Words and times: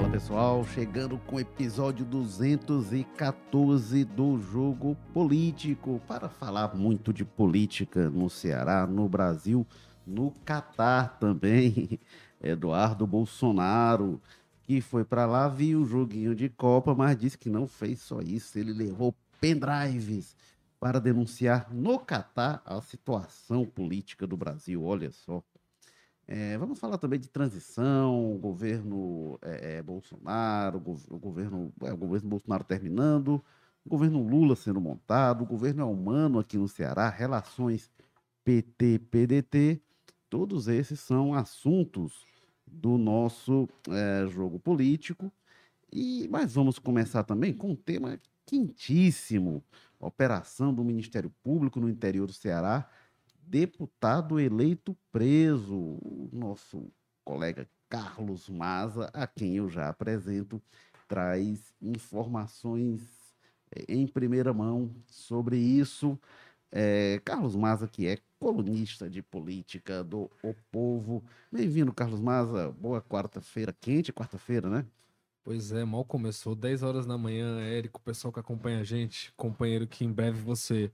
Fala 0.00 0.12
pessoal, 0.12 0.64
chegando 0.64 1.18
com 1.18 1.36
o 1.36 1.40
episódio 1.40 2.06
214 2.06 4.02
do 4.02 4.38
Jogo 4.40 4.96
Político 5.12 6.00
para 6.08 6.26
falar 6.26 6.74
muito 6.74 7.12
de 7.12 7.22
política 7.22 8.08
no 8.08 8.30
Ceará, 8.30 8.86
no 8.86 9.06
Brasil, 9.06 9.66
no 10.06 10.30
Catar 10.42 11.18
também. 11.18 12.00
Eduardo 12.42 13.06
Bolsonaro, 13.06 14.18
que 14.62 14.80
foi 14.80 15.04
para 15.04 15.26
lá, 15.26 15.48
viu 15.48 15.82
o 15.82 15.86
joguinho 15.86 16.34
de 16.34 16.48
Copa, 16.48 16.94
mas 16.94 17.18
disse 17.18 17.36
que 17.36 17.50
não 17.50 17.66
fez 17.66 18.00
só 18.00 18.22
isso, 18.22 18.58
ele 18.58 18.72
levou 18.72 19.14
pendrives 19.38 20.34
para 20.80 20.98
denunciar 20.98 21.68
no 21.70 21.98
Catar 21.98 22.62
a 22.64 22.80
situação 22.80 23.66
política 23.66 24.26
do 24.26 24.34
Brasil. 24.34 24.82
Olha 24.82 25.12
só. 25.12 25.42
É, 26.32 26.56
vamos 26.58 26.78
falar 26.78 26.96
também 26.96 27.18
de 27.18 27.28
transição, 27.28 28.38
governo 28.38 29.36
é, 29.42 29.82
Bolsonaro, 29.82 30.78
o, 30.78 31.18
governo, 31.18 31.72
é, 31.82 31.92
o 31.92 31.96
governo 31.96 32.28
Bolsonaro 32.28 32.62
terminando, 32.62 33.44
governo 33.84 34.22
Lula 34.22 34.54
sendo 34.54 34.80
montado, 34.80 35.44
governo 35.44 35.82
é 35.82 35.84
humano 35.84 36.38
aqui 36.38 36.56
no 36.56 36.68
Ceará, 36.68 37.08
relações 37.08 37.90
PT-PDT, 38.44 39.82
todos 40.28 40.68
esses 40.68 41.00
são 41.00 41.34
assuntos 41.34 42.24
do 42.64 42.96
nosso 42.96 43.68
jogo 44.28 44.60
político. 44.60 45.32
E 45.92 46.28
mas 46.30 46.54
vamos 46.54 46.78
começar 46.78 47.24
também 47.24 47.52
com 47.52 47.70
um 47.70 47.76
tema 47.76 48.20
quentíssimo: 48.46 49.64
operação 49.98 50.72
do 50.72 50.84
Ministério 50.84 51.30
Público 51.42 51.80
no 51.80 51.88
interior 51.88 52.28
do 52.28 52.32
Ceará 52.32 52.88
deputado 53.50 54.38
eleito 54.38 54.96
preso, 55.10 55.74
o 55.74 56.30
nosso 56.32 56.88
colega 57.24 57.68
Carlos 57.88 58.48
Maza, 58.48 59.10
a 59.12 59.26
quem 59.26 59.56
eu 59.56 59.68
já 59.68 59.88
apresento, 59.88 60.62
traz 61.08 61.74
informações 61.82 63.02
eh, 63.74 63.84
em 63.88 64.06
primeira 64.06 64.54
mão 64.54 64.94
sobre 65.08 65.58
isso. 65.58 66.16
É, 66.70 67.20
Carlos 67.24 67.56
Maza, 67.56 67.88
que 67.88 68.06
é 68.06 68.18
colunista 68.38 69.10
de 69.10 69.20
política 69.20 70.04
do 70.04 70.30
O 70.44 70.54
Povo. 70.70 71.24
Bem-vindo, 71.50 71.92
Carlos 71.92 72.20
Maza. 72.20 72.70
Boa 72.70 73.02
quarta-feira, 73.02 73.72
quente 73.72 74.12
quarta-feira, 74.12 74.70
né? 74.70 74.86
Pois 75.42 75.72
é, 75.72 75.84
mal 75.84 76.04
começou, 76.04 76.54
10 76.54 76.84
horas 76.84 77.04
da 77.04 77.18
manhã, 77.18 77.60
Érico, 77.62 77.98
o 77.98 78.04
pessoal 78.04 78.32
que 78.32 78.38
acompanha 78.38 78.78
a 78.78 78.84
gente, 78.84 79.32
companheiro 79.36 79.88
que 79.88 80.04
em 80.04 80.12
breve 80.12 80.40
você 80.40 80.92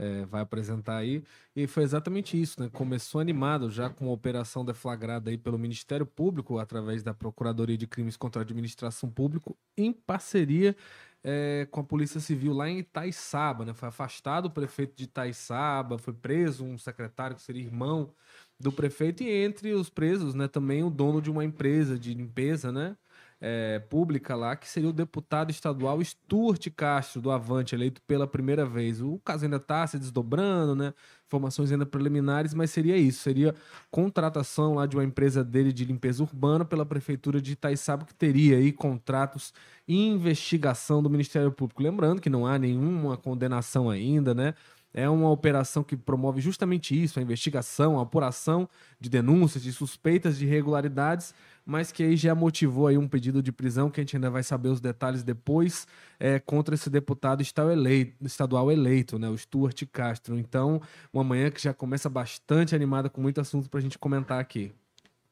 é, 0.00 0.24
vai 0.24 0.40
apresentar 0.40 0.96
aí. 0.96 1.22
E 1.54 1.66
foi 1.66 1.82
exatamente 1.82 2.40
isso, 2.40 2.60
né? 2.60 2.70
Começou 2.72 3.20
animado 3.20 3.70
já 3.70 3.90
com 3.90 4.06
uma 4.06 4.14
operação 4.14 4.64
deflagrada 4.64 5.30
aí 5.30 5.36
pelo 5.36 5.58
Ministério 5.58 6.06
Público, 6.06 6.58
através 6.58 7.02
da 7.02 7.12
Procuradoria 7.12 7.76
de 7.76 7.86
Crimes 7.86 8.16
contra 8.16 8.40
a 8.40 8.44
Administração 8.44 9.10
Pública, 9.10 9.54
em 9.76 9.92
parceria 9.92 10.74
é, 11.22 11.68
com 11.70 11.80
a 11.80 11.84
Polícia 11.84 12.18
Civil 12.18 12.54
lá 12.54 12.68
em 12.68 12.78
Itaiçaba, 12.78 13.66
né? 13.66 13.74
Foi 13.74 13.90
afastado 13.90 14.46
o 14.46 14.50
prefeito 14.50 14.96
de 14.96 15.04
Itaiçaba, 15.04 15.98
foi 15.98 16.14
preso 16.14 16.64
um 16.64 16.78
secretário 16.78 17.36
que 17.36 17.42
seria 17.42 17.62
irmão 17.62 18.10
do 18.58 18.72
prefeito, 18.72 19.22
e 19.22 19.30
entre 19.30 19.72
os 19.72 19.90
presos, 19.90 20.34
né, 20.34 20.46
também 20.46 20.82
o 20.84 20.90
dono 20.90 21.20
de 21.22 21.30
uma 21.30 21.44
empresa 21.44 21.98
de 21.98 22.12
limpeza, 22.14 22.70
né? 22.72 22.96
É, 23.40 23.78
pública 23.78 24.36
lá, 24.36 24.54
que 24.54 24.68
seria 24.68 24.90
o 24.90 24.92
deputado 24.92 25.50
estadual 25.50 26.02
Stuart 26.04 26.68
Castro, 26.76 27.22
do 27.22 27.30
Avante, 27.30 27.74
eleito 27.74 28.02
pela 28.02 28.26
primeira 28.26 28.66
vez. 28.66 29.00
O 29.00 29.18
caso 29.24 29.44
ainda 29.44 29.56
está 29.56 29.86
se 29.86 29.98
desdobrando, 29.98 30.74
né? 30.74 30.92
Informações 31.26 31.72
ainda 31.72 31.86
preliminares, 31.86 32.52
mas 32.52 32.70
seria 32.70 32.96
isso: 32.96 33.22
seria 33.22 33.54
contratação 33.90 34.74
lá 34.74 34.84
de 34.84 34.96
uma 34.96 35.04
empresa 35.04 35.42
dele 35.42 35.72
de 35.72 35.84
limpeza 35.84 36.22
urbana 36.22 36.64
pela 36.64 36.84
prefeitura 36.84 37.40
de 37.40 37.52
Itaiçaba, 37.52 38.04
que 38.04 38.14
teria 38.14 38.58
aí 38.58 38.72
contratos 38.72 39.54
e 39.88 39.96
investigação 39.96 41.02
do 41.02 41.08
Ministério 41.08 41.50
Público. 41.50 41.82
Lembrando 41.82 42.20
que 42.20 42.28
não 42.28 42.46
há 42.46 42.58
nenhuma 42.58 43.16
condenação 43.16 43.88
ainda, 43.88 44.34
né? 44.34 44.54
É 44.92 45.08
uma 45.08 45.30
operação 45.30 45.84
que 45.84 45.96
promove 45.96 46.40
justamente 46.40 47.00
isso, 47.00 47.20
a 47.20 47.22
investigação, 47.22 47.98
a 47.98 48.02
apuração 48.02 48.68
de 48.98 49.08
denúncias, 49.08 49.62
de 49.62 49.72
suspeitas 49.72 50.36
de 50.36 50.46
irregularidades, 50.46 51.32
mas 51.70 51.92
que 51.92 52.02
aí 52.02 52.16
já 52.16 52.34
motivou 52.34 52.88
aí 52.88 52.98
um 52.98 53.06
pedido 53.06 53.40
de 53.40 53.52
prisão, 53.52 53.88
que 53.88 54.00
a 54.00 54.02
gente 54.02 54.16
ainda 54.16 54.28
vai 54.28 54.42
saber 54.42 54.70
os 54.70 54.80
detalhes 54.80 55.22
depois, 55.22 55.86
é, 56.18 56.40
contra 56.40 56.74
esse 56.74 56.90
deputado 56.90 57.42
estadual 57.42 58.72
eleito, 58.72 59.20
né, 59.20 59.28
o 59.28 59.38
Stuart 59.38 59.80
Castro. 59.92 60.36
Então, 60.36 60.82
uma 61.12 61.22
manhã 61.22 61.48
que 61.48 61.62
já 61.62 61.72
começa 61.72 62.10
bastante 62.10 62.74
animada, 62.74 63.08
com 63.08 63.20
muito 63.20 63.40
assunto 63.40 63.70
para 63.70 63.78
a 63.78 63.82
gente 63.82 63.98
comentar 63.98 64.40
aqui. 64.40 64.72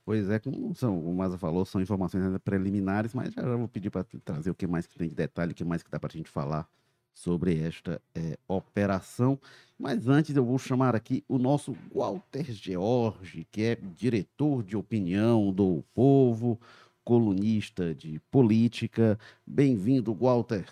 Pois 0.04 0.30
é, 0.30 0.38
como 0.38 0.72
são, 0.76 0.96
o 0.96 1.12
Maza 1.12 1.36
falou, 1.36 1.64
são 1.64 1.80
informações 1.80 2.24
ainda 2.24 2.38
preliminares, 2.38 3.12
mas 3.12 3.34
já, 3.34 3.42
vou 3.42 3.66
pedir 3.66 3.90
para 3.90 4.04
trazer 4.24 4.50
o 4.50 4.54
que 4.54 4.66
mais 4.66 4.86
que 4.86 4.96
tem 4.96 5.08
de 5.08 5.16
detalhe, 5.16 5.50
o 5.50 5.54
que 5.56 5.64
mais 5.64 5.82
que 5.82 5.90
dá 5.90 5.98
para 5.98 6.12
a 6.12 6.16
gente 6.16 6.30
falar 6.30 6.68
sobre 7.18 7.58
esta 7.58 8.00
é, 8.14 8.38
operação. 8.46 9.38
Mas 9.78 10.08
antes 10.08 10.36
eu 10.36 10.44
vou 10.44 10.58
chamar 10.58 10.94
aqui 10.94 11.24
o 11.28 11.36
nosso 11.36 11.76
Walter 11.92 12.44
George, 12.52 13.46
que 13.50 13.62
é 13.62 13.74
diretor 13.74 14.62
de 14.62 14.76
opinião 14.76 15.52
do 15.52 15.84
Povo, 15.92 16.60
colunista 17.04 17.92
de 17.92 18.20
política. 18.30 19.18
Bem-vindo, 19.44 20.14
Walter. 20.14 20.64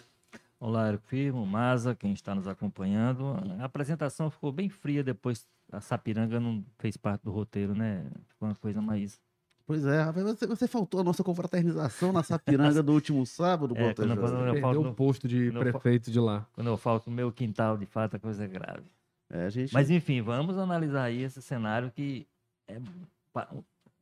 Olá, 0.61 0.89
Eric 0.89 1.07
Firmo, 1.09 1.45
Maza, 1.45 1.97
quem 1.97 2.12
está 2.12 2.34
nos 2.34 2.47
acompanhando. 2.47 3.37
A 3.59 3.65
apresentação 3.65 4.31
ficou 4.31 4.53
bem 4.53 4.69
fria 4.69 5.03
depois, 5.03 5.47
a 5.73 5.81
Sapiranga 5.81 6.39
não 6.39 6.65
fez 6.78 6.97
parte 6.97 7.23
do 7.25 7.33
roteiro, 7.33 7.75
né? 7.75 8.09
Ficou 8.28 8.49
uma 8.49 8.55
coisa 8.55 8.81
mais 8.81 9.21
Pois 9.66 9.84
é, 9.84 10.12
você, 10.12 10.47
você 10.47 10.69
faltou 10.69 11.00
a 11.00 11.04
nossa 11.04 11.25
confraternização 11.25 12.12
na 12.12 12.22
Sapiranga 12.22 12.84
do 12.84 12.93
último 12.93 13.27
sábado, 13.27 13.75
é, 13.77 13.93
quando, 13.93 14.16
quando 14.16 14.47
eu 14.47 14.60
falto 14.60 14.81
o 14.82 14.94
posto 14.94 15.27
de 15.27 15.50
prefeito 15.50 16.09
de 16.09 16.21
lá. 16.21 16.47
Quando 16.53 16.69
eu 16.69 16.77
falto 16.77 17.10
no 17.10 17.16
meu 17.16 17.32
quintal, 17.32 17.77
de 17.77 17.84
fato, 17.84 18.15
a 18.15 18.19
coisa 18.21 18.44
é 18.44 18.47
grave. 18.47 18.84
É, 19.28 19.50
gente... 19.50 19.75
Mas 19.75 19.91
enfim, 19.91 20.22
vamos 20.22 20.56
analisar 20.56 21.03
aí 21.03 21.21
esse 21.21 21.43
cenário 21.43 21.91
que 21.91 22.28
é, 22.69 22.81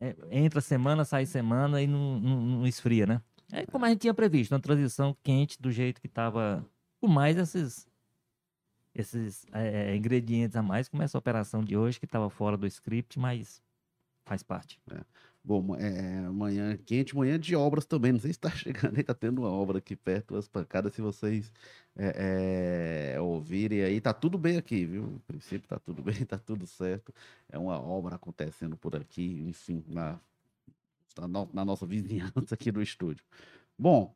é, 0.00 0.14
entra 0.30 0.60
semana, 0.60 1.02
sai 1.02 1.24
semana 1.24 1.80
e 1.80 1.86
não, 1.86 2.20
não, 2.20 2.40
não, 2.42 2.66
esfria, 2.66 3.06
né? 3.06 3.22
É 3.50 3.64
como 3.64 3.86
a 3.86 3.88
gente 3.88 4.00
tinha 4.00 4.12
previsto, 4.12 4.52
uma 4.52 4.60
transição 4.60 5.16
quente 5.22 5.60
do 5.60 5.72
jeito 5.72 5.98
que 5.98 6.06
estava, 6.06 6.62
com 7.00 7.08
mais 7.08 7.38
esses, 7.38 7.88
esses 8.94 9.46
é, 9.50 9.96
ingredientes 9.96 10.56
a 10.56 10.62
mais, 10.62 10.90
como 10.90 11.02
essa 11.02 11.16
operação 11.16 11.64
de 11.64 11.74
hoje, 11.74 11.98
que 11.98 12.04
estava 12.04 12.28
fora 12.28 12.58
do 12.58 12.66
script, 12.66 13.18
mas 13.18 13.62
faz 14.26 14.42
parte. 14.42 14.78
É. 14.90 15.00
Bom, 15.46 15.76
é, 15.76 16.22
manhã 16.30 16.74
quente, 16.78 17.14
manhã 17.14 17.38
de 17.38 17.54
obras 17.54 17.84
também. 17.84 18.12
Não 18.12 18.18
sei 18.18 18.32
se 18.32 18.38
está 18.38 18.48
chegando, 18.56 18.98
está 18.98 19.12
tendo 19.14 19.42
uma 19.42 19.50
obra 19.50 19.76
aqui 19.78 19.94
perto 19.94 20.34
das 20.34 20.48
pancadas. 20.48 20.94
Se 20.94 21.02
vocês 21.02 21.52
é, 21.94 23.14
é, 23.16 23.20
ouvirem 23.20 23.82
aí, 23.82 24.00
tá 24.00 24.14
tudo 24.14 24.38
bem 24.38 24.56
aqui, 24.56 24.86
viu? 24.86 25.02
No 25.02 25.20
princípio 25.20 25.68
tá 25.68 25.78
tudo 25.78 26.00
bem, 26.02 26.24
tá 26.24 26.38
tudo 26.38 26.66
certo. 26.66 27.12
É 27.48 27.58
uma 27.58 27.78
obra 27.78 28.16
acontecendo 28.16 28.74
por 28.74 28.96
aqui, 28.96 29.44
enfim, 29.46 29.84
na, 29.86 30.18
na, 31.18 31.46
na 31.52 31.64
nossa 31.64 31.84
vizinhança 31.86 32.54
aqui 32.54 32.72
do 32.72 32.80
estúdio. 32.80 33.24
Bom, 33.78 34.14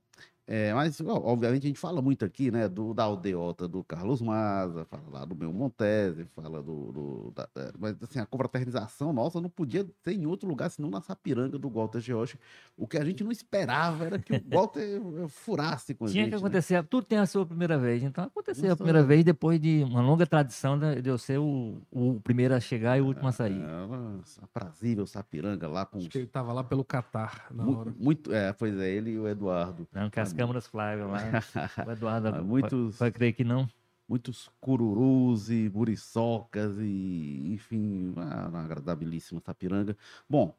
é, 0.51 0.73
mas, 0.73 0.99
obviamente, 1.03 1.65
a 1.65 1.67
gente 1.67 1.79
fala 1.79 2.01
muito 2.01 2.25
aqui, 2.25 2.51
né, 2.51 2.71
do, 2.71 2.95
da 2.95 3.05
aldeota 3.05 3.69
do 3.69 3.85
Carlos 3.85 4.23
Maza, 4.23 4.87
fala 4.87 5.05
lá 5.13 5.25
do 5.27 5.37
meu 5.37 5.53
Montese, 5.53 6.25
fala 6.35 6.63
do. 6.63 6.91
do 6.91 7.33
da, 7.35 7.47
é, 7.55 7.71
mas, 7.79 8.03
assim, 8.03 8.19
a 8.19 8.25
confraternização 8.25 9.13
nossa 9.13 9.43
não 9.43 9.51
podia 9.51 9.87
ser 10.03 10.15
em 10.15 10.25
outro 10.25 10.49
lugar 10.49 10.71
senão 10.71 10.89
na 10.89 11.03
Sapiranga 11.03 11.59
do 11.59 11.69
Walter 11.69 12.01
George. 12.01 12.39
O 12.79 12.89
que 12.89 12.97
a 12.97 13.05
gente 13.05 13.23
não 13.23 13.31
esperava 13.31 14.07
era 14.07 14.19
que 14.19 14.33
o 14.33 14.43
Walter 14.51 15.03
furasse 15.29 15.93
com 15.93 16.07
a 16.07 16.09
Tinha 16.09 16.25
gente. 16.25 16.33
Que 16.33 16.41
né? 16.41 16.47
acontecer, 16.47 16.75
né? 16.77 16.87
tudo 16.89 17.05
tem 17.05 17.19
a 17.19 17.27
sua 17.27 17.45
primeira 17.45 17.77
vez. 17.77 18.03
Então, 18.03 18.25
aconteceu 18.25 18.73
a 18.73 18.77
primeira 18.77 19.03
vez 19.03 19.23
depois 19.23 19.61
de 19.61 19.83
uma 19.85 20.01
longa 20.01 20.27
tradição 20.27 20.79
de 20.79 21.07
eu 21.07 21.19
ser 21.19 21.39
o, 21.39 21.77
o 21.91 22.21
primeiro 22.23 22.55
a 22.55 22.61
chegar 22.61 22.97
e 22.97 23.03
o 23.03 23.07
último 23.07 23.29
a 23.29 23.33
sair. 23.33 23.61
É, 23.61 24.45
aprazível 24.45 25.07
Sapiranga 25.07 25.69
lá 25.69 25.85
com. 25.85 25.99
Acho 25.99 26.09
que 26.09 26.17
ele 26.17 26.25
estava 26.25 26.55
lá 26.55 26.65
pelo 26.65 26.83
Catar 26.83 27.49
na 27.51 27.65
muito, 27.65 27.79
hora. 27.79 27.95
Muito, 27.99 28.33
é, 28.33 28.51
pois 28.55 28.75
é, 28.79 28.91
ele 28.91 29.11
e 29.11 29.19
o 29.19 29.29
Eduardo. 29.29 29.87
Não, 29.93 30.09
câmaras 30.39 30.69
Flávio 30.69 31.09
lá. 31.09 31.19
o 31.85 31.91
Eduardo 31.91 32.29
ah, 32.29 32.43
muitos, 32.43 32.97
vai 32.97 33.11
crer 33.11 33.33
que 33.33 33.43
não. 33.43 33.69
Muitos 34.09 34.49
cururus 34.61 35.51
e 35.51 35.69
muriçocas 35.75 36.79
e, 36.79 37.53
enfim, 37.53 38.13
uma 38.15 38.61
agradabilíssima 38.63 39.43
Sapiranga. 39.45 39.97
Bom, 40.31 40.55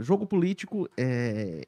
jogo 0.00 0.26
político 0.26 0.86
é 0.98 1.66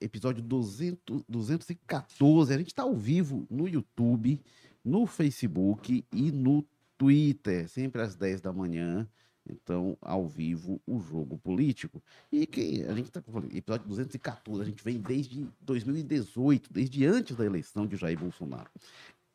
episódio 0.00 0.42
200, 0.42 1.22
214. 1.28 2.52
A 2.52 2.58
gente 2.58 2.66
está 2.66 2.82
ao 2.82 2.96
vivo 2.96 3.46
no 3.48 3.68
YouTube, 3.68 4.40
no 4.84 5.06
Facebook 5.06 6.04
e 6.12 6.32
no 6.32 6.66
Twitter, 6.98 7.68
sempre 7.68 8.02
às 8.02 8.16
10 8.16 8.40
da 8.40 8.52
manhã. 8.52 9.08
Então, 9.48 9.96
ao 10.00 10.26
vivo, 10.26 10.80
o 10.86 11.00
jogo 11.00 11.36
político. 11.38 12.02
E 12.30 12.46
que 12.46 12.84
a 12.84 12.94
gente 12.94 13.06
está 13.06 13.20
falando, 13.20 13.54
episódio 13.54 13.88
214, 13.88 14.62
a 14.62 14.64
gente 14.64 14.84
vem 14.84 14.98
desde 14.98 15.46
2018, 15.60 16.72
desde 16.72 17.04
antes 17.06 17.36
da 17.36 17.44
eleição 17.44 17.86
de 17.86 17.96
Jair 17.96 18.18
Bolsonaro. 18.18 18.70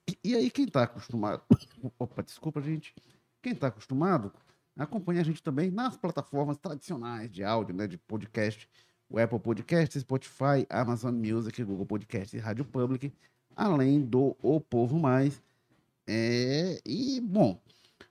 E, 0.09 0.17
e 0.23 0.35
aí, 0.35 0.49
quem 0.49 0.65
está 0.65 0.83
acostumado. 0.83 1.41
Opa, 1.99 2.23
desculpa, 2.23 2.61
gente. 2.61 2.93
Quem 3.41 3.53
está 3.53 3.67
acostumado 3.67 4.31
acompanha 4.77 5.21
a 5.21 5.23
gente 5.23 5.41
também 5.41 5.71
nas 5.71 5.97
plataformas 5.97 6.57
tradicionais 6.57 7.31
de 7.31 7.43
áudio, 7.43 7.75
né, 7.75 7.87
de 7.87 7.97
podcast, 7.97 8.69
o 9.09 9.17
Apple 9.19 9.39
Podcast, 9.39 9.99
Spotify, 9.99 10.65
Amazon 10.69 11.15
Music, 11.15 11.63
Google 11.63 11.85
Podcast 11.85 12.35
e 12.35 12.39
Rádio 12.39 12.65
Public, 12.65 13.11
além 13.55 14.01
do 14.01 14.35
O 14.41 14.59
Povo 14.61 14.99
Mais. 14.99 15.41
É, 16.05 16.79
e, 16.85 17.19
bom, 17.21 17.59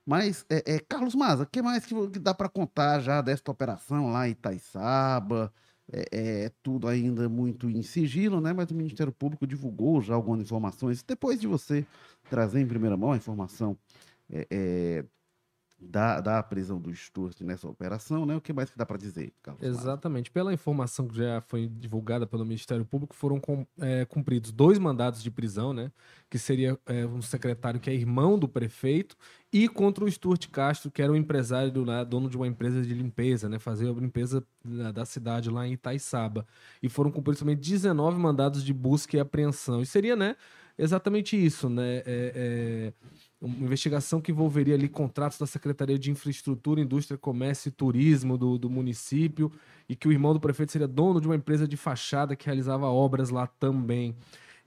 mas, 0.07 0.45
é, 0.49 0.75
é 0.75 0.79
Carlos 0.79 1.13
Maza, 1.13 1.43
o 1.43 1.45
que 1.45 1.61
mais 1.61 1.85
que, 1.85 1.93
que 2.11 2.17
dá 2.17 2.33
para 2.33 2.47
contar 2.47 3.01
já 3.01 3.19
desta 3.21 3.51
operação 3.51 4.09
lá 4.09 4.25
em 4.25 4.31
Itaiçaba? 4.31 5.53
É, 5.91 6.45
é, 6.45 6.51
tudo 6.63 6.87
ainda 6.87 7.27
muito 7.27 7.69
em 7.69 7.81
sigilo, 7.81 8.39
né? 8.39 8.53
Mas 8.53 8.71
o 8.71 8.75
Ministério 8.75 9.11
Público 9.11 9.45
divulgou 9.45 10.01
já 10.01 10.15
algumas 10.15 10.41
informações. 10.41 11.03
Depois 11.03 11.41
de 11.41 11.47
você 11.47 11.85
trazer 12.29 12.61
em 12.61 12.67
primeira 12.67 12.95
mão 12.95 13.11
a 13.11 13.17
informação 13.17 13.77
é, 14.29 14.47
é 14.49 15.05
da, 15.79 16.19
da 16.19 16.41
prisão 16.41 16.79
do 16.79 16.93
Stuart 16.93 17.39
nessa 17.41 17.67
operação, 17.67 18.25
né? 18.25 18.35
O 18.35 18.41
que 18.41 18.51
mais 18.51 18.69
que 18.69 18.77
dá 18.77 18.85
para 18.85 18.97
dizer, 18.97 19.31
Carlos? 19.43 19.63
Exatamente. 19.63 20.31
Pela 20.31 20.51
informação 20.51 21.07
que 21.07 21.17
já 21.17 21.39
foi 21.41 21.67
divulgada 21.67 22.25
pelo 22.25 22.43
Ministério 22.43 22.83
Público, 22.83 23.15
foram 23.15 23.39
com, 23.39 23.65
é, 23.79 24.03
cumpridos 24.05 24.51
dois 24.51 24.79
mandados 24.79 25.21
de 25.21 25.29
prisão, 25.29 25.73
né? 25.73 25.91
Que 26.29 26.39
seria 26.39 26.79
é, 26.87 27.05
um 27.05 27.21
secretário 27.21 27.79
que 27.79 27.89
é 27.89 27.93
irmão 27.93 28.39
do 28.39 28.47
prefeito 28.47 29.15
e 29.53 29.69
contra 29.69 30.03
o 30.03 30.11
Stuart 30.11 30.47
Castro, 30.49 30.89
que 30.89 31.01
era 31.01 31.11
um 31.11 31.15
empresário, 31.15 31.85
né, 31.85 32.03
dono 32.03 32.29
de 32.29 32.35
uma 32.35 32.47
empresa 32.47 32.81
de 32.81 32.93
limpeza, 32.93 33.47
né? 33.47 33.59
Fazia 33.59 33.89
a 33.89 33.93
limpeza 33.93 34.43
da, 34.65 34.91
da 34.91 35.05
cidade 35.05 35.49
lá 35.51 35.67
em 35.67 35.73
Itaiçaba. 35.73 36.45
E 36.81 36.89
foram 36.89 37.11
cumpridos 37.11 37.39
também 37.39 37.55
19 37.55 38.17
mandados 38.17 38.63
de 38.63 38.73
busca 38.73 39.15
e 39.15 39.19
apreensão. 39.19 39.81
E 39.81 39.85
seria, 39.85 40.15
né? 40.15 40.35
Exatamente 40.75 41.35
isso, 41.35 41.69
né? 41.69 41.97
É, 41.97 42.03
é 42.05 42.93
uma 43.39 43.55
investigação 43.57 44.19
que 44.19 44.31
envolveria 44.31 44.73
ali 44.73 44.89
contratos 44.89 45.37
da 45.37 45.45
Secretaria 45.45 45.97
de 45.97 46.09
Infraestrutura, 46.09 46.81
Indústria, 46.81 47.17
Comércio 47.17 47.69
e 47.69 47.71
Turismo 47.71 48.37
do, 48.37 48.57
do 48.57 48.69
município 48.69 49.51
e 49.87 49.95
que 49.95 50.07
o 50.07 50.11
irmão 50.11 50.33
do 50.33 50.39
prefeito 50.39 50.71
seria 50.71 50.87
dono 50.87 51.21
de 51.21 51.27
uma 51.27 51.35
empresa 51.35 51.67
de 51.67 51.77
fachada 51.77 52.35
que 52.35 52.45
realizava 52.45 52.87
obras 52.87 53.29
lá 53.29 53.45
também. 53.45 54.15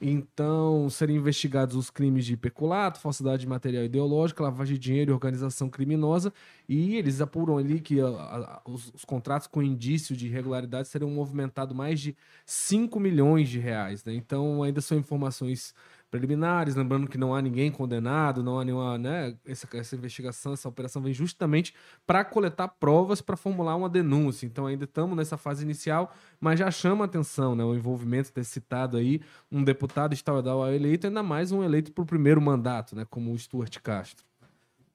Então, 0.02 0.88
seriam 0.88 1.18
investigados 1.18 1.76
os 1.76 1.90
crimes 1.90 2.24
de 2.24 2.34
peculato, 2.34 2.98
falsidade 2.98 3.42
de 3.42 3.46
material 3.46 3.84
ideológico, 3.84 4.42
lavagem 4.42 4.74
de 4.76 4.80
dinheiro 4.80 5.10
e 5.10 5.12
organização 5.12 5.68
criminosa, 5.68 6.32
e 6.66 6.96
eles 6.96 7.20
apuram 7.20 7.58
ali 7.58 7.80
que 7.80 8.00
a, 8.00 8.06
a, 8.06 8.62
os, 8.64 8.90
os, 8.94 9.04
contratos 9.04 9.46
com 9.46 9.62
indício 9.62 10.16
de 10.16 10.26
irregularidade 10.26 10.88
seriam 10.88 11.10
movimentados 11.10 11.76
mais 11.76 12.00
de 12.00 12.16
5 12.46 12.98
milhões 12.98 13.50
de 13.50 13.58
reais. 13.58 14.02
Né? 14.02 14.14
Então, 14.14 14.62
ainda 14.62 14.80
são 14.80 14.96
informações 14.96 15.74
preliminares, 16.10 16.74
lembrando 16.74 17.08
que 17.08 17.16
não 17.16 17.34
há 17.34 17.40
ninguém 17.40 17.70
condenado, 17.70 18.42
não 18.42 18.58
há 18.58 18.64
nenhuma, 18.64 18.98
né, 18.98 19.36
essa, 19.46 19.68
essa 19.74 19.94
investigação, 19.94 20.52
essa 20.52 20.68
operação 20.68 21.00
vem 21.00 21.14
justamente 21.14 21.72
para 22.06 22.24
coletar 22.24 22.68
provas 22.68 23.20
para 23.20 23.36
formular 23.36 23.76
uma 23.76 23.88
denúncia. 23.88 24.44
Então 24.44 24.66
ainda 24.66 24.84
estamos 24.84 25.16
nessa 25.16 25.36
fase 25.36 25.64
inicial, 25.64 26.12
mas 26.40 26.58
já 26.58 26.70
chama 26.70 27.04
atenção, 27.04 27.54
né, 27.54 27.62
o 27.62 27.74
envolvimento 27.74 28.32
desse 28.34 28.50
citado 28.50 28.96
aí, 28.96 29.20
um 29.50 29.62
deputado 29.62 30.12
estadual 30.12 30.72
eleito, 30.72 31.06
ainda 31.06 31.22
mais 31.22 31.52
um 31.52 31.62
eleito 31.62 31.92
para 31.92 32.02
o 32.02 32.06
primeiro 32.06 32.40
mandato, 32.40 32.96
né, 32.96 33.06
como 33.08 33.32
o 33.32 33.38
Stuart 33.38 33.78
Castro. 33.80 34.24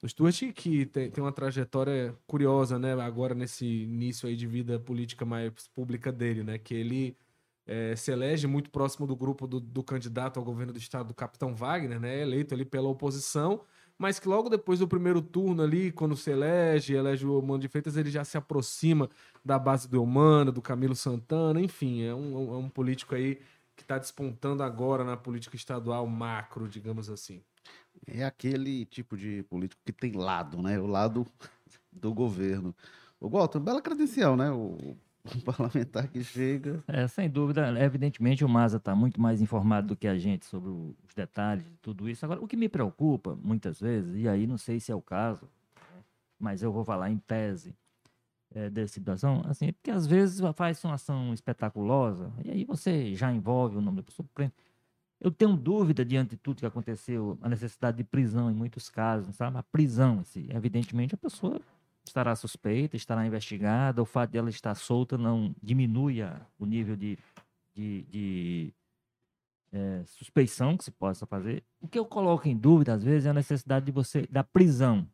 O 0.02 0.08
Stuart 0.08 0.52
que 0.54 0.84
tem, 0.84 1.10
tem 1.10 1.24
uma 1.24 1.32
trajetória 1.32 2.14
curiosa, 2.26 2.78
né, 2.78 2.92
agora 3.00 3.34
nesse 3.34 3.64
início 3.64 4.28
aí 4.28 4.36
de 4.36 4.46
vida 4.46 4.78
política 4.78 5.24
mais 5.24 5.50
pública 5.74 6.12
dele, 6.12 6.44
né, 6.44 6.58
que 6.58 6.74
ele 6.74 7.16
é, 7.66 7.96
se 7.96 8.12
elege 8.12 8.46
muito 8.46 8.70
próximo 8.70 9.06
do 9.06 9.16
grupo 9.16 9.46
do, 9.46 9.58
do, 9.58 9.82
candidato 9.82 10.38
ao 10.38 10.44
governo 10.44 10.72
do 10.72 10.78
estado, 10.78 11.08
do 11.08 11.14
capitão 11.14 11.54
Wagner, 11.54 11.98
né, 11.98 12.22
eleito 12.22 12.54
ali 12.54 12.64
pela 12.64 12.88
oposição, 12.88 13.62
mas 13.98 14.18
que 14.18 14.28
logo 14.28 14.48
depois 14.48 14.78
do 14.78 14.86
primeiro 14.86 15.20
turno 15.20 15.62
ali, 15.62 15.90
quando 15.90 16.16
se 16.16 16.30
elege, 16.30 16.94
elege 16.94 17.26
o 17.26 17.40
Mano 17.42 17.58
de 17.58 17.68
Freitas, 17.68 17.96
ele 17.96 18.10
já 18.10 18.24
se 18.24 18.36
aproxima 18.36 19.08
da 19.44 19.58
base 19.58 19.88
do 19.88 19.96
Eumano, 19.96 20.52
do 20.52 20.62
Camilo 20.62 20.94
Santana, 20.94 21.60
enfim, 21.60 22.02
é 22.02 22.14
um, 22.14 22.54
é 22.54 22.58
um 22.58 22.68
político 22.68 23.14
aí 23.14 23.40
que 23.74 23.82
está 23.82 23.98
despontando 23.98 24.62
agora 24.62 25.02
na 25.02 25.16
política 25.16 25.56
estadual 25.56 26.06
macro, 26.06 26.68
digamos 26.68 27.10
assim. 27.10 27.42
É 28.06 28.24
aquele 28.24 28.84
tipo 28.84 29.16
de 29.16 29.42
político 29.44 29.80
que 29.84 29.92
tem 29.92 30.12
lado, 30.12 30.62
né? 30.62 30.78
O 30.78 30.86
lado 30.86 31.26
do 31.92 32.12
governo. 32.12 32.74
O 33.18 33.28
Walter, 33.28 33.58
bela 33.58 33.82
credencial, 33.82 34.36
né? 34.36 34.50
O 34.50 34.96
um 35.34 35.40
parlamentar 35.44 36.08
que 36.08 36.22
chega. 36.22 36.82
É, 36.86 37.06
sem 37.08 37.28
dúvida, 37.28 37.68
evidentemente 37.82 38.44
o 38.44 38.48
Maza 38.48 38.76
está 38.76 38.94
muito 38.94 39.20
mais 39.20 39.40
informado 39.40 39.88
do 39.88 39.96
que 39.96 40.06
a 40.06 40.18
gente 40.18 40.46
sobre 40.46 40.70
os 40.70 41.14
detalhes 41.14 41.64
de 41.64 41.76
tudo 41.78 42.08
isso. 42.08 42.24
Agora, 42.24 42.42
o 42.42 42.46
que 42.46 42.56
me 42.56 42.68
preocupa 42.68 43.36
muitas 43.42 43.80
vezes, 43.80 44.16
e 44.16 44.28
aí 44.28 44.46
não 44.46 44.58
sei 44.58 44.78
se 44.80 44.92
é 44.92 44.94
o 44.94 45.02
caso, 45.02 45.48
mas 46.38 46.62
eu 46.62 46.72
vou 46.72 46.84
falar 46.84 47.10
em 47.10 47.18
tese 47.18 47.74
é, 48.54 48.70
dessa 48.70 48.94
situação, 48.94 49.42
assim, 49.46 49.68
é 49.68 49.72
porque 49.72 49.90
às 49.90 50.06
vezes 50.06 50.40
faz 50.54 50.82
uma 50.84 50.94
ação 50.94 51.34
espetaculosa 51.34 52.32
e 52.44 52.50
aí 52.50 52.64
você 52.64 53.14
já 53.14 53.32
envolve 53.32 53.76
o 53.76 53.80
nome 53.80 53.98
da 53.98 54.02
pessoa. 54.02 54.26
Eu 55.18 55.30
tenho 55.30 55.56
dúvida 55.56 56.04
diante 56.04 56.30
de 56.30 56.36
tudo 56.36 56.60
que 56.60 56.66
aconteceu, 56.66 57.38
a 57.40 57.48
necessidade 57.48 57.96
de 57.96 58.04
prisão 58.04 58.50
em 58.50 58.54
muitos 58.54 58.88
casos, 58.90 59.34
sabe? 59.34 59.56
A 59.58 59.62
prisão, 59.62 60.20
assim, 60.20 60.46
evidentemente 60.50 61.14
a 61.14 61.18
pessoa 61.18 61.60
estará 62.08 62.34
suspeita, 62.34 62.96
estará 62.96 63.26
investigada, 63.26 64.02
o 64.02 64.06
fato 64.06 64.30
dela 64.30 64.50
estar 64.50 64.74
solta 64.74 65.16
não 65.16 65.54
diminui 65.62 66.18
o 66.58 66.66
nível 66.66 66.96
de, 66.96 67.18
de, 67.74 68.02
de 68.04 68.74
é, 69.72 70.02
suspeição 70.06 70.76
que 70.76 70.84
se 70.84 70.90
possa 70.90 71.26
fazer. 71.26 71.62
O 71.80 71.88
que 71.88 71.98
eu 71.98 72.04
coloco 72.04 72.48
em 72.48 72.56
dúvida, 72.56 72.94
às 72.94 73.02
vezes, 73.02 73.26
é 73.26 73.30
a 73.30 73.34
necessidade 73.34 73.86
de 73.86 73.92
você, 73.92 74.26
da 74.30 74.42
prisão. 74.42 75.06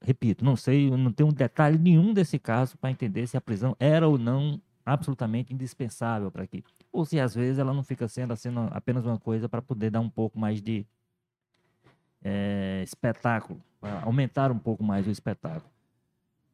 Repito, 0.00 0.44
não 0.44 0.56
sei, 0.56 0.90
não 0.90 1.12
tenho 1.12 1.32
detalhe 1.32 1.78
nenhum 1.78 2.12
desse 2.12 2.38
caso 2.38 2.76
para 2.78 2.90
entender 2.90 3.26
se 3.26 3.36
a 3.36 3.40
prisão 3.40 3.74
era 3.78 4.06
ou 4.06 4.18
não 4.18 4.60
absolutamente 4.84 5.52
indispensável 5.52 6.30
para 6.30 6.44
aqui. 6.44 6.62
Ou 6.92 7.04
se 7.04 7.18
às 7.18 7.34
vezes 7.34 7.58
ela 7.58 7.74
não 7.74 7.82
fica 7.82 8.06
sendo, 8.06 8.36
sendo 8.36 8.60
apenas 8.70 9.04
uma 9.04 9.18
coisa 9.18 9.48
para 9.48 9.60
poder 9.60 9.90
dar 9.90 10.00
um 10.00 10.08
pouco 10.08 10.38
mais 10.38 10.62
de 10.62 10.86
é, 12.22 12.82
espetáculo, 12.84 13.60
aumentar 14.02 14.52
um 14.52 14.58
pouco 14.58 14.84
mais 14.84 15.06
o 15.06 15.10
espetáculo. 15.10 15.75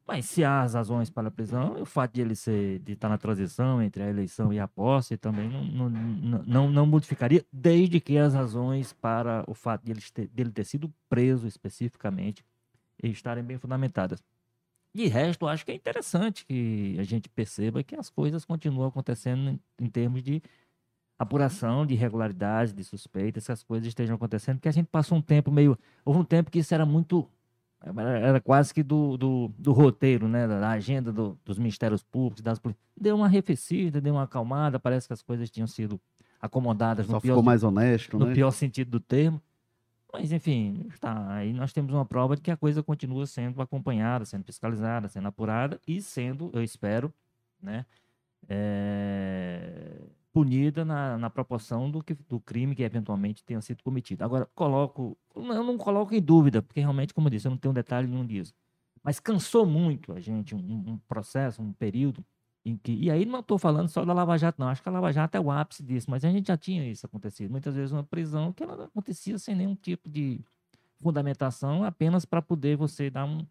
Mas 0.05 0.25
se 0.25 0.43
há 0.43 0.61
as 0.61 0.73
razões 0.73 1.09
para 1.09 1.29
a 1.29 1.31
prisão, 1.31 1.81
o 1.81 1.85
fato 1.85 2.13
de 2.13 2.21
ele 2.21 2.35
ser, 2.35 2.79
de 2.79 2.91
estar 2.91 3.07
na 3.07 3.17
transição 3.17 3.81
entre 3.81 4.03
a 4.03 4.09
eleição 4.09 4.51
e 4.51 4.59
a 4.59 4.67
posse 4.67 5.15
também 5.15 5.49
não, 5.49 5.89
não, 5.89 6.43
não, 6.45 6.69
não 6.69 6.85
modificaria, 6.85 7.45
desde 7.51 8.01
que 8.01 8.17
as 8.17 8.33
razões 8.33 8.91
para 8.91 9.45
o 9.47 9.53
fato 9.53 9.85
de 9.85 9.91
ele 9.91 10.01
ter, 10.13 10.27
dele 10.27 10.51
ter 10.51 10.65
sido 10.65 10.93
preso 11.07 11.47
especificamente 11.47 12.43
estarem 13.01 13.43
bem 13.43 13.57
fundamentadas. 13.57 14.21
De 14.93 15.07
resto, 15.07 15.47
acho 15.47 15.65
que 15.65 15.71
é 15.71 15.75
interessante 15.75 16.45
que 16.45 16.95
a 16.99 17.03
gente 17.03 17.27
perceba 17.27 17.81
que 17.81 17.95
as 17.95 18.09
coisas 18.09 18.45
continuam 18.45 18.89
acontecendo 18.89 19.59
em, 19.79 19.89
termos 19.89 20.21
de 20.21 20.41
apuração 21.17 21.85
de 21.85 21.95
irregularidades, 21.95 22.73
de 22.73 22.83
suspeitas, 22.83 23.45
que 23.45 23.51
as 23.51 23.63
coisas 23.63 23.87
estejam 23.87 24.15
acontecendo, 24.15 24.57
porque 24.57 24.69
a 24.69 24.73
gente 24.73 24.87
passou 24.87 25.17
um 25.17 25.21
tempo 25.21 25.51
meio. 25.51 25.77
Houve 26.05 26.19
um 26.19 26.23
tempo 26.23 26.51
que 26.51 26.59
isso 26.59 26.73
era 26.73 26.85
muito 26.85 27.27
era 27.85 28.39
quase 28.39 28.73
que 28.73 28.81
do, 28.81 29.17
do, 29.17 29.51
do 29.57 29.73
roteiro, 29.73 30.27
né? 30.27 30.47
Da 30.47 30.69
agenda 30.69 31.11
do, 31.11 31.37
dos 31.43 31.57
ministérios 31.57 32.01
públicos, 32.01 32.41
das 32.41 32.59
Deu 32.95 33.15
uma 33.15 33.25
arrefecida, 33.25 33.99
deu 33.99 34.13
uma 34.13 34.23
acalmada, 34.23 34.79
parece 34.79 35.07
que 35.07 35.13
as 35.13 35.21
coisas 35.21 35.49
tinham 35.49 35.67
sido 35.67 35.99
acomodadas 36.41 37.05
Só 37.05 37.13
no 37.13 37.19
ficou 37.19 37.37
pior, 37.37 37.43
mais 37.43 37.63
honesto, 37.63 38.17
no 38.17 38.27
né? 38.27 38.33
pior 38.33 38.51
sentido 38.51 38.91
do 38.91 38.99
termo. 38.99 39.41
Mas, 40.13 40.31
enfim, 40.31 40.87
tá. 40.99 41.33
Aí 41.33 41.51
nós 41.51 41.73
temos 41.73 41.93
uma 41.93 42.05
prova 42.05 42.35
de 42.35 42.41
que 42.41 42.51
a 42.51 42.57
coisa 42.57 42.81
continua 42.83 43.25
sendo 43.25 43.61
acompanhada, 43.61 44.25
sendo 44.25 44.43
fiscalizada, 44.43 45.09
sendo 45.09 45.27
apurada 45.27 45.79
e 45.87 46.01
sendo, 46.01 46.51
eu 46.53 46.63
espero, 46.63 47.13
né? 47.61 47.85
É 48.47 49.99
punida 50.33 50.83
na, 50.83 51.17
na 51.17 51.29
proporção 51.29 51.89
do, 51.91 52.03
que, 52.03 52.15
do 52.15 52.39
crime 52.39 52.75
que 52.75 52.81
eventualmente 52.81 53.43
tenha 53.43 53.61
sido 53.61 53.83
cometido. 53.83 54.23
Agora, 54.23 54.49
coloco, 54.55 55.15
eu 55.35 55.63
não 55.63 55.77
coloco 55.77 56.13
em 56.15 56.21
dúvida, 56.21 56.61
porque 56.61 56.79
realmente, 56.79 57.13
como 57.13 57.27
eu 57.27 57.31
disse, 57.31 57.47
eu 57.47 57.51
não 57.51 57.57
tenho 57.57 57.73
detalhe 57.73 58.07
nenhum 58.07 58.25
disso. 58.25 58.51
Mas 59.03 59.19
cansou 59.19 59.65
muito 59.65 60.11
a 60.11 60.19
gente, 60.19 60.55
um, 60.55 60.59
um 60.59 60.97
processo, 61.07 61.61
um 61.61 61.71
período 61.71 62.25
em 62.65 62.75
que. 62.75 62.93
E 62.93 63.11
aí 63.11 63.25
não 63.25 63.41
estou 63.41 63.59
falando 63.59 63.89
só 63.89 64.03
da 64.03 64.13
Lava 64.13 64.35
Jato, 64.37 64.59
não. 64.59 64.69
Acho 64.69 64.81
que 64.81 64.89
a 64.89 64.91
Lava 64.91 65.11
Jato 65.11 65.37
é 65.37 65.39
o 65.39 65.51
ápice 65.51 65.83
disso, 65.83 66.09
mas 66.09 66.25
a 66.25 66.31
gente 66.31 66.47
já 66.47 66.57
tinha 66.57 66.89
isso 66.89 67.05
acontecido. 67.05 67.51
Muitas 67.51 67.75
vezes 67.75 67.91
uma 67.91 68.03
prisão 68.03 68.51
que 68.51 68.63
ela 68.63 68.85
acontecia 68.85 69.37
sem 69.37 69.53
nenhum 69.53 69.75
tipo 69.75 70.09
de 70.09 70.41
fundamentação, 70.99 71.83
apenas 71.83 72.25
para 72.25 72.41
poder 72.41 72.77
você 72.77 73.09
dar 73.09 73.25
um, 73.25 73.45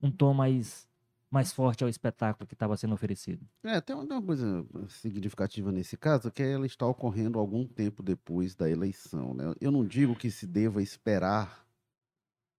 um 0.00 0.10
tom 0.10 0.32
mais 0.32 0.88
mais 1.36 1.52
forte 1.52 1.84
ao 1.84 1.90
espetáculo 1.90 2.46
que 2.46 2.54
estava 2.54 2.74
sendo 2.78 2.94
oferecido. 2.94 3.46
É, 3.62 3.78
tem 3.78 3.94
uma 3.94 4.22
coisa 4.22 4.64
significativa 4.88 5.70
nesse 5.70 5.94
caso, 5.94 6.30
que 6.30 6.42
ela 6.42 6.64
está 6.64 6.86
ocorrendo 6.86 7.38
algum 7.38 7.66
tempo 7.66 8.02
depois 8.02 8.54
da 8.54 8.70
eleição. 8.70 9.34
Né? 9.34 9.54
Eu 9.60 9.70
não 9.70 9.84
digo 9.84 10.16
que 10.16 10.30
se 10.30 10.46
deva 10.46 10.82
esperar 10.82 11.62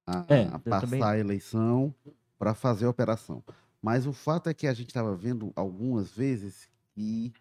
a, 0.06 0.24
é, 0.30 0.44
a 0.44 0.60
passar 0.60 0.82
também... 0.82 1.02
a 1.02 1.18
eleição 1.18 1.92
para 2.38 2.54
fazer 2.54 2.86
a 2.86 2.90
operação. 2.90 3.44
Mas 3.82 4.06
o 4.06 4.14
fato 4.14 4.48
é 4.48 4.54
que 4.54 4.68
a 4.68 4.74
gente 4.76 4.90
estava 4.90 5.16
vendo 5.16 5.52
algumas 5.56 6.12
vezes 6.12 6.70
que 6.94 7.34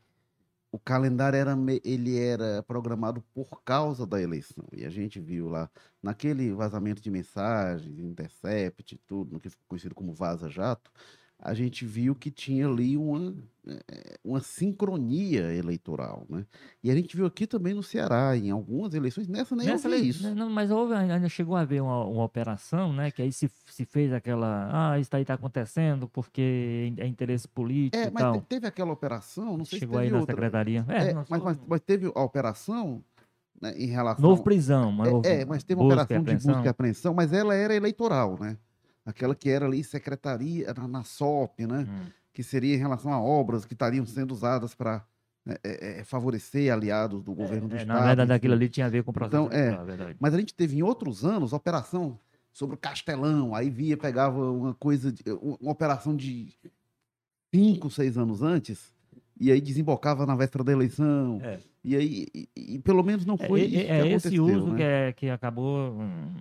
o 0.72 0.78
calendário 0.78 1.38
era, 1.38 1.54
ele 1.84 2.18
era 2.18 2.62
programado 2.62 3.22
por 3.34 3.62
causa 3.62 4.06
da 4.06 4.20
eleição. 4.22 4.64
E 4.72 4.86
a 4.86 4.90
gente 4.90 5.20
viu 5.20 5.48
lá, 5.50 5.70
naquele 6.02 6.50
vazamento 6.52 7.02
de 7.02 7.10
mensagens, 7.10 7.98
intercept, 7.98 8.98
tudo, 9.06 9.34
no 9.34 9.40
que 9.40 9.50
ficou 9.50 9.66
conhecido 9.68 9.94
como 9.94 10.14
vaza-jato, 10.14 10.90
a 11.38 11.52
gente 11.54 11.84
viu 11.84 12.14
que 12.14 12.30
tinha 12.30 12.66
ali 12.66 12.96
uma, 12.96 13.34
eh, 13.66 14.18
uma 14.24 14.40
sincronia 14.40 15.52
eleitoral, 15.54 16.24
né? 16.30 16.46
E 16.82 16.90
a 16.90 16.94
gente 16.94 17.14
viu 17.14 17.26
aqui 17.26 17.46
também 17.46 17.74
no 17.74 17.82
Ceará, 17.82 18.36
em 18.36 18.50
algumas 18.50 18.94
eleições, 18.94 19.28
nessa 19.28 19.54
nem 19.54 19.66
nessa 19.66 19.88
houve 19.88 20.08
isso. 20.08 20.34
Não, 20.34 20.48
mas 20.48 20.70
houve, 20.70 20.94
ainda 20.94 21.28
chegou 21.28 21.54
a 21.54 21.60
haver 21.60 21.82
uma, 21.82 22.04
uma, 22.04 22.24
operação, 22.24 22.92
né? 22.92 23.10
Que 23.10 23.22
aí 23.22 23.32
se, 23.32 23.50
se 23.66 23.84
fez 23.84 24.12
aquela, 24.12 24.92
ah, 24.92 24.98
isso 24.98 25.14
aí 25.14 25.22
está 25.22 25.34
acontecendo 25.34 26.08
porque 26.08 26.92
é 26.96 27.06
interesse 27.06 27.46
político 27.46 28.02
é, 28.02 28.10
mas 28.10 28.22
tal. 28.22 28.40
teve 28.40 28.66
aquela 28.66 28.92
operação, 28.92 29.58
não 29.58 29.64
sei 29.64 29.78
chegou 29.78 29.98
se 29.98 30.04
aí 30.04 30.10
na 30.10 30.20
outra. 30.20 30.34
secretaria. 30.34 30.84
É, 30.88 31.10
é 31.10 31.14
mas, 31.14 31.28
mas, 31.28 31.58
mas, 31.66 31.80
teve 31.82 32.10
a 32.14 32.22
operação 32.22 33.04
né, 33.60 33.74
em 33.76 33.86
relação... 33.86 34.22
Novo 34.22 34.42
prisão. 34.42 34.90
Mas 34.90 35.12
é, 35.24 35.42
é, 35.42 35.44
mas 35.44 35.62
teve 35.62 35.80
uma 35.80 35.86
operação 35.86 36.22
de 36.22 36.34
busca 36.34 36.64
e 36.64 36.68
apreensão, 36.68 37.12
mas 37.12 37.32
ela 37.32 37.54
era 37.54 37.74
eleitoral, 37.74 38.38
né? 38.40 38.56
Aquela 39.06 39.34
que 39.34 39.48
era 39.48 39.64
ali 39.64 39.82
secretaria 39.84 40.74
na, 40.74 40.88
na 40.88 41.04
SOP, 41.04 41.60
né? 41.60 41.86
Hum. 41.88 42.10
Que 42.32 42.42
seria 42.42 42.74
em 42.74 42.78
relação 42.78 43.12
a 43.12 43.22
obras 43.22 43.64
que 43.64 43.72
estariam 43.72 44.04
sendo 44.04 44.32
usadas 44.32 44.74
para 44.74 45.02
né, 45.46 45.56
é, 45.64 46.00
é, 46.00 46.04
favorecer 46.04 46.70
aliados 46.70 47.22
do 47.22 47.32
governo 47.32 47.68
do 47.68 47.76
é, 47.76 47.82
Estado. 47.82 47.98
Na 47.98 48.06
verdade, 48.06 48.32
aquilo 48.32 48.54
ali 48.54 48.68
tinha 48.68 48.86
a 48.86 48.90
ver 48.90 49.04
com 49.04 49.12
o 49.12 49.14
processo. 49.14 49.46
Então, 49.46 49.58
é, 49.58 50.14
mas 50.20 50.34
a 50.34 50.38
gente 50.38 50.52
teve 50.52 50.76
em 50.76 50.82
outros 50.82 51.24
anos 51.24 51.52
operação 51.52 52.18
sobre 52.52 52.74
o 52.74 52.78
Castelão, 52.78 53.54
aí 53.54 53.70
via, 53.70 53.96
pegava 53.96 54.50
uma 54.50 54.74
coisa, 54.74 55.12
de, 55.12 55.22
uma 55.60 55.70
operação 55.70 56.16
de 56.16 56.48
cinco, 57.54 57.90
seis 57.90 58.18
anos 58.18 58.42
antes, 58.42 58.94
e 59.38 59.52
aí 59.52 59.60
desembocava 59.60 60.26
na 60.26 60.34
véspera 60.34 60.64
da 60.64 60.72
eleição. 60.72 61.38
É. 61.42 61.58
E 61.84 61.94
aí, 61.94 62.26
e, 62.34 62.48
e, 62.56 62.78
pelo 62.80 63.02
menos 63.04 63.24
não 63.24 63.36
foi 63.36 63.60
é, 63.60 63.64
isso 63.66 63.92
é, 63.92 64.08
esse 64.08 64.40
uso 64.40 64.72
né? 64.72 64.76
que, 64.76 64.82
é, 64.82 65.12
que 65.12 65.30
acabou. 65.30 65.92
Hum, 65.92 66.34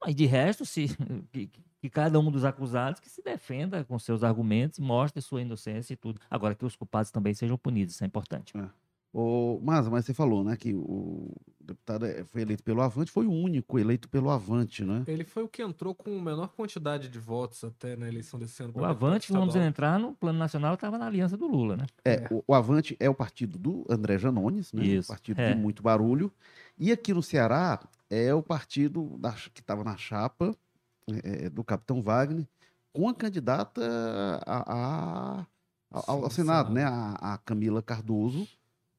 mas 0.00 0.14
de 0.14 0.26
resto, 0.26 0.64
se, 0.64 0.88
que, 1.30 1.50
que 1.80 1.88
cada 1.88 2.18
um 2.18 2.30
dos 2.30 2.44
acusados 2.44 3.00
que 3.00 3.08
se 3.08 3.22
defenda 3.22 3.84
com 3.84 3.98
seus 3.98 4.22
argumentos, 4.22 4.78
mostre 4.78 5.22
sua 5.22 5.42
inocência 5.42 5.92
e 5.92 5.96
tudo. 5.96 6.20
Agora 6.30 6.54
que 6.54 6.64
os 6.64 6.76
culpados 6.76 7.10
também 7.10 7.34
sejam 7.34 7.56
punidos, 7.56 7.94
isso 7.94 8.04
é 8.04 8.06
importante. 8.06 8.56
É. 8.56 8.68
O, 9.12 9.58
mas, 9.62 9.88
mas 9.88 10.04
você 10.04 10.12
falou, 10.12 10.44
né, 10.44 10.54
que 10.54 10.74
o 10.74 11.34
deputado 11.60 12.04
é, 12.04 12.24
foi 12.24 12.42
eleito 12.42 12.62
pelo 12.62 12.82
Avante, 12.82 13.10
foi 13.10 13.26
o 13.26 13.32
único 13.32 13.78
eleito 13.78 14.08
pelo 14.08 14.30
Avante, 14.30 14.84
né? 14.84 15.02
Ele 15.06 15.24
foi 15.24 15.42
o 15.42 15.48
que 15.48 15.62
entrou 15.62 15.94
com 15.94 16.18
a 16.18 16.22
menor 16.22 16.48
quantidade 16.48 17.08
de 17.08 17.18
votos 17.18 17.64
até 17.64 17.96
na 17.96 18.06
eleição 18.06 18.38
desse 18.38 18.62
ano. 18.62 18.72
O 18.76 18.84
Avante, 18.84 19.32
vamos 19.32 19.56
entrar 19.56 19.98
no 19.98 20.12
plano 20.12 20.38
nacional, 20.38 20.74
estava 20.74 20.98
na 20.98 21.06
aliança 21.06 21.38
do 21.38 21.46
Lula, 21.46 21.76
né? 21.76 21.86
É, 22.04 22.14
é. 22.14 22.28
O, 22.30 22.44
o, 22.48 22.54
Avante 22.54 22.96
é 23.00 23.08
o 23.08 23.14
partido 23.14 23.58
do 23.58 23.86
André 23.88 24.18
Janones, 24.18 24.72
né? 24.74 24.84
Isso. 24.84 25.10
Um 25.10 25.14
partido 25.14 25.40
é. 25.40 25.54
de 25.54 25.58
muito 25.58 25.82
barulho. 25.82 26.30
E 26.78 26.92
aqui 26.92 27.14
no 27.14 27.22
Ceará 27.22 27.80
é 28.10 28.32
o 28.34 28.42
partido 28.42 29.16
da, 29.18 29.32
que 29.32 29.60
estava 29.60 29.82
na 29.82 29.96
chapa 29.96 30.54
é, 31.22 31.48
do 31.48 31.64
capitão 31.64 32.02
Wagner 32.02 32.46
com 32.92 33.08
a 33.08 33.14
candidata 33.14 33.80
a, 34.44 34.74
a, 34.74 35.46
ao, 35.90 36.24
ao 36.24 36.30
Senado, 36.30 36.72
né? 36.72 36.84
A, 36.84 37.34
a, 37.34 37.38
Camila 37.38 37.82
Cardoso, 37.82 38.46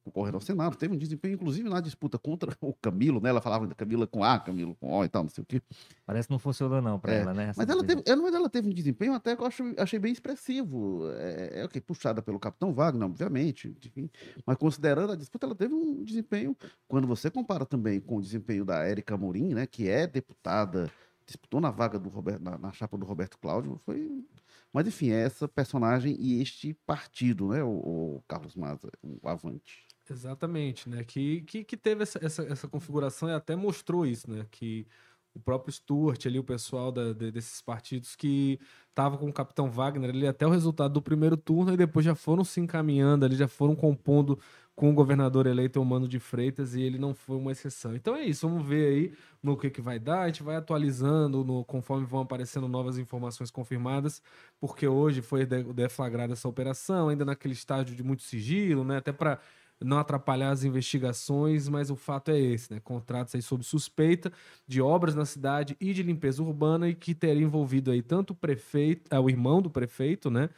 concorrendo 0.04 0.38
ao 0.38 0.42
Senado, 0.42 0.76
teve 0.78 0.94
um 0.94 0.98
desempenho, 0.98 1.34
inclusive, 1.34 1.68
na 1.68 1.82
disputa 1.82 2.18
contra 2.18 2.56
o 2.62 2.74
Camilo, 2.74 3.20
né? 3.20 3.30
Ela 3.30 3.42
falava 3.42 3.68
da 3.68 3.76
Camila 3.76 4.08
com 4.08 4.24
A, 4.24 4.40
Camilo 4.40 4.76
com 4.76 4.92
O 4.92 5.04
e 5.04 5.10
tal, 5.10 5.24
não 5.24 5.30
sei 5.30 5.42
o 5.42 5.46
quê. 5.46 5.62
Parece 6.06 6.28
que 6.28 6.32
não 6.32 6.40
funcionou, 6.40 6.82
não, 6.82 7.00
para 7.00 7.14
é, 7.14 7.22
ela, 7.22 7.34
né? 7.34 7.52
Mas 7.58 7.68
ela, 7.68 7.84
teve, 7.84 8.04
ela, 8.06 8.22
mas 8.22 8.34
ela 8.34 8.50
teve 8.50 8.70
um 8.70 8.74
desempenho 8.74 9.14
até 9.14 9.36
que 9.36 9.42
eu 9.42 9.48
acho, 9.48 9.64
achei 9.78 10.00
bem 10.00 10.14
expressivo. 10.14 11.10
É, 11.18 11.62
é 11.62 11.66
okay, 11.66 11.82
puxada 11.82 12.22
pelo 12.22 12.40
capitão 12.40 12.74
Wagner, 12.74 13.06
obviamente, 13.06 13.76
enfim, 13.86 14.10
mas 14.46 14.58
considerando 14.58 15.12
a 15.12 15.16
disputa, 15.16 15.46
ela 15.46 15.56
teve 15.56 15.74
um 15.74 16.04
desempenho. 16.04 16.56
Quando 16.88 17.06
você 17.06 17.30
compara 17.30 17.66
também 17.66 18.00
com 18.00 18.18
o 18.18 18.22
desempenho 18.22 18.64
da 18.64 18.84
Érica 18.84 19.18
Morim, 19.18 19.54
né? 19.54 19.68
Que 19.68 19.90
é 19.90 20.08
deputada 20.08 20.90
disputou 21.30 21.62
na 21.62 21.72
vaga 21.72 21.98
do 22.00 22.10
Roberto, 22.10 22.42
na, 22.42 22.58
na, 22.58 22.72
chapa 22.72 22.98
do 22.98 23.06
Roberto 23.06 23.38
Cláudio, 23.38 23.80
foi. 23.86 24.26
Mas 24.74 24.88
enfim, 24.88 25.12
é 25.12 25.22
essa 25.22 25.48
personagem 25.48 26.16
e 26.20 26.42
este 26.42 26.74
partido, 26.86 27.50
né, 27.50 27.64
o, 27.64 27.70
o 27.70 28.24
Carlos 28.28 28.56
Maza, 28.56 28.90
o 29.02 29.28
Avante. 29.28 29.86
Exatamente, 30.10 30.90
né? 30.90 31.04
Que, 31.04 31.42
que, 31.42 31.64
que 31.64 31.78
teve 31.78 32.04
essa, 32.04 32.24
essa, 32.24 32.44
essa, 32.44 32.68
configuração 32.68 33.30
e 33.30 33.34
até 33.34 33.56
mostrou 33.56 34.06
isso, 34.06 34.30
né? 34.30 34.46
Que 34.50 34.88
o 35.34 35.40
próprio 35.40 35.72
Stuart 35.72 36.26
ali, 36.26 36.40
o 36.40 36.44
pessoal 36.44 36.92
da, 36.92 37.14
de, 37.14 37.32
desses 37.32 37.62
partidos 37.62 38.16
que 38.16 38.60
estava 38.90 39.18
com 39.18 39.30
o 39.30 39.34
Capitão 39.34 39.70
Wagner 39.70 40.10
ali 40.10 40.28
até 40.28 40.48
o 40.48 40.50
resultado 40.50 40.94
do 40.94 41.02
primeiro 41.02 41.38
turno 41.38 41.74
e 41.74 41.78
depois 41.78 42.04
já 42.04 42.16
foram 42.16 42.44
se 42.44 42.60
encaminhando 42.60 43.26
ali, 43.26 43.36
já 43.36 43.48
foram 43.48 43.76
compondo 43.76 44.40
com 44.80 44.90
o 44.90 44.94
governador 44.94 45.46
eleito 45.46 45.84
Mano 45.84 46.08
de 46.08 46.20
Freitas 46.20 46.74
e 46.74 46.82
ele 46.82 46.98
não 46.98 47.14
foi 47.14 47.36
uma 47.36 47.52
exceção. 47.52 47.94
Então 47.94 48.16
é 48.16 48.24
isso, 48.24 48.48
vamos 48.48 48.66
ver 48.66 48.88
aí 48.88 49.14
no 49.44 49.58
que, 49.58 49.70
que 49.70 49.82
vai 49.82 50.00
dar, 50.00 50.22
a 50.22 50.28
gente 50.28 50.42
vai 50.42 50.56
atualizando 50.56 51.44
no, 51.44 51.66
conforme 51.66 52.06
vão 52.06 52.22
aparecendo 52.22 52.66
novas 52.66 52.98
informações 52.98 53.52
confirmadas, 53.52 54.22
porque 54.58 54.88
hoje 54.88 55.22
foi 55.22 55.46
deflagrada 55.46 56.32
essa 56.32 56.48
operação, 56.48 57.10
ainda 57.10 57.26
naquele 57.26 57.54
estágio 57.54 57.94
de 57.94 58.02
muito 58.02 58.24
sigilo, 58.24 58.86
né, 58.86 58.96
até 58.96 59.12
para 59.12 59.42
não 59.82 60.00
atrapalhar 60.00 60.52
as 60.52 60.64
investigações, 60.64 61.68
mas 61.68 61.90
o 61.90 61.98
fato 61.98 62.32
é 62.32 62.40
esse, 62.40 62.74
né? 62.74 62.82
Contratos 62.82 63.36
aí 63.36 63.42
sob 63.42 63.64
suspeita 63.64 64.32
de 64.68 64.82
obras 64.82 65.16
na 65.16 65.26
cidade 65.26 65.76
e 65.80 65.94
de 65.94 66.04
limpeza 66.04 66.44
urbana 66.44 66.90
e 66.90 66.96
que 66.96 67.16
teria 67.16 67.44
envolvido 67.44 67.92
aí 67.92 68.02
tanto 68.02 68.32
o 68.32 68.36
prefeito, 68.36 69.14
é, 69.14 69.18
o 69.18 69.30
irmão 69.30 69.62
do 69.62 69.70
prefeito, 69.70 70.30
né? 70.30 70.50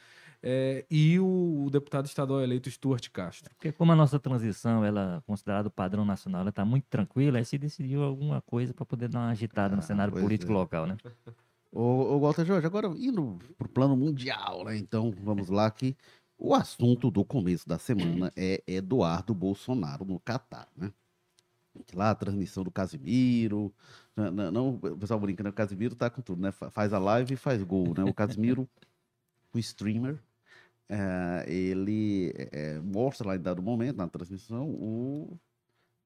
É, 0.43 0.83
e 0.89 1.19
o, 1.19 1.65
o, 1.65 1.69
deputado 1.69 2.07
estadual 2.07 2.41
eleito 2.41 2.69
Stuart 2.69 3.09
Castro. 3.09 3.53
Porque 3.53 3.71
como 3.71 3.91
a 3.91 3.95
nossa 3.95 4.19
transição 4.19 4.83
ela 4.83 5.17
é 5.17 5.21
considerada 5.27 5.69
padrão 5.69 6.03
nacional, 6.03 6.41
ela 6.41 6.49
está 6.49 6.65
muito 6.65 6.85
tranquila, 6.89 7.37
aí 7.37 7.45
se 7.45 7.59
decidiu 7.59 8.03
alguma 8.03 8.41
coisa 8.41 8.73
para 8.73 8.83
poder 8.83 9.07
dar 9.07 9.19
uma 9.19 9.29
agitada 9.29 9.75
ah, 9.75 9.77
no 9.77 9.83
cenário 9.83 10.13
político 10.13 10.51
é. 10.51 10.55
local, 10.55 10.87
né? 10.87 10.97
Ô, 11.73 12.15
ô 12.15 12.19
Walter 12.19 12.43
Jorge, 12.43 12.67
agora 12.67 12.87
indo 12.87 13.39
para 13.57 13.65
o 13.65 13.69
plano 13.69 13.95
mundial, 13.95 14.65
né? 14.65 14.75
Então 14.75 15.09
vamos 15.23 15.47
lá 15.47 15.71
que 15.71 15.95
o 16.37 16.53
assunto 16.53 17.09
do 17.09 17.23
começo 17.23 17.69
da 17.69 17.77
semana 17.77 18.29
é 18.35 18.61
Eduardo 18.67 19.33
Bolsonaro 19.33 20.03
no 20.03 20.19
Catar, 20.19 20.67
né? 20.75 20.91
Lá 21.93 22.09
a 22.09 22.15
transmissão 22.15 22.63
do 22.63 22.71
Casimiro. 22.71 23.73
Não, 24.13 24.31
não, 24.31 24.51
não, 24.51 24.69
o 24.75 24.97
pessoal 24.97 25.19
brinca, 25.19 25.43
né? 25.43 25.49
O 25.49 25.53
Casimiro 25.53 25.95
tá 25.95 26.09
com 26.09 26.21
tudo, 26.21 26.41
né? 26.41 26.51
Faz 26.51 26.91
a 26.91 26.99
live 26.99 27.35
e 27.35 27.37
faz 27.37 27.63
gol, 27.63 27.93
né? 27.95 28.03
O 28.03 28.13
Casimiro, 28.13 28.67
o 29.53 29.59
streamer, 29.59 30.19
é, 30.91 31.49
ele 31.49 32.33
é, 32.51 32.79
mostra 32.79 33.29
lá 33.29 33.35
em 33.35 33.39
dado 33.39 33.61
momento, 33.61 33.95
na 33.95 34.07
transmissão, 34.07 34.69
o 34.69 35.39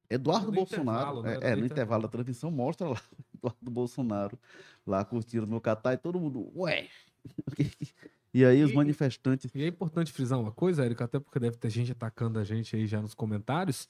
Eduardo 0.08 0.46
no 0.46 0.52
Bolsonaro. 0.52 1.22
Né? 1.22 1.38
É, 1.42 1.50
é, 1.50 1.56
no 1.56 1.66
intervalo 1.66 2.04
da 2.04 2.08
transmissão, 2.08 2.50
mostra 2.50 2.88
lá 2.88 2.94
o 2.94 2.96
Eduardo 3.36 3.70
Bolsonaro 3.70 4.38
lá 4.86 5.04
curtindo 5.04 5.46
no 5.46 5.60
Catar 5.60 5.94
e 5.94 5.96
todo 5.96 6.20
mundo, 6.20 6.52
ué, 6.54 6.88
E 8.32 8.44
aí 8.44 8.62
os 8.62 8.70
manifestantes. 8.74 9.50
E 9.54 9.62
é 9.62 9.66
importante 9.66 10.12
frisar 10.12 10.38
uma 10.38 10.52
coisa, 10.52 10.84
Érico, 10.84 11.02
até 11.02 11.18
porque 11.18 11.38
deve 11.38 11.56
ter 11.56 11.70
gente 11.70 11.92
atacando 11.92 12.38
a 12.38 12.44
gente 12.44 12.76
aí 12.76 12.86
já 12.86 13.00
nos 13.00 13.14
comentários. 13.14 13.88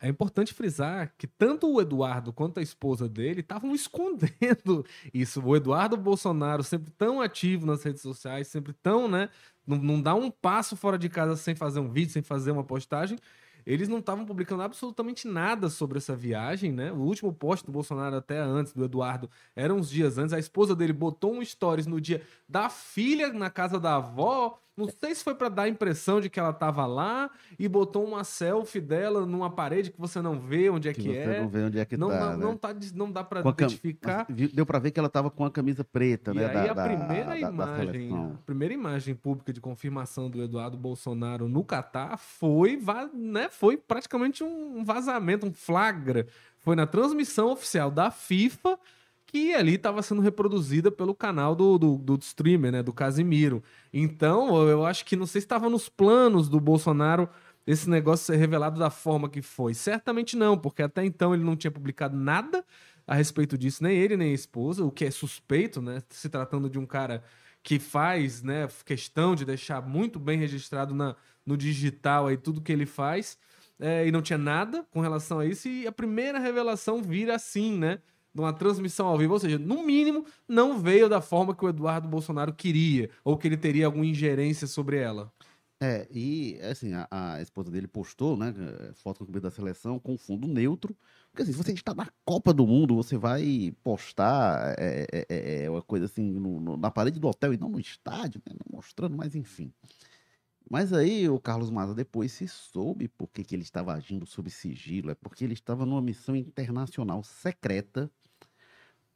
É 0.00 0.08
importante 0.08 0.52
frisar 0.52 1.14
que 1.16 1.26
tanto 1.26 1.72
o 1.72 1.80
Eduardo 1.80 2.32
quanto 2.32 2.60
a 2.60 2.62
esposa 2.62 3.08
dele 3.08 3.40
estavam 3.40 3.72
escondendo 3.74 4.84
isso. 5.12 5.40
O 5.42 5.56
Eduardo 5.56 5.96
Bolsonaro, 5.96 6.62
sempre 6.62 6.90
tão 6.92 7.20
ativo 7.20 7.66
nas 7.66 7.82
redes 7.82 8.02
sociais, 8.02 8.48
sempre 8.48 8.72
tão, 8.74 9.08
né? 9.08 9.30
Não, 9.66 9.78
não 9.78 10.02
dá 10.02 10.14
um 10.14 10.30
passo 10.30 10.76
fora 10.76 10.98
de 10.98 11.08
casa 11.08 11.36
sem 11.36 11.54
fazer 11.54 11.80
um 11.80 11.88
vídeo, 11.88 12.12
sem 12.12 12.22
fazer 12.22 12.50
uma 12.50 12.64
postagem. 12.64 13.18
Eles 13.66 13.88
não 13.88 13.98
estavam 13.98 14.24
publicando 14.24 14.62
absolutamente 14.62 15.26
nada 15.26 15.68
sobre 15.68 15.98
essa 15.98 16.14
viagem, 16.14 16.70
né? 16.70 16.92
O 16.92 16.98
último 16.98 17.32
post 17.32 17.66
do 17.66 17.72
Bolsonaro, 17.72 18.14
até 18.14 18.38
antes, 18.38 18.72
do 18.72 18.84
Eduardo, 18.84 19.28
era 19.56 19.74
uns 19.74 19.90
dias 19.90 20.18
antes. 20.18 20.32
A 20.32 20.38
esposa 20.38 20.76
dele 20.76 20.92
botou 20.92 21.34
um 21.34 21.44
stories 21.44 21.86
no 21.86 22.00
dia 22.00 22.22
da 22.48 22.68
filha 22.68 23.32
na 23.32 23.50
casa 23.50 23.80
da 23.80 23.96
avó 23.96 24.56
não 24.76 24.88
sei 24.90 25.14
se 25.14 25.24
foi 25.24 25.34
para 25.34 25.48
dar 25.48 25.62
a 25.62 25.68
impressão 25.68 26.20
de 26.20 26.28
que 26.28 26.38
ela 26.38 26.52
tava 26.52 26.84
lá 26.84 27.30
e 27.58 27.66
botou 27.66 28.04
uma 28.04 28.24
selfie 28.24 28.80
dela 28.80 29.24
numa 29.24 29.50
parede 29.50 29.90
que 29.90 29.98
você 29.98 30.20
não 30.20 30.38
vê 30.38 30.68
onde 30.68 30.86
é 30.86 30.92
que, 30.92 31.00
que 31.00 31.08
você 31.08 31.16
é. 31.16 31.40
Não 31.40 31.48
vê 31.48 31.62
onde 31.62 31.78
é 31.78 31.84
que 31.86 31.96
não, 31.96 32.08
tá. 32.08 32.20
Não, 32.20 32.36
né? 32.36 32.44
não, 32.44 32.56
tá, 32.56 32.76
não 32.94 33.10
dá 33.10 33.24
para 33.24 33.40
identificar. 33.40 34.26
Cam... 34.26 34.34
Deu 34.52 34.66
para 34.66 34.78
ver 34.78 34.90
que 34.90 35.00
ela 35.00 35.08
tava 35.08 35.30
com 35.30 35.46
a 35.46 35.50
camisa 35.50 35.82
preta, 35.82 36.32
e 36.32 36.34
né? 36.34 36.46
Aí 36.46 36.74
da, 36.74 36.82
a 36.82 36.86
primeira 36.86 37.28
da, 37.28 37.38
imagem, 37.38 38.10
da 38.10 38.16
a 38.18 38.38
primeira 38.44 38.74
imagem 38.74 39.14
pública 39.14 39.50
de 39.50 39.62
confirmação 39.62 40.28
do 40.28 40.42
Eduardo 40.42 40.76
Bolsonaro 40.76 41.48
no 41.48 41.64
Catar 41.64 42.18
foi, 42.18 42.78
né, 43.14 43.48
foi 43.48 43.78
praticamente 43.78 44.44
um 44.44 44.84
vazamento, 44.84 45.46
um 45.46 45.52
flagra. 45.54 46.26
Foi 46.58 46.76
na 46.76 46.86
transmissão 46.86 47.50
oficial 47.50 47.90
da 47.90 48.10
FIFA 48.10 48.78
que 49.26 49.52
ali 49.52 49.74
estava 49.74 50.02
sendo 50.02 50.22
reproduzida 50.22 50.90
pelo 50.90 51.14
canal 51.14 51.54
do, 51.54 51.76
do, 51.78 51.98
do, 51.98 52.18
streamer, 52.20 52.72
né, 52.72 52.82
do 52.82 52.92
Casimiro. 52.92 53.62
Então, 53.92 54.68
eu 54.68 54.86
acho 54.86 55.04
que 55.04 55.16
não 55.16 55.26
sei 55.26 55.40
se 55.40 55.46
estava 55.46 55.68
nos 55.68 55.88
planos 55.88 56.48
do 56.48 56.60
Bolsonaro 56.60 57.28
esse 57.66 57.90
negócio 57.90 58.26
ser 58.26 58.36
revelado 58.36 58.78
da 58.78 58.90
forma 58.90 59.28
que 59.28 59.42
foi. 59.42 59.74
Certamente 59.74 60.36
não, 60.36 60.56
porque 60.56 60.82
até 60.82 61.04
então 61.04 61.34
ele 61.34 61.42
não 61.42 61.56
tinha 61.56 61.70
publicado 61.70 62.16
nada 62.16 62.64
a 63.06 63.14
respeito 63.14 63.58
disso, 63.58 63.82
nem 63.82 63.96
ele 63.96 64.16
nem 64.16 64.30
a 64.30 64.34
esposa, 64.34 64.84
o 64.84 64.90
que 64.90 65.04
é 65.04 65.10
suspeito, 65.10 65.82
né, 65.82 66.02
se 66.10 66.28
tratando 66.28 66.70
de 66.70 66.78
um 66.78 66.86
cara 66.86 67.22
que 67.62 67.78
faz, 67.78 68.42
né, 68.42 68.68
questão 68.84 69.34
de 69.34 69.44
deixar 69.44 69.82
muito 69.82 70.18
bem 70.18 70.38
registrado 70.38 70.94
na, 70.94 71.16
no 71.44 71.56
digital 71.56 72.28
aí 72.28 72.36
tudo 72.36 72.60
que 72.60 72.72
ele 72.72 72.86
faz. 72.86 73.38
É, 73.78 74.06
e 74.06 74.10
não 74.10 74.22
tinha 74.22 74.38
nada 74.38 74.84
com 74.90 75.00
relação 75.00 75.38
a 75.38 75.44
isso, 75.46 75.68
e 75.68 75.86
a 75.86 75.92
primeira 75.92 76.38
revelação 76.38 77.02
vira 77.02 77.34
assim, 77.34 77.76
né? 77.76 78.00
Numa 78.36 78.52
transmissão 78.52 79.06
ao 79.06 79.18
vivo. 79.18 79.32
Ou 79.32 79.40
seja, 79.40 79.58
no 79.58 79.82
mínimo, 79.82 80.24
não 80.46 80.78
veio 80.78 81.08
da 81.08 81.20
forma 81.20 81.54
que 81.54 81.64
o 81.64 81.68
Eduardo 81.68 82.08
Bolsonaro 82.08 82.52
queria, 82.52 83.10
ou 83.24 83.36
que 83.36 83.48
ele 83.48 83.56
teria 83.56 83.86
alguma 83.86 84.06
ingerência 84.06 84.66
sobre 84.66 84.98
ela. 84.98 85.32
É, 85.78 86.08
e 86.10 86.58
assim, 86.62 86.94
a, 86.94 87.06
a 87.10 87.42
esposa 87.42 87.70
dele 87.70 87.86
postou, 87.86 88.34
né, 88.34 88.54
foto 88.94 89.26
com 89.26 89.36
o 89.36 89.40
da 89.40 89.50
seleção 89.50 89.98
com 89.98 90.16
fundo 90.16 90.48
neutro, 90.48 90.96
porque 91.30 91.42
assim, 91.42 91.52
se 91.52 91.58
você 91.58 91.72
está 91.72 91.94
na 91.94 92.08
Copa 92.24 92.54
do 92.54 92.66
Mundo, 92.66 92.96
você 92.96 93.18
vai 93.18 93.74
postar 93.84 94.74
é, 94.78 95.06
é, 95.12 95.26
é, 95.28 95.64
é 95.64 95.70
uma 95.70 95.82
coisa 95.82 96.06
assim 96.06 96.22
no, 96.22 96.60
no, 96.60 96.76
na 96.78 96.90
parede 96.90 97.20
do 97.20 97.28
hotel 97.28 97.52
e 97.52 97.58
não 97.58 97.68
no 97.68 97.78
estádio, 97.78 98.40
né, 98.48 98.56
mostrando, 98.72 99.18
mas 99.18 99.34
enfim. 99.34 99.70
Mas 100.68 100.94
aí 100.94 101.28
o 101.28 101.38
Carlos 101.38 101.70
Maza 101.70 101.94
depois 101.94 102.32
se 102.32 102.48
soube 102.48 103.06
por 103.06 103.28
que 103.28 103.54
ele 103.54 103.62
estava 103.62 103.92
agindo 103.92 104.26
sob 104.26 104.50
sigilo, 104.50 105.10
é 105.10 105.14
porque 105.14 105.44
ele 105.44 105.52
estava 105.52 105.84
numa 105.84 106.00
missão 106.00 106.34
internacional 106.34 107.22
secreta 107.22 108.10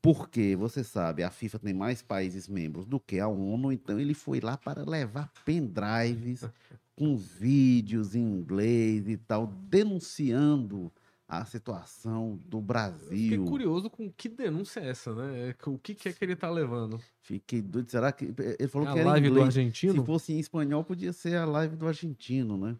porque, 0.02 0.56
você 0.56 0.82
sabe, 0.82 1.22
a 1.22 1.30
FIFA 1.30 1.58
tem 1.58 1.74
mais 1.74 2.02
países 2.02 2.48
membros 2.48 2.86
do 2.86 2.98
que 2.98 3.18
a 3.20 3.28
ONU, 3.28 3.70
então 3.72 4.00
ele 4.00 4.14
foi 4.14 4.40
lá 4.40 4.56
para 4.56 4.88
levar 4.88 5.30
pendrives 5.44 6.44
com 6.96 7.16
vídeos 7.16 8.14
em 8.14 8.20
inglês 8.20 9.08
e 9.08 9.16
tal, 9.16 9.46
denunciando 9.46 10.90
a 11.30 11.44
situação 11.44 12.40
do 12.44 12.60
Brasil. 12.60 13.08
Fiquei 13.08 13.38
curioso 13.38 13.88
com 13.88 14.10
que 14.10 14.28
denúncia 14.28 14.80
é 14.80 14.88
essa, 14.88 15.14
né? 15.14 15.54
O 15.64 15.78
que, 15.78 15.94
que 15.94 16.08
é 16.08 16.12
que 16.12 16.24
ele 16.24 16.34
tá 16.34 16.50
levando? 16.50 17.00
Fiquei 17.22 17.62
doido. 17.62 17.88
Será 17.88 18.10
que. 18.10 18.34
Ele 18.58 18.68
falou 18.68 18.88
é 18.88 18.92
que 18.92 18.98
era 18.98 19.10
live 19.10 19.28
inglês. 19.28 19.44
do 19.44 19.46
argentino? 19.46 20.00
Se 20.00 20.06
fosse 20.06 20.32
em 20.32 20.40
espanhol, 20.40 20.82
podia 20.82 21.12
ser 21.12 21.36
a 21.36 21.44
live 21.44 21.76
do 21.76 21.86
argentino, 21.86 22.56
né? 22.56 22.76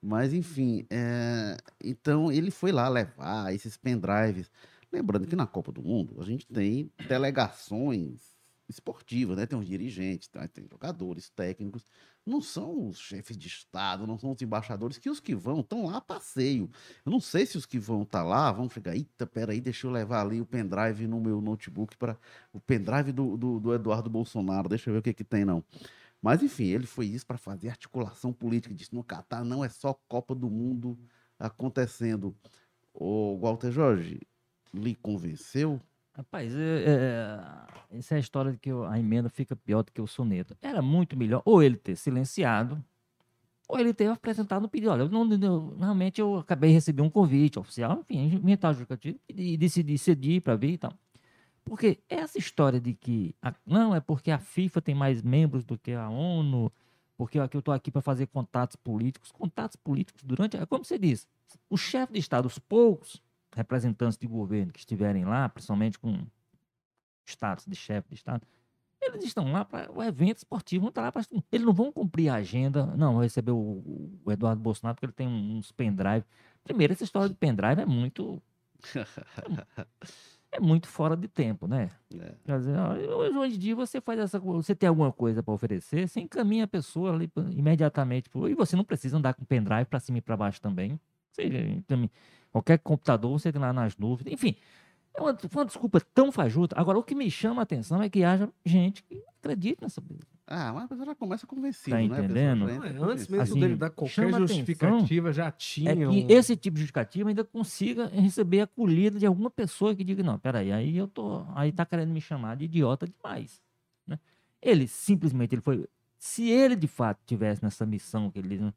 Mas, 0.00 0.32
enfim. 0.32 0.86
É... 0.88 1.58
Então, 1.84 2.32
ele 2.32 2.50
foi 2.50 2.72
lá 2.72 2.88
levar 2.88 3.54
esses 3.54 3.76
pendrives. 3.76 4.50
Lembrando 4.92 5.26
que 5.26 5.34
na 5.34 5.46
Copa 5.46 5.72
do 5.72 5.82
Mundo 5.82 6.20
a 6.20 6.24
gente 6.24 6.46
tem 6.46 6.92
delegações 7.08 8.32
esportivas, 8.68 9.36
né? 9.36 9.46
Tem 9.46 9.58
os 9.58 9.66
dirigentes, 9.66 10.28
tá? 10.28 10.46
tem 10.48 10.66
jogadores, 10.70 11.30
técnicos. 11.30 11.84
Não 12.24 12.40
são 12.40 12.88
os 12.88 12.98
chefes 12.98 13.36
de 13.36 13.48
Estado, 13.48 14.06
não 14.06 14.18
são 14.18 14.32
os 14.32 14.40
embaixadores, 14.40 14.98
que 14.98 15.10
os 15.10 15.18
que 15.18 15.34
vão 15.34 15.60
estão 15.60 15.86
lá 15.86 15.96
a 15.96 16.00
passeio. 16.00 16.70
Eu 17.04 17.10
não 17.10 17.20
sei 17.20 17.46
se 17.46 17.56
os 17.56 17.66
que 17.66 17.78
vão 17.78 18.02
estar 18.02 18.20
tá 18.20 18.24
lá 18.24 18.52
vão 18.52 18.68
chegar, 18.68 18.94
eita, 18.94 19.26
peraí, 19.26 19.60
deixa 19.60 19.86
eu 19.86 19.90
levar 19.90 20.22
ali 20.22 20.40
o 20.40 20.46
pendrive 20.46 21.06
no 21.06 21.20
meu 21.20 21.40
notebook 21.40 21.96
para 21.96 22.16
o 22.52 22.60
pendrive 22.60 23.12
do, 23.12 23.36
do, 23.36 23.60
do, 23.60 23.74
Eduardo 23.74 24.08
Bolsonaro, 24.08 24.68
deixa 24.68 24.88
eu 24.88 24.94
ver 24.94 25.00
o 25.00 25.02
que, 25.02 25.12
que 25.12 25.24
tem, 25.24 25.44
não. 25.44 25.64
Mas 26.20 26.42
enfim, 26.42 26.66
ele 26.66 26.86
foi 26.86 27.06
isso 27.06 27.26
para 27.26 27.36
fazer 27.38 27.68
articulação 27.70 28.32
política. 28.32 28.74
Disse: 28.74 28.94
no 28.94 29.02
Catar 29.02 29.44
não 29.44 29.64
é 29.64 29.68
só 29.68 29.92
Copa 30.08 30.34
do 30.34 30.48
Mundo 30.48 30.96
acontecendo. 31.38 32.36
O 32.94 33.38
Walter 33.38 33.72
Jorge, 33.72 34.20
lhe 34.72 34.94
convenceu? 34.94 35.80
Rapaz, 36.14 36.54
é, 36.54 36.84
é, 36.86 37.98
essa 37.98 38.14
é 38.14 38.16
a 38.18 38.20
história 38.20 38.52
de 38.52 38.58
que 38.58 38.70
a 38.70 38.98
emenda 38.98 39.30
fica 39.30 39.56
pior 39.56 39.82
do 39.82 39.90
que 39.90 40.00
o 40.00 40.06
soneto. 40.06 40.56
Era 40.60 40.82
muito 40.82 41.16
melhor 41.16 41.42
ou 41.44 41.62
ele 41.62 41.76
ter 41.76 41.96
silenciado, 41.96 42.82
ou 43.66 43.78
ele 43.78 43.94
ter 43.94 44.08
apresentado 44.08 44.66
um 44.66 44.68
pedido. 44.68 44.90
Olha, 44.90 45.02
eu 45.02 45.08
não, 45.08 45.30
eu, 45.32 45.74
realmente 45.78 46.20
eu 46.20 46.36
acabei 46.36 46.70
de 46.70 46.74
receber 46.74 47.00
um 47.00 47.08
convite 47.08 47.58
oficial, 47.58 48.00
enfim, 48.00 48.34
inventar 48.36 48.74
justificativo 48.74 49.18
e 49.28 49.56
decidi 49.56 49.96
ceder 49.96 50.42
para 50.42 50.54
vir 50.54 50.72
e 50.72 50.78
tal. 50.78 50.92
Porque 51.64 51.98
essa 52.08 52.38
história 52.38 52.78
de 52.78 52.92
que 52.92 53.34
a, 53.40 53.54
não 53.64 53.94
é 53.94 54.00
porque 54.00 54.30
a 54.30 54.38
FIFA 54.38 54.82
tem 54.82 54.94
mais 54.94 55.22
membros 55.22 55.64
do 55.64 55.78
que 55.78 55.92
a 55.92 56.10
ONU, 56.10 56.70
porque 57.16 57.38
eu 57.38 57.44
estou 57.44 57.72
aqui 57.72 57.90
para 57.90 58.02
fazer 58.02 58.26
contatos 58.26 58.76
políticos. 58.76 59.32
Contatos 59.32 59.76
políticos 59.76 60.22
durante, 60.22 60.58
é 60.58 60.66
como 60.66 60.84
você 60.84 60.98
disse, 60.98 61.26
o 61.70 61.78
chefe 61.78 62.12
de 62.12 62.18
Estado, 62.18 62.46
os 62.46 62.58
poucos 62.58 63.22
representantes 63.54 64.18
de 64.18 64.26
governo 64.26 64.72
que 64.72 64.78
estiverem 64.78 65.24
lá, 65.24 65.48
principalmente 65.48 65.98
com 65.98 66.26
status 67.26 67.66
de 67.66 67.76
chefe 67.76 68.08
de 68.08 68.14
Estado, 68.14 68.46
eles 69.00 69.24
estão 69.24 69.50
lá 69.50 69.64
para 69.64 69.90
o 69.90 70.02
evento 70.02 70.38
esportivo, 70.38 70.82
vão 70.82 70.88
estar 70.90 71.02
lá 71.02 71.10
para. 71.10 71.22
Eles 71.50 71.66
não 71.66 71.72
vão 71.72 71.90
cumprir 71.90 72.28
a 72.28 72.36
agenda. 72.36 72.86
Não, 72.96 73.18
receber 73.18 73.50
o, 73.50 74.18
o, 74.24 74.30
Eduardo 74.32 74.62
Bolsonaro 74.62 74.94
porque 74.94 75.06
ele 75.06 75.12
tem 75.12 75.26
uns 75.26 75.72
pendrive. 75.72 76.24
Primeiro, 76.62 76.92
essa 76.92 77.02
história 77.02 77.28
de 77.28 77.34
pendrive 77.34 77.82
é 77.82 77.86
muito. 77.86 78.40
é 80.52 80.60
muito 80.60 80.86
fora 80.86 81.16
de 81.16 81.26
tempo, 81.26 81.66
né? 81.66 81.90
É. 82.14 82.34
Quer 82.44 82.58
dizer, 82.58 82.78
hoje, 82.78 83.36
hoje 83.36 83.56
em 83.56 83.58
dia 83.58 83.74
você 83.74 84.00
faz 84.00 84.20
essa. 84.20 84.38
Você 84.38 84.74
tem 84.74 84.88
alguma 84.88 85.12
coisa 85.12 85.42
para 85.42 85.52
oferecer, 85.52 86.08
você 86.08 86.20
encaminha 86.20 86.64
a 86.64 86.68
pessoa 86.68 87.12
ali 87.12 87.30
imediatamente. 87.50 88.30
E 88.48 88.54
você 88.54 88.76
não 88.76 88.84
precisa 88.84 89.16
andar 89.16 89.34
com 89.34 89.44
pendrive 89.44 89.86
para 89.86 89.98
cima 89.98 90.18
e 90.18 90.20
para 90.20 90.36
baixo 90.36 90.60
também. 90.60 90.98
Você 91.32 91.82
também 91.88 92.10
Qualquer 92.52 92.78
computador 92.78 93.32
você 93.32 93.50
tem 93.50 93.60
lá 93.60 93.72
nas 93.72 93.96
nuvens. 93.96 94.30
Enfim, 94.30 94.54
é 95.14 95.20
uma, 95.20 95.36
uma 95.54 95.64
desculpa 95.64 96.00
tão 96.14 96.30
fajuta. 96.30 96.78
Agora, 96.78 96.98
o 96.98 97.02
que 97.02 97.14
me 97.14 97.30
chama 97.30 97.62
a 97.62 97.64
atenção 97.64 98.02
é 98.02 98.10
que 98.10 98.22
haja 98.22 98.48
gente 98.64 99.02
que 99.02 99.22
acredita 99.40 99.86
nessa 99.86 100.00
coisa. 100.00 100.22
Ah, 100.46 100.72
mas 100.72 100.84
a 100.84 100.88
pessoa 100.88 101.06
já 101.06 101.14
começa 101.14 101.46
convencida, 101.46 101.96
tá 101.96 102.02
né? 102.02 102.04
entendendo? 102.04 102.66
antes 103.02 103.26
mesmo 103.26 103.42
assim, 103.42 103.60
dele 103.60 103.76
dar 103.76 103.88
qualquer 103.88 104.30
justificativa, 104.34 105.32
já 105.32 105.50
tinha. 105.50 105.92
É 105.92 105.94
que 105.94 106.30
esse 106.30 106.56
tipo 106.56 106.74
de 106.74 106.80
justificativa 106.80 107.28
ainda 107.28 107.42
consiga 107.42 108.08
receber 108.08 108.60
a 108.60 108.64
acolhida 108.64 109.18
de 109.18 109.24
alguma 109.24 109.50
pessoa 109.50 109.94
que 109.94 110.04
diga, 110.04 110.22
não, 110.22 110.38
peraí, 110.38 110.70
aí 110.70 110.96
eu 110.96 111.08
tô. 111.08 111.46
Aí 111.54 111.72
tá 111.72 111.86
querendo 111.86 112.10
me 112.10 112.20
chamar 112.20 112.56
de 112.56 112.66
idiota 112.66 113.06
demais. 113.06 113.62
Né? 114.06 114.18
Ele 114.60 114.86
simplesmente 114.86 115.54
ele 115.54 115.62
foi. 115.62 115.86
Se 116.18 116.50
ele 116.50 116.76
de 116.76 116.86
fato 116.86 117.20
tivesse 117.24 117.62
nessa 117.62 117.86
missão 117.86 118.30
que 118.30 118.38
ele. 118.38 118.74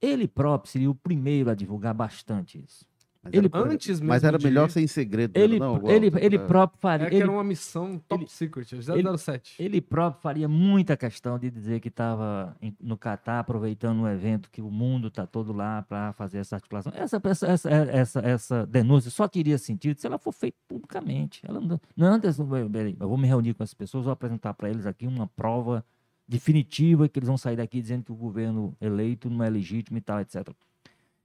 Ele 0.00 0.28
próprio 0.28 0.70
seria 0.70 0.88
o 0.88 0.94
primeiro 0.94 1.50
a 1.50 1.54
divulgar 1.54 1.94
bastante 1.94 2.62
isso. 2.64 2.86
Mas 3.28 3.34
ele, 3.34 3.50
era, 3.52 3.70
antes 3.70 3.88
mesmo 3.88 4.08
mas 4.08 4.24
era 4.24 4.38
melhor 4.38 4.70
ser 4.70 4.80
em 4.80 4.86
segredo. 4.86 5.36
Ele, 5.36 5.58
não, 5.58 5.88
ele, 5.88 6.10
ele 6.18 6.36
é. 6.36 6.38
próprio 6.38 6.78
faria. 6.80 7.06
É 7.06 7.10
que 7.10 7.16
ele, 7.16 7.22
era 7.22 7.32
uma 7.32 7.44
missão 7.44 8.00
top 8.08 8.24
ele, 8.24 8.30
secret, 8.30 8.66
007. 8.66 9.56
Ele, 9.58 9.68
ele 9.68 9.80
próprio 9.80 10.20
faria 10.22 10.48
muita 10.48 10.96
questão 10.96 11.38
de 11.38 11.50
dizer 11.50 11.80
que 11.80 11.88
estava 11.88 12.56
no 12.80 12.96
Catar 12.96 13.40
aproveitando 13.40 14.00
um 14.00 14.08
evento 14.08 14.50
que 14.50 14.60
o 14.60 14.70
mundo 14.70 15.08
está 15.08 15.26
todo 15.26 15.52
lá 15.52 15.82
para 15.82 16.12
fazer 16.12 16.38
essa 16.38 16.56
articulação. 16.56 16.92
Essa, 16.94 17.20
essa, 17.24 17.46
essa, 17.46 17.70
essa, 17.70 18.20
essa 18.20 18.66
denúncia 18.66 19.10
só 19.10 19.28
teria 19.28 19.58
sentido 19.58 20.00
se 20.00 20.06
ela 20.06 20.18
for 20.18 20.32
feita 20.32 20.56
publicamente. 20.66 21.40
Ela 21.46 21.60
não, 21.60 21.80
não 21.96 22.06
antes, 22.06 22.38
eu 22.38 22.46
vou 22.46 23.18
me 23.18 23.26
reunir 23.26 23.54
com 23.54 23.62
as 23.62 23.74
pessoas, 23.74 24.04
vou 24.04 24.12
apresentar 24.12 24.54
para 24.54 24.70
eles 24.70 24.86
aqui 24.86 25.06
uma 25.06 25.26
prova 25.26 25.84
definitiva 26.28 27.08
que 27.08 27.18
eles 27.18 27.26
vão 27.26 27.38
sair 27.38 27.56
daqui 27.56 27.80
dizendo 27.80 28.04
que 28.04 28.12
o 28.12 28.16
governo 28.16 28.76
eleito 28.80 29.30
não 29.30 29.42
é 29.42 29.48
legítimo 29.48 29.96
e 29.96 30.00
tal, 30.00 30.20
etc. 30.20 30.50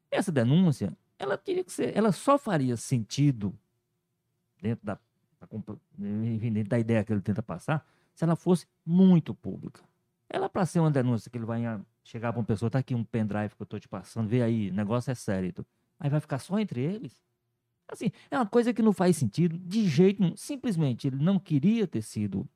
Essa 0.09 0.31
denúncia 0.31 0.93
ela 1.17 1.38
teria 1.38 1.63
que 1.63 1.71
ser, 1.71 1.95
ela 1.95 2.12
só 2.12 2.38
faria 2.38 2.76
sentido 2.78 3.58
dentro 4.62 4.86
da, 4.86 4.97
da, 5.39 5.47
da 6.67 6.80
ideia 6.80 7.04
que 7.04 7.12
ele 7.12 7.21
tenta 7.21 7.41
passar 7.43 7.86
se 8.13 8.23
ela 8.23 8.36
fosse 8.36 8.67
muito 8.86 9.34
pública. 9.34 9.82
Ela, 10.30 10.49
para 10.49 10.65
ser 10.65 10.80
uma 10.80 10.91
denúncia 10.91 11.30
que 11.30 11.38
ele 11.38 11.45
vai 11.45 11.62
chegar 12.04 12.32
para 12.32 12.39
uma 12.39 12.45
pessoa, 12.45 12.69
tá 12.69 12.80
aqui 12.80 12.95
um 12.95 13.04
pendrive 13.04 13.56
que 13.56 13.62
eu 13.62 13.65
estou 13.65 13.80
te 13.80 13.88
passando, 13.88 14.28
vê 14.28 14.41
aí, 14.41 14.71
negócio 14.71 15.12
é 15.12 15.15
sério. 15.15 15.54
Aí 15.99 16.10
vai 16.10 16.19
ficar 16.19 16.39
só 16.39 16.60
entre 16.60 16.82
eles. 16.82 17.23
Assim, 17.88 18.12
é 18.32 18.38
uma 18.38 18.45
coisa 18.45 18.73
que 18.73 18.82
não 18.82 18.93
faz 18.93 19.17
sentido 19.17 19.58
de 19.58 19.88
jeito 19.88 20.21
nenhum. 20.21 20.36
Simplesmente 20.36 21.08
ele 21.08 21.17
não 21.17 21.38
queria 21.38 21.86
ter 21.88 22.02
sido 22.02 22.47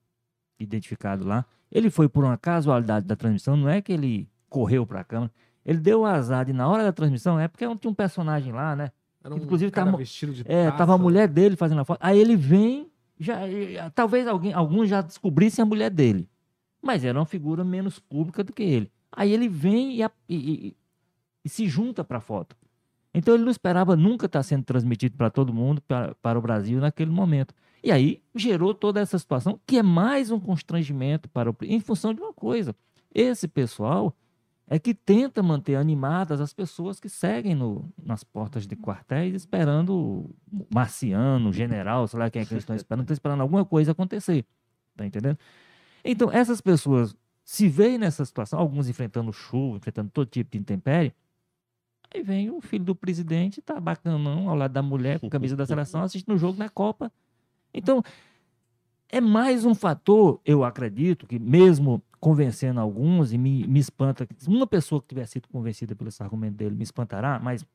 identificado 0.60 1.26
lá. 1.26 1.46
Ele 1.72 1.90
foi 1.90 2.10
por 2.10 2.24
uma 2.24 2.38
casualidade 2.38 3.06
da 3.06 3.16
transmissão, 3.16 3.56
não 3.56 3.70
é 3.70 3.82
que 3.82 3.92
ele 3.92 4.28
correu 4.50 4.86
para 4.86 5.02
a 5.02 5.04
câmera. 5.04 5.32
Ele 5.68 5.80
deu 5.80 6.00
o 6.00 6.06
azar 6.06 6.46
de, 6.46 6.54
na 6.54 6.66
hora 6.66 6.82
da 6.82 6.94
transmissão, 6.94 7.38
é 7.38 7.50
porque 7.50 7.66
tinha 7.76 7.92
um 7.92 7.94
personagem 7.94 8.54
lá, 8.54 8.74
né? 8.74 8.90
Era 9.22 9.36
um 9.36 9.38
Inclusive, 9.38 9.70
cara 9.70 9.88
tava, 9.88 9.98
vestido 9.98 10.34
de 10.34 10.46
É, 10.48 10.72
tava 10.72 10.94
a 10.94 10.98
mulher 10.98 11.28
dele 11.28 11.58
fazendo 11.58 11.82
a 11.82 11.84
foto. 11.86 12.00
Aí 12.02 12.18
ele 12.18 12.38
vem, 12.38 12.90
já, 13.20 13.38
talvez 13.94 14.26
alguém, 14.26 14.54
alguns 14.54 14.88
já 14.88 15.02
descobrissem 15.02 15.62
a 15.62 15.66
mulher 15.66 15.92
dele. 15.92 16.30
Mas 16.82 17.04
era 17.04 17.20
uma 17.20 17.26
figura 17.26 17.66
menos 17.66 18.00
pública 18.00 18.46
do 18.46 18.54
que 18.54 18.64
ele. 18.64 18.90
Aí 19.12 19.34
ele 19.34 19.50
vem 19.50 20.02
e, 20.02 20.04
e, 20.04 20.10
e, 20.30 20.78
e 21.44 21.50
se 21.50 21.68
junta 21.68 22.02
para 22.02 22.20
a 22.20 22.22
foto. 22.22 22.56
Então 23.14 23.34
ele 23.34 23.44
não 23.44 23.52
esperava 23.52 23.98
nunca 23.98 24.28
estar 24.28 24.44
sendo 24.44 24.64
transmitido 24.64 25.18
para 25.18 25.30
todo 25.30 25.54
mundo, 25.54 25.82
para, 25.82 26.16
para 26.16 26.40
o 26.40 26.42
Brasil 26.42 26.80
naquele 26.80 27.12
momento. 27.12 27.54
E 27.84 27.92
aí 27.92 28.22
gerou 28.34 28.74
toda 28.74 29.02
essa 29.02 29.20
situação, 29.20 29.60
que 29.68 29.78
é 29.78 29.84
mais 29.84 30.32
um 30.32 30.40
constrangimento 30.40 31.28
para 31.28 31.50
o, 31.50 31.56
em 31.64 31.82
função 31.82 32.14
de 32.14 32.22
uma 32.22 32.32
coisa. 32.32 32.74
Esse 33.14 33.50
pessoal 33.50 34.16
é 34.70 34.78
que 34.78 34.94
tenta 34.94 35.42
manter 35.42 35.76
animadas 35.76 36.42
as 36.42 36.54
pessoas 36.54 37.00
que 37.00 37.08
seguem 37.08 37.56
no, 37.56 37.90
nas 38.04 38.24
portas 38.24 38.68
de 38.68 38.76
quartéis 38.76 39.34
esperando 39.34 39.96
o 39.96 40.36
marciano, 40.74 41.50
o 41.50 41.54
general, 41.54 42.06
sei 42.08 42.20
lá 42.20 42.30
quem 42.30 42.42
é 42.42 42.46
que 42.46 42.54
eles 42.54 42.64
estão 42.64 42.76
esperando, 42.76 43.04
estão 43.04 43.14
esperando 43.14 43.42
alguma 43.42 43.64
coisa 43.64 43.94
acontecer. 43.94 44.46
Tá 44.96 45.06
entendendo? 45.06 45.38
Então, 46.04 46.30
essas 46.32 46.60
pessoas 46.60 47.16
se 47.46 47.70
veem 47.70 47.98
nessa 47.98 48.26
situação, 48.26 48.60
alguns 48.60 48.90
enfrentando 48.90 49.32
chuva, 49.32 49.78
enfrentando 49.78 50.10
todo 50.10 50.28
tipo 50.28 50.52
de 50.52 50.58
intempérie, 50.58 51.14
aí 52.14 52.22
vem 52.22 52.50
o 52.50 52.60
filho 52.60 52.84
do 52.84 52.96
presidente, 52.96 53.62
tá 53.62 53.80
bacanão 53.80 54.50
ao 54.50 54.56
lado 54.56 54.74
da 54.74 54.82
mulher 54.82 55.18
com 55.18 55.30
camisa 55.30 55.56
da 55.56 55.66
seleção, 55.66 56.02
assistindo 56.02 56.36
o 56.36 56.38
jogo 56.38 56.60
na 56.60 56.68
Copa. 56.68 57.10
Então, 57.74 58.04
é 59.08 59.22
mais 59.22 59.64
um 59.64 59.74
fator, 59.74 60.42
eu 60.44 60.66
acredito, 60.66 61.26
que 61.26 61.40
mesmo 61.40 62.04
convencendo 62.20 62.80
alguns, 62.80 63.32
e 63.32 63.38
me, 63.38 63.66
me 63.68 63.80
espanta, 63.80 64.28
uma 64.48 64.68
pessoa 64.68 65.02
que 65.02 65.08
tiver 65.08 65.26
sido 65.26 65.48
convencida 65.48 65.96
pelo 65.96 66.10
esse 66.10 66.22
argumento 66.22 66.56
dele 66.56 66.76
me 66.76 66.84
espantará, 66.84 67.40
mas 67.40 67.66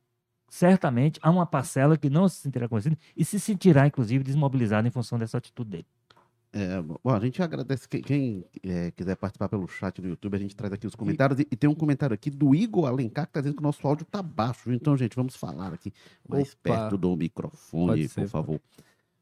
certamente 0.49 1.19
há 1.23 1.29
uma 1.31 1.45
parcela 1.45 1.97
que 1.97 2.09
não 2.09 2.29
se 2.29 2.37
sentirá 2.37 2.67
conhecida 2.67 2.97
e 3.15 3.25
se 3.25 3.39
sentirá, 3.39 3.87
inclusive, 3.87 4.23
desmobilizada 4.23 4.87
em 4.87 4.91
função 4.91 5.17
dessa 5.17 5.37
atitude 5.37 5.69
dele. 5.69 5.85
É, 6.55 6.79
bom, 6.79 6.99
a 7.05 7.19
gente 7.19 7.41
agradece 7.41 7.89
quem, 7.89 8.01
quem 8.03 8.45
é, 8.61 8.91
quiser 8.91 9.15
participar 9.15 9.49
pelo 9.49 9.67
chat 9.67 9.99
do 9.99 10.07
YouTube, 10.07 10.35
a 10.35 10.39
gente 10.39 10.55
traz 10.55 10.71
aqui 10.71 10.85
os 10.85 10.93
comentários. 10.93 11.39
E, 11.39 11.47
e 11.49 11.55
tem 11.55 11.67
um 11.67 11.73
comentário 11.73 12.13
aqui 12.13 12.29
do 12.29 12.53
Igor 12.53 12.85
Alencar 12.85 13.25
que 13.25 13.31
está 13.31 13.41
dizendo 13.41 13.55
que 13.55 13.61
o 13.61 13.63
nosso 13.63 13.85
áudio 13.87 14.03
está 14.03 14.21
baixo. 14.21 14.71
Então, 14.71 14.95
gente, 14.95 15.15
vamos 15.15 15.35
falar 15.35 15.73
aqui 15.73 15.91
mais 16.29 16.53
Opa. 16.53 16.59
perto 16.61 16.97
do 16.97 17.15
microfone, 17.15 18.07
ser, 18.07 18.21
por 18.21 18.29
favor. 18.29 18.61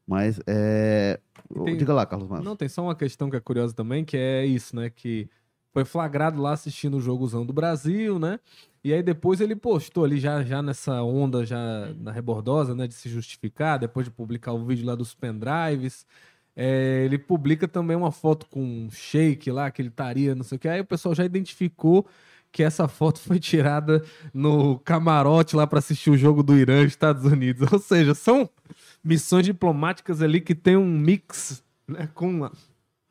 Mas, 0.06 0.38
é... 0.46 1.18
Tem... 1.64 1.76
diga 1.76 1.92
lá, 1.92 2.06
Carlos 2.06 2.28
Márcio. 2.28 2.44
Não, 2.44 2.56
tem 2.56 2.68
só 2.68 2.82
uma 2.82 2.94
questão 2.94 3.30
que 3.30 3.36
é 3.36 3.40
curiosa 3.40 3.74
também, 3.74 4.04
que 4.04 4.16
é 4.16 4.44
isso, 4.44 4.74
né? 4.74 4.90
Que 4.90 5.28
foi 5.72 5.84
flagrado 5.84 6.40
lá 6.40 6.52
assistindo 6.52 6.96
o 6.96 7.00
jogozão 7.00 7.44
do 7.44 7.52
Brasil, 7.52 8.18
né? 8.18 8.38
E 8.84 8.92
aí 8.92 9.02
depois 9.02 9.40
ele 9.40 9.54
postou 9.54 10.04
ali 10.04 10.18
já, 10.18 10.42
já 10.42 10.60
nessa 10.60 11.02
onda, 11.02 11.46
já 11.46 11.92
na 11.98 12.12
rebordosa, 12.12 12.74
né? 12.74 12.86
De 12.86 12.94
se 12.94 13.08
justificar, 13.08 13.78
depois 13.78 14.04
de 14.04 14.10
publicar 14.10 14.52
o 14.52 14.64
vídeo 14.64 14.86
lá 14.86 14.94
dos 14.94 15.14
pendrives. 15.14 16.06
É, 16.54 17.02
ele 17.04 17.18
publica 17.18 17.66
também 17.66 17.96
uma 17.96 18.12
foto 18.12 18.46
com 18.46 18.62
um 18.62 18.90
shake 18.90 19.50
lá, 19.50 19.70
que 19.70 19.80
ele 19.80 19.88
estaria, 19.88 20.34
não 20.34 20.44
sei 20.44 20.56
o 20.56 20.58
que. 20.58 20.68
Aí 20.68 20.80
o 20.80 20.84
pessoal 20.84 21.14
já 21.14 21.24
identificou 21.24 22.06
que 22.52 22.62
essa 22.62 22.86
foto 22.86 23.18
foi 23.18 23.40
tirada 23.40 24.04
no 24.32 24.78
camarote 24.80 25.56
lá 25.56 25.66
para 25.66 25.78
assistir 25.78 26.10
o 26.10 26.16
jogo 26.16 26.42
do 26.42 26.56
Irã 26.56 26.82
e 26.82 26.86
Estados 26.86 27.24
Unidos. 27.24 27.66
Ou 27.72 27.78
seja, 27.78 28.14
são 28.14 28.48
missões 29.02 29.44
diplomáticas 29.44 30.22
ali 30.22 30.40
que 30.40 30.54
tem 30.54 30.76
um 30.76 30.86
mix 30.86 31.62
né, 31.86 32.08
com. 32.14 32.50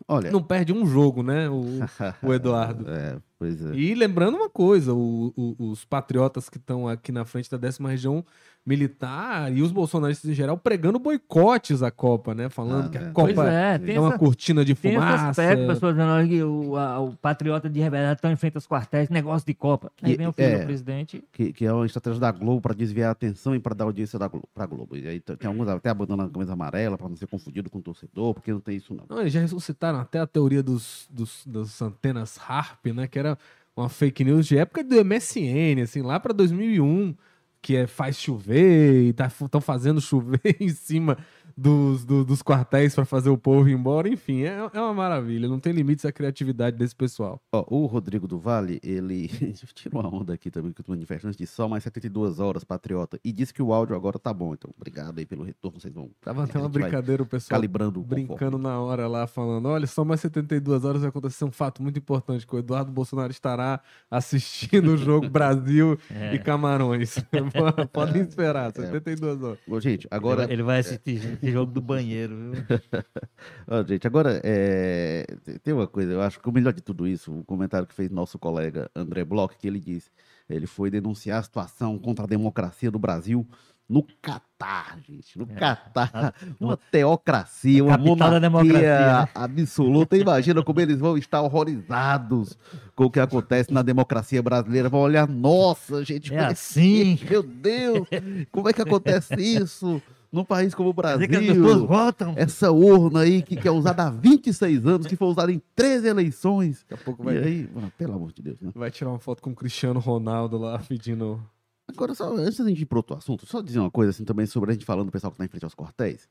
Olha, 0.07 0.31
não 0.31 0.41
perde 0.41 0.73
um 0.73 0.85
jogo, 0.85 1.23
né? 1.23 1.49
O, 1.49 1.79
o 2.21 2.33
Eduardo. 2.33 2.89
é, 2.89 3.17
é. 3.43 3.75
E 3.75 3.95
lembrando 3.95 4.37
uma 4.37 4.49
coisa: 4.49 4.93
o, 4.93 5.33
o, 5.35 5.71
os 5.71 5.85
patriotas 5.85 6.49
que 6.49 6.57
estão 6.57 6.87
aqui 6.87 7.11
na 7.11 7.25
frente 7.25 7.49
da 7.49 7.57
décima 7.57 7.89
região 7.89 8.25
militar 8.65 9.51
e 9.51 9.61
os 9.61 9.71
bolsonaristas 9.71 10.29
em 10.29 10.33
geral 10.33 10.55
pregando 10.55 10.99
boicotes 10.99 11.81
à 11.81 11.89
Copa, 11.89 12.35
né? 12.35 12.47
Falando 12.47 12.85
ah, 12.85 12.89
que 12.89 12.97
a 12.97 13.01
é. 13.01 13.11
Copa 13.11 13.49
é, 13.49 13.81
é 13.87 13.99
uma 13.99 14.09
essa, 14.09 14.19
cortina 14.19 14.63
de 14.63 14.75
fumaça. 14.75 15.07
Tem 15.07 15.15
esse 15.15 15.41
aspecto, 15.41 15.67
pessoas 15.67 15.95
dizendo 15.95 16.29
que 16.29 16.43
o, 16.43 16.77
a, 16.77 16.99
o 16.99 17.15
patriota 17.15 17.69
de 17.69 17.79
verdade 17.79 18.13
estão 18.13 18.31
em 18.31 18.35
frente 18.35 18.55
aos 18.55 18.67
quartéis, 18.67 19.09
negócio 19.09 19.45
de 19.47 19.53
Copa. 19.55 19.91
Aí 20.01 20.15
vem 20.15 20.27
o 20.27 20.31
filho 20.31 20.47
é, 20.47 20.59
do 20.59 20.65
presidente. 20.65 21.23
Que, 21.31 21.51
que 21.51 21.65
é 21.65 21.73
uma 21.73 21.85
estratégia 21.85 22.19
da 22.19 22.31
Globo 22.31 22.61
para 22.61 22.75
desviar 22.75 23.09
a 23.09 23.11
atenção 23.11 23.55
e 23.55 23.59
para 23.59 23.73
dar 23.73 23.85
audiência 23.85 24.19
da 24.19 24.27
Globo, 24.27 24.47
pra 24.53 24.67
Globo. 24.67 24.95
E 24.95 25.07
aí 25.07 25.19
tem 25.19 25.47
alguns 25.47 25.67
até 25.67 25.89
abandonando 25.89 26.29
a 26.29 26.31
camisa 26.31 26.53
amarela 26.53 26.97
para 26.97 27.09
não 27.09 27.15
ser 27.15 27.27
confundido 27.27 27.67
com 27.69 27.79
o 27.79 27.81
torcedor, 27.81 28.35
porque 28.35 28.53
não 28.53 28.59
tem 28.59 28.77
isso 28.77 28.93
não. 28.93 29.05
não 29.09 29.21
eles 29.21 29.33
já 29.33 29.39
ressuscitaram 29.39 29.99
até 29.99 30.19
a 30.19 30.27
teoria 30.27 30.61
dos, 30.61 31.07
dos, 31.09 31.43
das 31.47 31.81
antenas 31.81 32.37
HARP, 32.37 32.87
né? 32.93 33.07
Que 33.07 33.17
era 33.17 33.30
uma 33.75 33.89
fake 33.89 34.23
news 34.23 34.47
de 34.47 34.57
época 34.57 34.83
do 34.83 35.03
MSN, 35.03 35.81
assim, 35.83 36.01
lá 36.01 36.19
para 36.19 36.33
2001 36.33 37.15
que 37.61 37.75
é, 37.75 37.85
faz 37.85 38.17
chover 38.17 39.03
e 39.03 39.09
estão 39.09 39.47
tá, 39.47 39.61
fazendo 39.61 40.01
chover 40.01 40.57
em 40.59 40.69
cima 40.69 41.17
dos, 41.57 42.05
do, 42.05 42.23
dos 42.23 42.41
quartéis 42.41 42.93
para 42.95 43.05
fazer 43.05 43.29
o 43.29 43.37
povo 43.37 43.69
ir 43.69 43.73
embora. 43.73 44.07
Enfim, 44.07 44.43
é, 44.43 44.69
é 44.73 44.79
uma 44.79 44.93
maravilha. 44.93 45.47
Não 45.47 45.59
tem 45.59 45.73
limites 45.73 46.05
à 46.05 46.11
criatividade 46.11 46.77
desse 46.77 46.95
pessoal. 46.95 47.41
Ó, 47.51 47.65
o 47.69 47.85
Rodrigo 47.85 48.27
do 48.27 48.39
Vale, 48.39 48.79
ele 48.83 49.27
tirou 49.73 50.01
uma 50.01 50.13
onda 50.13 50.33
aqui 50.33 50.51
também 50.51 50.71
que 50.71 50.81
os 50.81 50.87
manifestantes 50.87 51.37
de 51.37 51.47
só 51.47 51.67
mais 51.67 51.83
72 51.83 52.39
horas, 52.39 52.63
patriota, 52.63 53.19
e 53.23 53.31
disse 53.31 53.53
que 53.53 53.61
o 53.61 53.73
áudio 53.73 53.95
agora 53.95 54.19
tá 54.19 54.33
bom. 54.33 54.53
Então, 54.53 54.71
obrigado 54.75 55.17
aí 55.17 55.25
pelo 55.25 55.43
retorno. 55.43 55.79
Vocês 55.79 55.93
vão. 55.93 56.09
Tava 56.21 56.43
até 56.43 56.59
uma 56.59 56.69
brincadeira, 56.69 57.23
o 57.23 57.25
pessoal 57.25 57.59
calibrando 57.59 58.01
brincando 58.01 58.57
na 58.57 58.79
hora 58.79 59.07
lá, 59.07 59.27
falando: 59.27 59.67
olha, 59.67 59.87
só 59.87 60.03
mais 60.03 60.21
72 60.21 60.83
horas 60.83 61.01
vai 61.01 61.09
acontecer 61.09 61.45
um 61.45 61.51
fato 61.51 61.81
muito 61.81 61.99
importante: 61.99 62.45
que 62.45 62.55
o 62.55 62.59
Eduardo 62.59 62.91
Bolsonaro 62.91 63.31
estará 63.31 63.81
assistindo 64.09 64.93
o 64.93 64.97
jogo 64.97 65.27
Brasil 65.29 65.97
é. 66.09 66.35
e 66.35 66.39
Camarões. 66.39 67.15
Podem 67.91 68.21
esperar, 68.21 68.71
72 68.71 69.41
horas. 69.41 69.59
Bom, 69.67 69.79
gente, 69.79 70.07
agora. 70.09 70.51
Ele 70.51 70.63
vai 70.63 70.79
assistir 70.79 71.37
esse 71.41 71.50
jogo 71.51 71.71
do 71.71 71.81
banheiro, 71.81 72.35
viu? 72.35 72.63
Ó, 73.67 73.83
gente, 73.83 74.07
agora 74.07 74.41
é... 74.43 75.25
tem 75.63 75.73
uma 75.73 75.87
coisa, 75.87 76.11
eu 76.11 76.21
acho 76.21 76.39
que 76.39 76.49
o 76.49 76.51
melhor 76.51 76.73
de 76.73 76.81
tudo 76.81 77.07
isso, 77.07 77.31
o 77.31 77.43
comentário 77.43 77.87
que 77.87 77.93
fez 77.93 78.09
nosso 78.09 78.39
colega 78.39 78.89
André 78.95 79.23
Bloch, 79.23 79.55
que 79.57 79.67
ele 79.67 79.79
disse, 79.79 80.09
ele 80.49 80.67
foi 80.67 80.89
denunciar 80.89 81.39
a 81.39 81.43
situação 81.43 81.97
contra 81.97 82.25
a 82.25 82.27
democracia 82.27 82.91
do 82.91 82.99
Brasil 82.99 83.47
no 83.91 84.07
Catar, 84.21 84.99
gente. 85.05 85.37
No 85.37 85.45
é. 85.51 85.55
Catar. 85.55 86.33
Uma 86.57 86.77
teocracia, 86.77 87.83
uma 87.83 87.97
monarquia 87.97 89.27
absoluta. 89.35 90.15
Imagina 90.15 90.63
como 90.63 90.79
eles 90.79 90.97
vão 90.97 91.17
estar 91.17 91.41
horrorizados 91.41 92.57
com 92.95 93.05
o 93.05 93.11
que 93.11 93.19
acontece 93.19 93.73
na 93.73 93.81
democracia 93.81 94.41
brasileira. 94.41 94.87
Vão 94.87 95.01
olhar, 95.01 95.27
nossa, 95.27 96.05
gente. 96.05 96.33
É 96.33 96.39
assim. 96.39 97.19
Meu 97.29 97.43
Deus, 97.43 98.07
como 98.49 98.69
é 98.69 98.73
que 98.73 98.81
acontece 98.81 99.35
isso? 99.35 100.01
num 100.31 100.45
país 100.45 100.73
como 100.73 100.89
o 100.89 100.93
Brasil. 100.93 101.27
que 101.27 101.35
as 101.35 101.45
pessoas 101.45 101.81
votam. 101.81 102.33
Essa 102.37 102.71
urna 102.71 103.21
aí 103.21 103.41
que, 103.41 103.55
que 103.55 103.67
é 103.67 103.71
usada 103.71 104.07
há 104.07 104.09
26 104.09 104.85
anos, 104.85 105.07
que 105.07 105.15
foi 105.15 105.27
usada 105.27 105.51
em 105.51 105.61
13 105.75 106.07
eleições. 106.07 106.85
Daqui 106.87 107.01
a 107.01 107.05
pouco 107.05 107.23
vai. 107.23 107.35
E 107.35 107.43
aí, 107.43 107.69
pelo 107.97 108.13
amor 108.13 108.31
de 108.31 108.41
Deus, 108.41 108.59
né? 108.61 108.71
Vai 108.73 108.89
tirar 108.89 109.09
uma 109.09 109.19
foto 109.19 109.41
com 109.41 109.51
o 109.51 109.55
Cristiano 109.55 109.99
Ronaldo 109.99 110.57
lá 110.57 110.79
pedindo. 110.79 111.43
Agora, 111.87 112.15
só, 112.15 112.33
antes 112.33 112.57
da 112.57 112.69
gente 112.69 112.81
ir 112.81 112.85
para 112.85 112.99
outro 112.99 113.17
assunto, 113.17 113.45
só 113.45 113.61
dizer 113.61 113.79
uma 113.79 113.91
coisa 113.91 114.11
assim 114.11 114.23
também 114.23 114.45
sobre 114.45 114.71
a 114.71 114.73
gente 114.73 114.85
falando 114.85 115.07
do 115.07 115.11
pessoal 115.11 115.31
que 115.31 115.35
está 115.35 115.43
em 115.45 115.49
frente 115.49 115.65
aos 115.65 115.75
quartéis. 115.75 116.29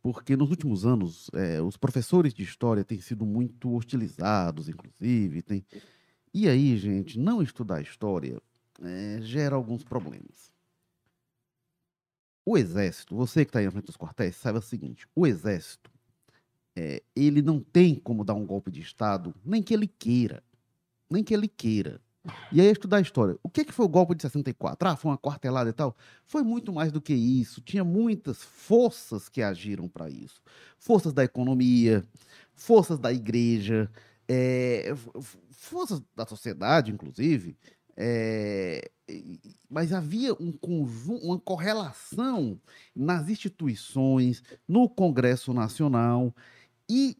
Porque 0.00 0.36
nos 0.36 0.50
últimos 0.50 0.84
anos, 0.84 1.30
é, 1.32 1.60
os 1.60 1.76
professores 1.76 2.34
de 2.34 2.42
história 2.42 2.84
têm 2.84 3.00
sido 3.00 3.24
muito 3.24 3.72
hostilizados, 3.74 4.68
inclusive. 4.68 5.42
Tem... 5.42 5.64
E 6.34 6.48
aí, 6.48 6.76
gente, 6.76 7.18
não 7.18 7.42
estudar 7.42 7.80
história 7.80 8.40
é, 8.82 9.18
gera 9.22 9.56
alguns 9.56 9.82
problemas. 9.82 10.51
O 12.44 12.58
exército, 12.58 13.14
você 13.14 13.44
que 13.44 13.50
está 13.50 13.60
aí 13.60 13.64
na 13.64 13.70
frente 13.70 13.86
dos 13.86 13.96
quartéis, 13.96 14.36
saiba 14.36 14.58
o 14.58 14.62
seguinte: 14.62 15.06
o 15.14 15.26
exército, 15.26 15.90
é, 16.76 17.02
ele 17.14 17.42
não 17.42 17.60
tem 17.60 17.94
como 17.94 18.24
dar 18.24 18.34
um 18.34 18.46
golpe 18.46 18.70
de 18.70 18.80
Estado, 18.80 19.34
nem 19.44 19.62
que 19.62 19.72
ele 19.72 19.86
queira. 19.86 20.42
Nem 21.10 21.22
que 21.22 21.34
ele 21.34 21.46
queira. 21.46 22.00
E 22.52 22.60
aí 22.60 22.68
estudar 22.68 22.98
a 22.98 23.00
história. 23.00 23.36
O 23.42 23.48
que, 23.48 23.64
que 23.64 23.72
foi 23.72 23.84
o 23.84 23.88
golpe 23.88 24.14
de 24.14 24.22
64? 24.22 24.88
Ah, 24.88 24.96
foi 24.96 25.10
uma 25.10 25.18
quartelada 25.18 25.68
e 25.68 25.72
tal? 25.72 25.96
Foi 26.24 26.42
muito 26.42 26.72
mais 26.72 26.92
do 26.92 27.00
que 27.00 27.12
isso. 27.12 27.60
Tinha 27.60 27.82
muitas 27.82 28.42
forças 28.42 29.28
que 29.28 29.42
agiram 29.42 29.88
para 29.88 30.08
isso. 30.08 30.40
Forças 30.78 31.12
da 31.12 31.24
economia, 31.24 32.04
forças 32.54 32.98
da 32.98 33.12
igreja, 33.12 33.90
é, 34.28 34.94
forças 35.50 36.00
da 36.14 36.24
sociedade, 36.24 36.92
inclusive, 36.92 37.56
é, 37.96 38.90
mas 39.68 39.92
havia 39.92 40.34
um 40.34 40.52
conjunto, 40.52 41.24
uma 41.24 41.38
correlação 41.38 42.60
nas 42.94 43.28
instituições, 43.28 44.42
no 44.66 44.88
Congresso 44.88 45.52
Nacional 45.52 46.34
e, 46.88 47.16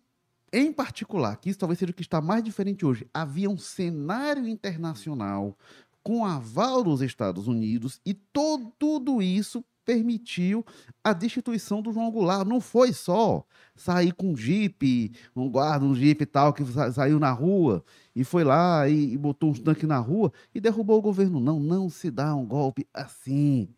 em 0.52 0.72
particular, 0.72 1.37
que 1.37 1.50
isso 1.50 1.58
talvez 1.58 1.78
seja 1.78 1.92
o 1.92 1.94
que 1.94 2.02
está 2.02 2.20
mais 2.20 2.42
diferente 2.42 2.85
hoje, 2.85 3.08
havia 3.12 3.50
um 3.50 3.58
cenário 3.58 4.46
internacional 4.46 5.56
com 6.02 6.24
aval 6.24 6.82
dos 6.82 7.00
Estados 7.00 7.46
Unidos 7.46 8.00
e 8.04 8.12
todo, 8.12 8.72
tudo 8.78 9.22
isso 9.22 9.64
permitiu 9.84 10.64
a 11.02 11.12
destituição 11.12 11.82
do 11.82 11.92
João 11.92 12.10
Goulart. 12.10 12.46
Não 12.46 12.60
foi 12.60 12.92
só 12.92 13.44
sair 13.74 14.12
com 14.12 14.32
um 14.32 14.36
jipe, 14.36 15.12
um 15.34 15.48
guarda, 15.48 15.84
um 15.84 15.94
jipe 15.94 16.24
e 16.24 16.26
tal, 16.26 16.52
que 16.52 16.64
saiu 16.92 17.18
na 17.18 17.30
rua 17.30 17.84
e 18.14 18.24
foi 18.24 18.44
lá 18.44 18.88
e, 18.88 19.12
e 19.12 19.18
botou 19.18 19.50
uns 19.50 19.60
tanques 19.60 19.88
na 19.88 19.98
rua 19.98 20.32
e 20.54 20.60
derrubou 20.60 20.98
o 20.98 21.02
governo. 21.02 21.40
Não, 21.40 21.58
não 21.58 21.88
se 21.88 22.10
dá 22.10 22.34
um 22.34 22.46
golpe 22.46 22.86
assim. 22.92 23.68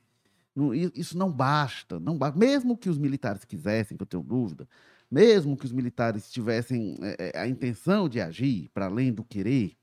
Não, 0.54 0.72
isso 0.74 1.18
não 1.18 1.32
basta, 1.32 1.98
não 1.98 2.16
basta. 2.16 2.38
Mesmo 2.38 2.76
que 2.76 2.88
os 2.88 2.98
militares 2.98 3.44
quisessem, 3.44 3.96
que 3.96 4.02
eu 4.02 4.06
tenho 4.06 4.22
dúvida, 4.22 4.68
mesmo 5.10 5.56
que 5.56 5.64
os 5.64 5.72
militares 5.72 6.30
tivessem 6.30 6.96
é, 7.00 7.38
a 7.38 7.48
intenção 7.48 8.08
de 8.08 8.20
agir 8.20 8.70
para 8.72 8.86
além 8.86 9.12
do 9.12 9.24
querer, 9.24 9.76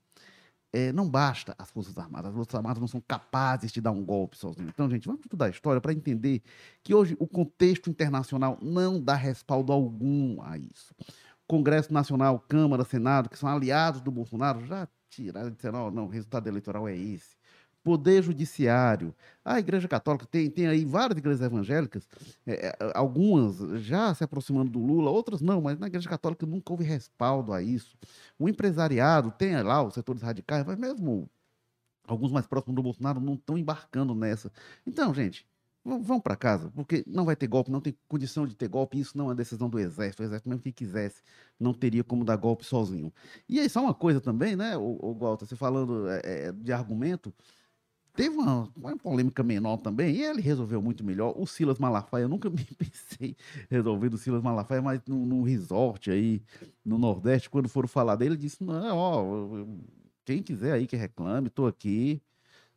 é, 0.74 0.92
não 0.92 1.10
basta 1.10 1.54
as 1.58 1.70
Forças 1.70 1.98
Armadas. 1.98 2.30
As 2.30 2.36
Forças 2.36 2.56
Armadas 2.56 2.80
não 2.80 2.88
são 2.88 3.02
capazes 3.02 3.72
de 3.72 3.82
dar 3.82 3.92
um 3.92 4.04
golpe 4.04 4.38
sozinho. 4.38 4.70
Então, 4.70 4.90
gente, 4.90 5.06
vamos 5.06 5.22
estudar 5.22 5.46
a 5.46 5.50
história 5.50 5.82
para 5.82 5.94
entender 5.94 6.42
que 6.84 6.94
hoje 6.94 7.16
o 7.20 7.28
contexto 7.28 7.90
internacional 7.90 8.58
não 8.62 9.02
dá 9.02 9.16
respaldo 9.16 9.74
algum 9.74 10.42
a 10.42 10.58
isso. 10.58 10.96
Congresso 11.46 11.92
Nacional, 11.92 12.40
Câmara, 12.40 12.86
Senado, 12.86 13.30
que 13.30 13.38
são 13.38 13.50
aliados 13.50 14.00
do 14.00 14.10
Bolsonaro, 14.10 14.66
já 14.66 14.88
tiraram 15.10 15.50
e 15.50 15.52
disseram: 15.52 15.88
oh, 15.88 15.92
não, 15.92 16.06
o 16.06 16.10
resultado 16.10 16.48
eleitoral 16.48 16.88
é 16.88 16.96
esse. 16.96 17.36
Poder 17.84 18.22
Judiciário. 18.24 19.14
A 19.44 19.60
Igreja 19.60 19.88
Católica 19.88 20.26
tem, 20.26 20.50
tem 20.50 20.68
aí 20.68 20.86
várias 20.86 21.18
igrejas 21.18 21.42
evangélicas, 21.42 22.08
é, 22.46 22.68
é, 22.68 22.92
algumas 22.94 23.58
já 23.82 24.14
se 24.14 24.24
aproximando 24.24 24.72
do 24.72 24.80
Lula, 24.80 25.10
outras 25.10 25.42
não, 25.42 25.62
mas 25.62 25.80
na 25.80 25.88
Igreja 25.88 26.10
Católica 26.10 26.46
nunca 26.46 26.72
houve 26.72 26.84
respaldo 26.84 27.54
a 27.54 27.62
isso. 27.62 27.98
O 28.38 28.48
empresariado 28.48 29.32
tem 29.32 29.62
lá 29.64 29.84
os 29.84 29.94
setores 29.94 30.22
radicais, 30.22 30.66
mas 30.66 30.78
mesmo 30.78 31.30
alguns 32.08 32.32
mais 32.32 32.48
próximos 32.48 32.76
do 32.76 32.84
Bolsonaro 32.84 33.20
não 33.20 33.34
estão 33.36 33.58
embarcando 33.58 34.14
nessa. 34.14 34.52
Então, 34.86 35.14
gente, 35.14 35.48
vão 35.84 36.20
para 36.20 36.36
casa, 36.36 36.72
porque 36.76 37.04
não 37.08 37.26
vai 37.26 37.36
ter 37.36 37.48
golpe, 37.48 37.72
não 37.72 37.82
tem 37.82 37.98
condição 38.08 38.46
de 38.46 38.56
ter 38.56 38.68
golpe, 38.68 39.00
isso 39.00 39.18
não 39.18 39.32
é 39.32 39.36
decisão 39.36 39.70
do 39.70 39.80
Exército. 39.80 40.22
O 40.22 40.26
Exército, 40.26 40.50
mesmo 40.50 40.62
que 40.62 40.72
quisesse, 40.72 41.24
não 41.60 41.74
teria 41.74 42.04
como 42.04 42.24
dar 42.24 42.36
golpe 42.36 42.64
sozinho. 42.66 43.12
E 43.50 43.60
aí, 43.60 43.70
só 43.70 43.82
uma 43.82 43.94
coisa 43.94 44.22
também, 44.22 44.56
né, 44.56 44.78
o, 44.78 45.00
o 45.02 45.14
Walter, 45.16 45.46
você 45.46 45.56
falando 45.56 46.08
é, 46.10 46.22
é, 46.24 46.52
de 46.52 46.72
argumento, 46.72 47.34
teve 48.14 48.36
uma, 48.36 48.70
uma, 48.76 48.98
polêmica 48.98 49.44
menor 49.44 49.78
também, 49.78 50.16
e 50.16 50.24
ele 50.24 50.42
resolveu 50.42 50.82
muito 50.82 51.04
melhor. 51.04 51.34
O 51.38 51.46
Silas 51.46 51.80
Malafaia, 51.80 52.24
eu 52.24 52.30
nunca 52.30 52.50
me 52.52 52.64
pensei 52.78 53.36
resolvendo 53.70 54.14
o 54.14 54.18
Silas 54.18 54.42
Malafaia, 54.42 54.82
mas 54.82 55.02
no, 55.08 55.26
no, 55.26 55.44
resort 55.44 56.12
aí, 56.12 56.42
no 56.84 56.98
Nordeste, 56.98 57.50
quando 57.50 57.70
foram 57.70 57.88
falar 57.88 58.16
dele, 58.16 58.36
ele 58.36 58.42
disse: 58.42 58.64
não, 58.64 58.98
ó, 58.98 59.66
quem 60.26 60.42
quiser 60.42 60.74
aí 60.74 60.88
que 60.88 60.96
reclame, 60.96 61.50
tô 61.50 61.66
aqui. 61.66 62.22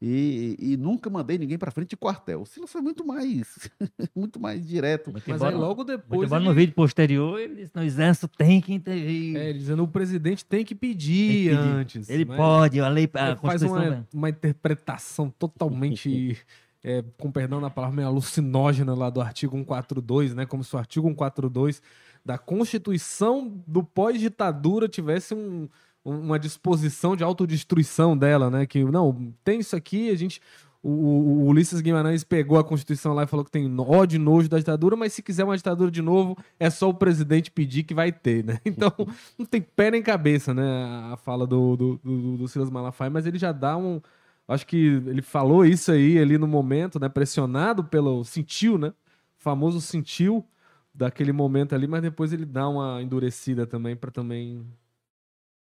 E, 0.07 0.57
e, 0.59 0.77
nunca 0.77 1.09
mandei 1.09 1.38
ninguém 1.38 1.57
para 1.57 1.71
frente 1.71 1.90
de 1.90 1.97
quartel. 1.97 2.43
O 2.43 2.47
Silas 2.47 2.71
foi 2.71 2.83
muito 2.83 3.07
mais, 3.07 3.71
muito 4.14 4.38
mais 4.38 4.67
direto. 4.67 5.11
Mas 5.11 5.27
embora, 5.27 5.57
aí 5.57 5.59
logo 5.59 5.83
depois. 5.83 6.31
Ele... 6.31 6.45
no 6.45 6.53
vídeo 6.53 6.75
posterior, 6.75 7.40
ele 7.40 7.55
disse: 7.55 7.73
no 7.75 7.83
exército 7.83 8.29
tem 8.29 8.61
que 8.61 8.75
intervir. 8.75 9.35
É, 9.35 9.51
dizendo 9.55 9.83
o 9.83 9.88
presidente 9.88 10.45
tem 10.45 10.62
que 10.62 10.75
pedir, 10.75 11.49
tem 11.49 11.57
que 11.57 11.62
pedir. 11.62 11.75
antes. 11.75 12.11
Ele 12.11 12.27
pode, 12.27 12.81
a 12.81 12.88
lei. 12.88 13.09
A 13.14 13.35
faz 13.37 13.62
uma, 13.62 14.07
uma 14.12 14.29
interpretação 14.29 15.31
totalmente. 15.31 16.37
é, 16.85 17.03
com 17.19 17.33
perdão 17.33 17.59
na 17.59 17.71
palavra, 17.71 17.97
meio 17.97 18.09
alucinógena 18.09 18.95
lá 18.95 19.09
do 19.09 19.23
artigo 19.23 19.57
142, 19.57 20.35
né? 20.35 20.45
Como 20.45 20.62
se 20.62 20.77
o 20.77 20.79
artigo 20.79 21.09
142 21.09 21.81
da 22.23 22.37
Constituição 22.37 23.51
do 23.67 23.83
pós-ditadura 23.83 24.87
tivesse 24.87 25.33
um, 25.33 25.67
uma 26.05 26.38
disposição 26.38 27.17
de 27.17 27.25
autodestruição 27.25 28.17
dela, 28.17 28.51
né? 28.51 28.67
Que 28.67 28.85
não, 28.85 29.33
tem 29.43 29.61
isso 29.61 29.75
aqui, 29.75 30.11
a 30.11 30.14
gente. 30.14 30.40
O, 30.83 30.90
o, 30.90 31.47
Ulisses 31.47 31.81
Guimarães 31.81 32.23
pegou 32.23 32.59
a 32.59 32.64
Constituição 32.64 33.14
lá 33.14 33.23
e 33.23 33.27
falou 33.27 33.43
que 33.43 33.51
tem 33.51 33.75
ódio 33.81 34.17
e 34.17 34.19
nojo 34.19 34.51
da 34.51 34.59
ditadura, 34.59 34.95
mas 34.95 35.14
se 35.14 35.23
quiser 35.23 35.43
uma 35.45 35.57
ditadura 35.57 35.90
de 35.90 36.03
novo, 36.03 36.37
é 36.61 36.69
só 36.69 36.90
o 36.90 36.95
presidente 36.95 37.51
pedir 37.51 37.85
que 37.85 37.95
vai 37.95 38.12
ter, 38.12 38.45
né? 38.45 38.61
Então, 38.67 38.93
não 39.38 39.47
tem 39.47 39.62
pé 39.62 39.90
nem 39.90 40.03
cabeça, 40.03 40.53
né? 40.53 40.62
A 41.11 41.17
fala 41.17 41.47
do, 41.47 41.75
do, 41.75 42.01
do, 42.05 42.37
do 42.37 42.49
Silas 42.49 42.71
Malafaia, 42.71 43.11
mas 43.11 43.25
ele 43.27 43.38
já 43.38 43.51
dá 43.51 43.77
um. 43.77 44.01
Acho 44.47 44.67
que 44.67 44.77
ele 45.07 45.23
falou 45.23 45.64
isso 45.64 45.90
aí 45.90 46.19
ali 46.19 46.37
no 46.37 46.47
momento, 46.47 47.01
né? 47.01 47.09
Pressionado 47.09 47.85
pelo. 47.85 48.23
Sentiu, 48.25 48.77
né? 48.77 48.88
O 48.88 49.43
famoso 49.43 49.81
sentiu 49.81 50.47
daquele 50.95 51.33
momento 51.33 51.75
ali, 51.75 51.87
mas 51.87 52.03
depois 52.03 52.33
ele 52.33 52.45
dá 52.45 52.69
uma 52.69 53.03
endurecida 53.03 53.67
também 53.67 53.97
para 53.97 54.11
também 54.11 54.67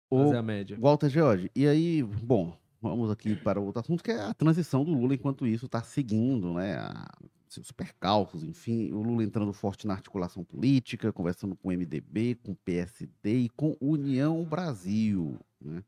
fazer 0.10 0.38
a 0.38 0.42
média. 0.42 0.78
Walter 0.80 1.10
George, 1.10 1.52
e 1.56 1.68
aí, 1.68 2.04
bom, 2.04 2.58
vamos 2.82 3.12
aqui 3.12 3.36
para 3.36 3.60
outro 3.60 3.82
assunto, 3.82 4.04
que 4.04 4.12
é 4.12 4.22
a 4.22 4.34
transição 4.34 4.84
do 4.84 4.92
Lula, 4.92 5.14
enquanto 5.14 5.46
isso 5.46 5.66
está 5.66 5.82
seguindo, 5.82 6.54
né, 6.54 6.76
a, 6.78 7.08
seus 7.50 7.72
percalços, 7.72 8.44
enfim, 8.44 8.92
o 8.92 9.02
Lula 9.02 9.24
entrando 9.24 9.52
forte 9.52 9.88
na 9.88 9.94
articulação 9.94 10.44
política, 10.44 11.12
conversando 11.12 11.56
com 11.56 11.70
o 11.70 11.72
MDB, 11.72 12.36
com 12.36 12.52
o 12.52 12.56
PSD 12.56 13.40
e 13.40 13.50
com 13.50 13.76
União 13.82 14.44
Brasil, 14.44 15.40
né? 15.60 15.84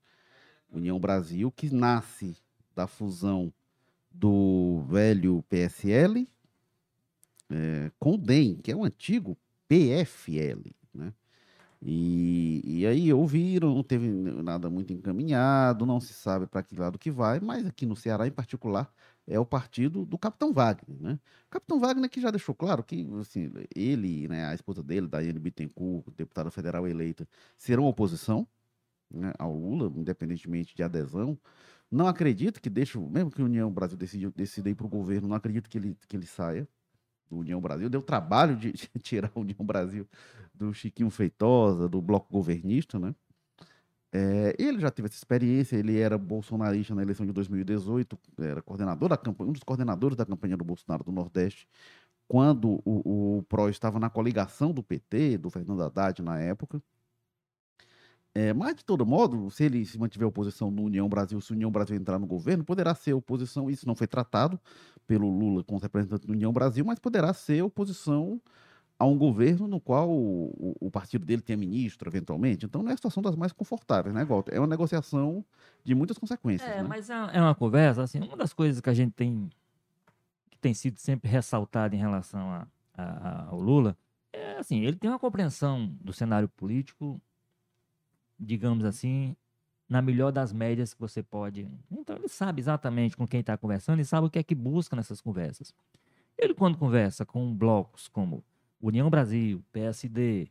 União 0.72 1.00
Brasil, 1.00 1.52
que 1.52 1.70
nasce 1.74 2.36
da 2.76 2.88
fusão 2.88 3.54
do 4.10 4.84
velho 4.90 5.44
PSL 5.50 6.28
é, 7.50 7.92
com 8.00 8.14
o 8.14 8.18
DEM, 8.18 8.56
que 8.56 8.72
é 8.72 8.76
o 8.76 8.84
antigo 8.84 9.38
PFL, 9.68 10.72
né? 10.94 11.14
E, 11.84 12.62
e 12.64 12.86
aí 12.86 13.12
ouviram, 13.12 13.74
não 13.74 13.84
teve 13.84 14.08
nada 14.08 14.70
muito 14.70 14.94
encaminhado, 14.94 15.86
não 15.86 16.00
se 16.00 16.14
sabe 16.14 16.46
para 16.46 16.62
que 16.62 16.76
lado 16.76 17.00
que 17.00 17.10
vai, 17.10 17.40
mas 17.40 17.66
aqui 17.66 17.88
no 17.88 17.96
Ceará, 17.96 18.28
em 18.28 18.32
particular, 18.32 18.94
é 19.28 19.40
o 19.40 19.46
partido 19.46 20.06
do 20.06 20.18
Capitão 20.18 20.54
Wagner, 20.54 21.02
né? 21.02 21.20
O 21.48 21.50
Capitão 21.50 21.80
Wagner 21.80 22.10
que 22.10 22.22
já 22.22 22.30
deixou 22.30 22.54
claro 22.54 22.84
que 22.84 23.08
assim, 23.20 23.52
ele, 23.76 24.28
né, 24.28 24.46
a 24.46 24.54
esposa 24.54 24.84
dele, 24.84 25.08
Daiane 25.08 25.40
Bittencourt, 25.40 26.06
deputada 26.16 26.52
federal 26.52 26.88
eleita, 26.88 27.28
serão 27.58 27.86
oposição 27.86 28.48
né, 29.10 29.34
ao 29.40 29.54
Lula, 29.56 29.92
independentemente 29.96 30.76
de 30.76 30.84
adesão. 30.84 31.38
Não 31.90 32.08
acredito 32.08 32.62
que 32.62 32.70
deixe, 32.70 32.98
mesmo 33.00 33.32
que 33.32 33.42
a 33.42 33.46
União 33.46 33.72
Brasil 33.72 33.98
decida, 33.98 34.32
decida 34.36 34.70
ir 34.70 34.76
para 34.76 34.86
o 34.86 34.90
governo, 34.90 35.28
não 35.28 35.36
acredito 35.36 35.70
que 35.70 35.78
ele, 35.78 35.98
que 36.08 36.16
ele 36.16 36.26
saia 36.26 36.68
do 37.30 37.38
União 37.38 37.60
Brasil. 37.62 37.90
Deu 37.90 38.02
trabalho 38.02 38.56
de, 38.56 38.72
de 38.74 38.88
tirar 39.02 39.32
a 39.36 39.40
União 39.40 39.66
Brasil 39.66 40.08
do 40.62 40.74
Chiquinho 40.74 41.10
Feitosa, 41.10 41.90
do 41.90 42.02
Bloco 42.02 42.32
Governista, 42.32 43.00
né? 43.00 43.16
É, 44.14 44.56
ele 44.60 44.80
já 44.80 44.92
teve 44.92 45.08
essa 45.08 45.16
experiência, 45.16 45.78
ele 45.78 45.98
era 45.98 46.18
bolsonarista 46.18 46.94
na 46.94 47.02
eleição 47.02 47.26
de 47.26 47.32
2018, 47.32 48.20
era 48.40 48.62
coordenador 48.62 49.08
da 49.10 49.18
campanha, 49.18 49.50
um 49.50 49.54
dos 49.54 49.64
coordenadores 49.64 50.18
da 50.18 50.26
campanha 50.26 50.58
do 50.58 50.66
Bolsonaro 50.66 51.04
do 51.04 51.12
Nordeste, 51.14 51.68
quando 52.28 52.82
o, 52.86 53.38
o 53.38 53.44
PRO 53.44 53.70
estava 53.70 54.00
na 54.00 54.10
coligação 54.10 54.74
do 54.74 54.84
PT, 54.84 55.38
do 55.38 55.50
Fernando 55.50 55.82
Haddad 55.82 56.22
na 56.22 56.40
época. 56.40 56.82
É, 58.34 58.54
mas, 58.54 58.76
de 58.76 58.86
todo 58.86 59.06
modo, 59.06 59.50
se 59.50 59.66
ele 59.66 59.86
se 59.86 59.98
mantiver 60.00 60.28
oposição 60.28 60.72
no 60.72 60.84
União 60.84 61.08
Brasil, 61.10 61.40
se 61.42 61.52
o 61.52 61.56
União 61.56 61.70
Brasil 61.72 61.98
entrar 61.98 62.18
no 62.20 62.26
governo, 62.28 62.64
poderá 62.64 62.96
ser 62.96 63.14
oposição, 63.14 63.70
isso 63.70 63.86
não 63.86 63.96
foi 63.96 64.08
tratado 64.08 64.60
pelo 65.06 65.30
Lula 65.30 65.64
com 65.64 65.76
os 65.76 65.82
representantes 65.82 66.26
do 66.26 66.32
União 66.34 66.54
Brasil, 66.54 66.86
mas 66.86 67.00
poderá 67.00 67.34
ser 67.34 67.62
oposição 67.62 68.42
a 69.02 69.04
um 69.04 69.18
governo 69.18 69.68
no 69.68 69.80
qual 69.80 70.08
o, 70.12 70.78
o, 70.80 70.92
partido 70.92 71.26
dele 71.26 71.42
tenha 71.42 71.58
ministro, 71.58 72.08
eventualmente. 72.08 72.68
Então, 72.68 72.84
não 72.84 72.92
é 72.92 72.94
a 72.94 72.96
situação 72.96 73.24
das 73.24 73.36
mais 73.36 73.52
confortáveis, 73.52 74.14
né, 74.14 74.24
Walter? 74.24 74.54
É 74.54 74.60
uma 74.60 74.68
negociação 74.68 75.44
de 75.84 75.96
muitas 75.96 76.20
consequências. 76.20 76.70
É, 76.70 76.84
né? 76.84 76.88
mas 76.88 77.10
é, 77.10 77.16
é 77.34 77.42
uma 77.42 77.56
conversa, 77.56 78.04
assim, 78.04 78.20
uma 78.20 78.38
das 78.38 78.54
coisas 78.54 78.80
que 78.80 78.88
a 78.92 78.94
gente 78.94 79.12
tem, 79.14 79.50
que 80.52 80.60
tem 80.60 80.72
sido 80.72 81.00
sempre 81.00 81.32
ressaltada 81.32 81.96
em 81.96 81.98
relação 81.98 82.48
a, 82.52 82.68
a, 82.94 83.46
ao 83.48 83.60
Lula, 83.60 83.98
é 84.32 84.60
assim, 84.60 84.82
ele 84.82 84.96
tem 84.96 85.10
uma 85.10 85.18
compreensão 85.18 85.88
do 86.00 86.14
cenário 86.14 86.48
político, 86.48 87.20
digamos 88.40 88.86
assim, 88.86 89.36
na 89.90 90.00
melhor 90.00 90.32
das 90.32 90.54
médias 90.54 90.94
que 90.94 91.02
você 91.02 91.24
pode. 91.24 91.68
Então, 91.90 92.18
ele 92.18 92.28
sabe 92.28 92.62
exatamente 92.62 93.18
com 93.18 93.28
quem 93.28 93.40
está 93.40 93.58
conversando 93.58 94.00
e 94.00 94.06
sabe 94.06 94.28
o 94.28 94.30
que 94.30 94.38
é 94.38 94.44
que 94.44 94.54
busca 94.54 94.96
nessas 94.96 95.20
conversas. 95.20 95.74
Ele, 96.38 96.54
quando 96.54 96.78
conversa 96.78 97.26
com 97.26 97.52
blocos 97.52 98.08
como 98.08 98.44
União 98.82 99.10
Brasil, 99.10 99.64
PSD, 99.72 100.50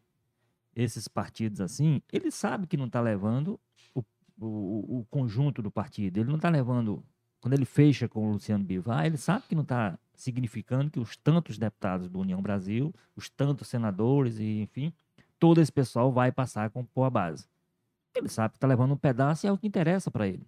esses 0.74 1.08
partidos 1.08 1.60
assim, 1.60 2.00
ele 2.12 2.30
sabe 2.30 2.66
que 2.66 2.76
não 2.76 2.86
está 2.86 3.00
levando 3.00 3.58
o, 3.94 4.04
o, 4.38 4.98
o, 5.00 5.06
conjunto 5.10 5.60
do 5.60 5.70
partido. 5.70 6.18
Ele 6.18 6.28
não 6.28 6.36
está 6.36 6.48
levando. 6.48 7.04
Quando 7.40 7.54
ele 7.54 7.64
fecha 7.64 8.08
com 8.08 8.28
o 8.28 8.32
Luciano 8.32 8.62
Bivar, 8.62 9.06
ele 9.06 9.16
sabe 9.16 9.46
que 9.48 9.54
não 9.54 9.62
está 9.62 9.98
significando 10.14 10.90
que 10.90 11.00
os 11.00 11.16
tantos 11.16 11.58
deputados 11.58 12.08
do 12.08 12.20
União 12.20 12.40
Brasil, 12.40 12.94
os 13.16 13.30
tantos 13.30 13.68
senadores 13.68 14.38
e 14.38 14.60
enfim, 14.60 14.92
todo 15.38 15.60
esse 15.60 15.72
pessoal 15.72 16.12
vai 16.12 16.30
passar 16.30 16.70
com 16.70 16.86
a 17.02 17.10
base. 17.10 17.48
Ele 18.14 18.28
sabe 18.28 18.52
que 18.52 18.56
está 18.58 18.66
levando 18.66 18.92
um 18.92 18.96
pedaço 18.96 19.46
e 19.46 19.48
é 19.48 19.52
o 19.52 19.56
que 19.56 19.66
interessa 19.66 20.10
para 20.10 20.28
ele. 20.28 20.46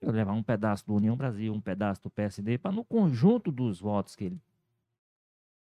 Ele 0.00 0.12
levar 0.12 0.32
um 0.32 0.42
pedaço 0.42 0.86
do 0.86 0.94
União 0.94 1.16
Brasil, 1.16 1.52
um 1.52 1.60
pedaço 1.60 2.02
do 2.02 2.10
PSD, 2.10 2.58
para 2.58 2.72
no 2.72 2.84
conjunto 2.84 3.50
dos 3.50 3.80
votos 3.80 4.14
que 4.14 4.24
ele 4.24 4.40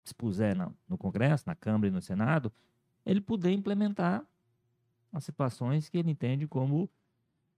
expuser 0.05 0.57
no, 0.57 0.75
no 0.89 0.99
Congresso, 0.99 1.45
na 1.47 1.55
Câmara 1.55 1.89
e 1.89 1.91
no 1.91 2.03
Senado, 2.03 2.53
ele 3.05 3.21
poder 3.21 3.51
implementar 3.51 4.25
as 5.13 5.25
situações 5.25 5.89
que 5.89 5.99
ele 5.99 6.11
entende 6.11 6.47
como 6.47 6.89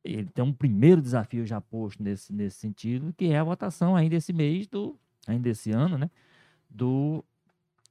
ele 0.02 0.28
tem 0.28 0.44
um 0.44 0.52
primeiro 0.52 1.00
desafio 1.00 1.46
já 1.46 1.60
posto 1.60 2.02
nesse, 2.02 2.32
nesse 2.32 2.58
sentido, 2.58 3.12
que 3.16 3.26
é 3.26 3.38
a 3.38 3.44
votação 3.44 3.96
ainda 3.96 4.16
esse 4.16 4.32
mês 4.32 4.66
do 4.66 4.98
ainda 5.26 5.48
esse 5.48 5.70
ano, 5.70 5.96
né, 5.96 6.10
do 6.68 7.24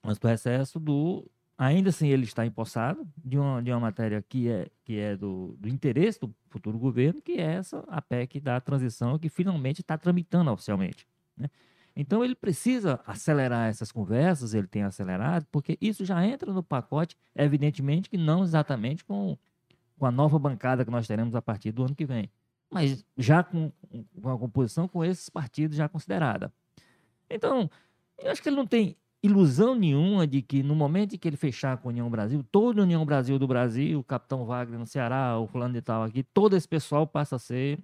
do 0.03 0.27
recesso 0.27 0.79
do 0.79 1.25
ainda 1.57 1.89
assim 1.89 2.09
ele 2.09 2.23
está 2.23 2.45
empossado 2.45 3.07
de 3.17 3.37
uma, 3.37 3.61
de 3.63 3.71
uma 3.71 3.79
matéria 3.79 4.21
que 4.21 4.47
é 4.47 4.69
que 4.83 4.99
é 4.99 5.15
do, 5.15 5.55
do 5.59 5.67
interesse 5.67 6.19
do 6.19 6.33
futuro 6.49 6.77
governo, 6.77 7.21
que 7.21 7.33
é 7.33 7.53
essa 7.53 7.79
a 7.87 8.01
PEC 8.01 8.39
da 8.39 8.59
transição 8.61 9.17
que 9.17 9.29
finalmente 9.29 9.81
está 9.81 9.97
tramitando 9.97 10.51
oficialmente, 10.51 11.07
né? 11.35 11.49
Então 11.95 12.23
ele 12.23 12.33
precisa 12.33 12.99
acelerar 13.05 13.69
essas 13.69 13.91
conversas, 13.91 14.53
ele 14.53 14.67
tem 14.67 14.83
acelerado, 14.83 15.45
porque 15.51 15.77
isso 15.79 16.03
já 16.03 16.25
entra 16.25 16.51
no 16.51 16.63
pacote, 16.63 17.15
evidentemente 17.35 18.09
que 18.09 18.17
não 18.17 18.43
exatamente 18.43 19.03
com, 19.05 19.37
com 19.97 20.05
a 20.05 20.11
nova 20.11 20.39
bancada 20.39 20.83
que 20.83 20.91
nós 20.91 21.07
teremos 21.07 21.35
a 21.35 21.41
partir 21.41 21.71
do 21.71 21.83
ano 21.83 21.95
que 21.95 22.05
vem, 22.05 22.29
mas 22.69 23.05
já 23.15 23.43
com, 23.43 23.71
com 24.21 24.29
a 24.29 24.37
composição 24.37 24.87
com 24.87 25.05
esses 25.05 25.29
partidos 25.29 25.77
já 25.77 25.87
considerada. 25.87 26.51
Então, 27.29 27.69
eu 28.17 28.31
acho 28.31 28.41
que 28.41 28.49
ele 28.49 28.55
não 28.55 28.65
tem 28.65 28.97
ilusão 29.21 29.73
nenhuma 29.73 30.27
de 30.27 30.41
que 30.41 30.61
no 30.61 30.75
momento 30.75 31.15
em 31.15 31.17
que 31.17 31.27
ele 31.27 31.37
fechar 31.37 31.77
com 31.77 31.87
a 31.87 31.91
União 31.91 32.09
Brasil, 32.09 32.43
toda 32.51 32.81
a 32.81 32.83
União 32.83 33.05
Brasil 33.05 33.39
do 33.39 33.47
Brasil, 33.47 33.99
o 33.99 34.03
Capitão 34.03 34.45
Wagner 34.45 34.77
no 34.77 34.85
Ceará, 34.85 35.39
o 35.39 35.47
fulano 35.47 35.73
de 35.73 35.81
tal 35.81 36.03
aqui, 36.03 36.23
todo 36.23 36.57
esse 36.57 36.67
pessoal 36.67 37.07
passa 37.07 37.37
a 37.37 37.39
ser 37.39 37.79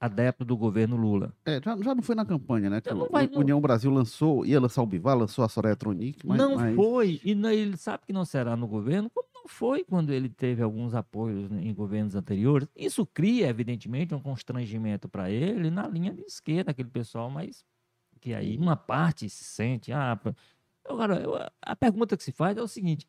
adepto 0.00 0.46
do 0.46 0.56
governo 0.56 0.96
Lula. 0.96 1.34
É, 1.44 1.60
já, 1.62 1.76
já 1.76 1.94
não 1.94 2.02
foi 2.02 2.14
na 2.14 2.24
campanha, 2.24 2.70
né? 2.70 2.80
Não 2.86 3.06
vai, 3.10 3.28
União. 3.34 3.60
Brasil 3.60 3.90
lançou, 3.90 4.46
ia 4.46 4.58
lançar 4.58 4.82
o 4.82 4.86
Bivar, 4.86 5.16
lançou 5.16 5.44
a 5.44 5.48
Soraya 5.48 5.76
Tronic, 5.76 6.26
mas... 6.26 6.38
Não 6.38 6.56
mas... 6.56 6.74
foi, 6.74 7.20
e 7.22 7.34
não, 7.34 7.50
ele 7.50 7.76
sabe 7.76 8.04
que 8.06 8.12
não 8.12 8.24
será 8.24 8.56
no 8.56 8.66
governo, 8.66 9.10
como 9.10 9.28
não 9.34 9.46
foi 9.46 9.84
quando 9.84 10.10
ele 10.10 10.30
teve 10.30 10.62
alguns 10.62 10.94
apoios 10.94 11.50
em 11.52 11.74
governos 11.74 12.14
anteriores. 12.14 12.66
Isso 12.74 13.04
cria, 13.04 13.48
evidentemente, 13.48 14.14
um 14.14 14.20
constrangimento 14.20 15.06
para 15.06 15.30
ele 15.30 15.70
na 15.70 15.86
linha 15.86 16.14
de 16.14 16.22
esquerda, 16.22 16.70
aquele 16.70 16.88
pessoal, 16.88 17.30
mas 17.30 17.62
que 18.20 18.32
aí 18.32 18.56
uma 18.56 18.76
parte 18.76 19.28
se 19.28 19.44
sente... 19.44 19.92
Ah, 19.92 20.18
agora, 20.88 21.52
a 21.60 21.76
pergunta 21.76 22.16
que 22.16 22.24
se 22.24 22.32
faz 22.32 22.56
é 22.56 22.62
o 22.62 22.68
seguinte, 22.68 23.06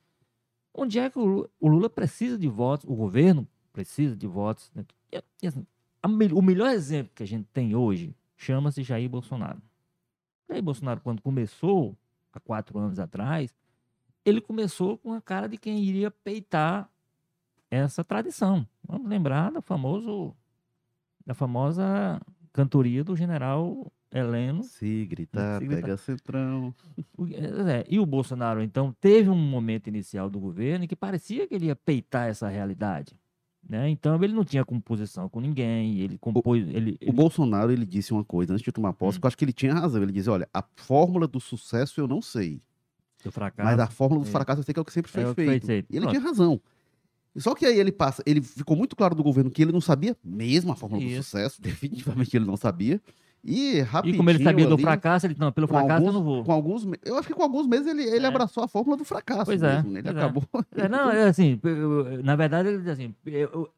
onde 0.73 0.99
é 0.99 1.09
que 1.09 1.19
o 1.19 1.49
Lula 1.61 1.89
precisa 1.89 2.37
de 2.37 2.49
votos, 2.49 2.85
o 2.89 2.95
governo 2.95 3.47
precisa 3.71 4.13
de 4.13 4.27
votos, 4.27 4.69
né? 4.75 4.85
e, 5.41 5.47
assim, 5.47 5.65
o 6.03 6.41
melhor 6.41 6.71
exemplo 6.71 7.11
que 7.13 7.23
a 7.23 7.27
gente 7.27 7.47
tem 7.53 7.75
hoje, 7.75 8.15
chama-se 8.35 8.83
Jair 8.83 9.09
Bolsonaro. 9.09 9.61
Jair 10.49 10.63
Bolsonaro, 10.63 10.99
quando 11.01 11.21
começou, 11.21 11.95
há 12.33 12.39
quatro 12.39 12.77
anos 12.79 12.99
atrás, 12.99 13.55
ele 14.25 14.41
começou 14.41 14.97
com 14.97 15.13
a 15.13 15.21
cara 15.21 15.47
de 15.47 15.57
quem 15.57 15.83
iria 15.83 16.11
peitar 16.11 16.89
essa 17.69 18.03
tradição. 18.03 18.67
Vamos 18.85 19.07
lembrar 19.07 19.51
do 19.51 19.61
famoso, 19.61 20.35
da 21.25 21.33
famosa 21.33 22.21
cantoria 22.51 23.03
do 23.03 23.15
general 23.15 23.91
Heleno. 24.11 24.63
Se 24.63 25.05
gritar, 25.05 25.59
se 25.59 25.65
gritar. 25.65 25.81
pega 25.81 25.97
centrão. 25.97 26.75
É, 27.69 27.85
e 27.89 27.99
o 27.99 28.05
Bolsonaro, 28.05 28.61
então, 28.61 28.93
teve 28.99 29.29
um 29.29 29.37
momento 29.37 29.87
inicial 29.87 30.29
do 30.29 30.39
governo 30.39 30.83
em 30.83 30.87
que 30.87 30.95
parecia 30.95 31.47
que 31.47 31.55
ele 31.55 31.67
ia 31.67 31.75
peitar 31.75 32.27
essa 32.27 32.49
realidade. 32.49 33.15
Né? 33.71 33.89
Então 33.89 34.21
ele 34.21 34.33
não 34.33 34.43
tinha 34.43 34.65
composição 34.65 35.29
com 35.29 35.39
ninguém, 35.39 35.97
ele 35.99 36.17
compôs. 36.17 36.67
Ele, 36.67 36.97
o 37.07 37.13
Bolsonaro 37.13 37.71
ele 37.71 37.85
disse 37.85 38.11
uma 38.11 38.21
coisa 38.21 38.51
antes 38.51 38.65
de 38.65 38.69
tomar 38.69 38.91
posse, 38.91 39.17
hum. 39.17 39.21
que 39.21 39.25
eu 39.25 39.27
acho 39.29 39.37
que 39.37 39.45
ele 39.45 39.53
tinha 39.53 39.73
razão. 39.73 40.03
Ele 40.03 40.11
disse: 40.11 40.29
olha, 40.29 40.45
a 40.53 40.61
fórmula 40.75 41.25
do 41.25 41.39
sucesso 41.39 42.01
eu 42.01 42.05
não 42.05 42.21
sei. 42.21 42.61
Do 43.23 43.31
fracasso. 43.31 43.65
Mas 43.65 43.79
a 43.79 43.87
fórmula 43.87 44.23
do 44.25 44.27
é. 44.27 44.29
fracasso 44.31 44.59
eu 44.59 44.65
sei 44.65 44.73
que 44.73 44.79
é 44.79 44.81
o 44.81 44.83
que 44.83 44.91
sempre 44.91 45.09
foi 45.09 45.23
é 45.23 45.33
feito. 45.33 45.65
feito. 45.65 45.89
E 45.89 45.95
ele 45.95 46.01
Pronto. 46.01 46.17
tinha 46.17 46.21
razão. 46.21 46.59
Só 47.37 47.55
que 47.55 47.65
aí 47.65 47.79
ele 47.79 47.93
passa, 47.93 48.21
ele 48.25 48.41
ficou 48.41 48.75
muito 48.75 48.93
claro 48.93 49.15
do 49.15 49.23
governo 49.23 49.49
que 49.49 49.61
ele 49.61 49.71
não 49.71 49.79
sabia 49.79 50.17
mesmo 50.21 50.73
a 50.73 50.75
fórmula 50.75 51.01
Isso. 51.01 51.15
do 51.15 51.23
sucesso, 51.23 51.61
definitivamente 51.63 52.35
ele 52.35 52.43
não 52.43 52.57
sabia. 52.57 53.01
E 53.43 53.81
rapidinho. 53.81 54.15
E 54.15 54.17
como 54.17 54.29
ele 54.29 54.43
sabia 54.43 54.65
ali, 54.65 54.75
do 54.75 54.77
fracasso, 54.77 55.25
ele 55.25 55.35
não, 55.37 55.51
pelo 55.51 55.67
fracasso 55.67 55.93
alguns, 55.93 56.07
eu 56.07 56.13
não 56.13 56.23
vou. 56.23 56.43
Com 56.43 56.51
alguns, 56.51 56.87
eu 57.03 57.17
acho 57.17 57.27
que 57.27 57.33
com 57.33 57.41
alguns 57.41 57.65
meses 57.65 57.87
ele, 57.87 58.03
ele 58.03 58.25
é. 58.25 58.27
abraçou 58.27 58.63
a 58.63 58.67
fórmula 58.67 58.97
do 58.97 59.03
fracasso. 59.03 59.45
Pois 59.45 59.63
é. 59.63 59.77
Mesmo, 59.77 59.91
né? 59.91 59.99
Ele 59.99 60.03
pois 60.03 60.15
é. 60.15 60.19
acabou. 60.19 60.43
É. 60.77 60.87
não, 60.87 61.09
é 61.11 61.27
assim, 61.27 61.59
na 62.23 62.35
verdade, 62.35 62.69
ele 62.69 62.77
diz 62.77 62.87
assim: 62.87 63.15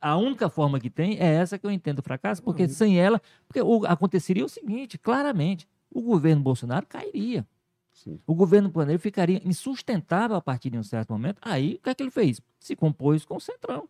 a 0.01 0.17
única 0.17 0.49
forma 0.49 0.79
que 0.79 0.89
tem 0.89 1.17
é 1.17 1.35
essa 1.35 1.57
que 1.57 1.65
eu 1.65 1.71
entendo 1.71 1.99
o 1.99 2.03
fracasso, 2.03 2.43
porque 2.43 2.63
uhum. 2.63 2.69
sem 2.69 2.99
ela, 2.99 3.21
porque 3.47 3.61
o, 3.61 3.85
aconteceria 3.85 4.43
o 4.43 4.49
seguinte, 4.49 4.97
claramente, 4.97 5.67
o 5.89 6.01
governo 6.01 6.41
Bolsonaro 6.41 6.85
cairia. 6.85 7.45
Sim. 7.93 8.19
O 8.25 8.33
governo 8.33 8.71
Planejamento 8.71 9.01
ficaria 9.01 9.41
insustentável 9.45 10.35
a 10.35 10.41
partir 10.41 10.69
de 10.69 10.77
um 10.77 10.83
certo 10.83 11.13
momento. 11.13 11.37
Aí, 11.41 11.75
o 11.75 11.79
que 11.79 11.89
é 11.89 11.95
que 11.95 12.03
ele 12.03 12.11
fez? 12.11 12.41
Se 12.59 12.75
compôs 12.75 13.23
com 13.23 13.37
o 13.37 13.39
Centrão. 13.39 13.87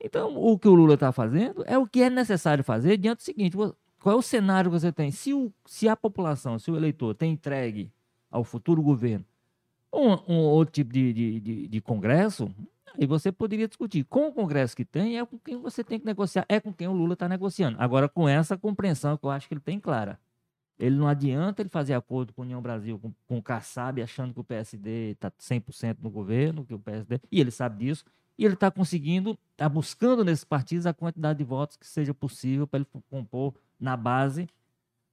Então, 0.00 0.36
o 0.36 0.58
que 0.58 0.68
o 0.68 0.74
Lula 0.74 0.94
está 0.94 1.12
fazendo 1.12 1.64
é 1.66 1.78
o 1.78 1.86
que 1.86 2.02
é 2.02 2.10
necessário 2.10 2.64
fazer 2.64 2.98
diante 2.98 3.18
do 3.18 3.22
seguinte: 3.22 3.56
qual 4.04 4.16
é 4.16 4.18
o 4.18 4.22
cenário 4.22 4.70
que 4.70 4.78
você 4.78 4.92
tem? 4.92 5.10
Se, 5.10 5.32
o, 5.32 5.50
se 5.64 5.88
a 5.88 5.96
população, 5.96 6.58
se 6.58 6.70
o 6.70 6.76
eleitor 6.76 7.14
tem 7.14 7.32
entregue 7.32 7.90
ao 8.30 8.44
futuro 8.44 8.82
governo 8.82 9.24
um, 9.90 10.34
um 10.34 10.38
outro 10.40 10.74
tipo 10.74 10.92
de, 10.92 11.10
de, 11.10 11.40
de, 11.40 11.68
de 11.68 11.80
congresso, 11.80 12.54
aí 13.00 13.06
você 13.06 13.32
poderia 13.32 13.66
discutir. 13.66 14.04
Com 14.04 14.28
o 14.28 14.32
congresso 14.34 14.76
que 14.76 14.84
tem, 14.84 15.18
é 15.18 15.24
com 15.24 15.38
quem 15.38 15.56
você 15.56 15.82
tem 15.82 15.98
que 15.98 16.04
negociar, 16.04 16.44
é 16.50 16.60
com 16.60 16.70
quem 16.70 16.86
o 16.86 16.92
Lula 16.92 17.14
está 17.14 17.26
negociando. 17.26 17.78
Agora, 17.80 18.06
com 18.06 18.28
essa 18.28 18.58
compreensão 18.58 19.16
que 19.16 19.24
eu 19.24 19.30
acho 19.30 19.48
que 19.48 19.54
ele 19.54 19.60
tem 19.62 19.80
clara. 19.80 20.20
Ele 20.78 20.96
não 20.96 21.08
adianta 21.08 21.62
ele 21.62 21.70
fazer 21.70 21.94
acordo 21.94 22.34
com 22.34 22.42
a 22.42 22.44
União 22.44 22.60
Brasil, 22.60 22.98
com, 22.98 23.10
com 23.26 23.38
o 23.38 23.42
Kassab, 23.42 24.02
achando 24.02 24.34
que 24.34 24.40
o 24.40 24.44
PSD 24.44 25.12
está 25.12 25.30
100% 25.30 25.96
no 26.02 26.10
governo, 26.10 26.62
que 26.62 26.74
o 26.74 26.78
PSD... 26.78 27.20
E 27.32 27.40
ele 27.40 27.50
sabe 27.50 27.86
disso. 27.86 28.04
E 28.36 28.44
ele 28.44 28.52
está 28.52 28.70
conseguindo, 28.70 29.38
está 29.52 29.66
buscando 29.66 30.22
nesses 30.22 30.44
partidos 30.44 30.84
a 30.84 30.92
quantidade 30.92 31.38
de 31.38 31.44
votos 31.44 31.78
que 31.78 31.86
seja 31.86 32.12
possível 32.12 32.66
para 32.66 32.80
ele 32.80 33.02
compor 33.08 33.54
na 33.84 33.96
base 33.96 34.48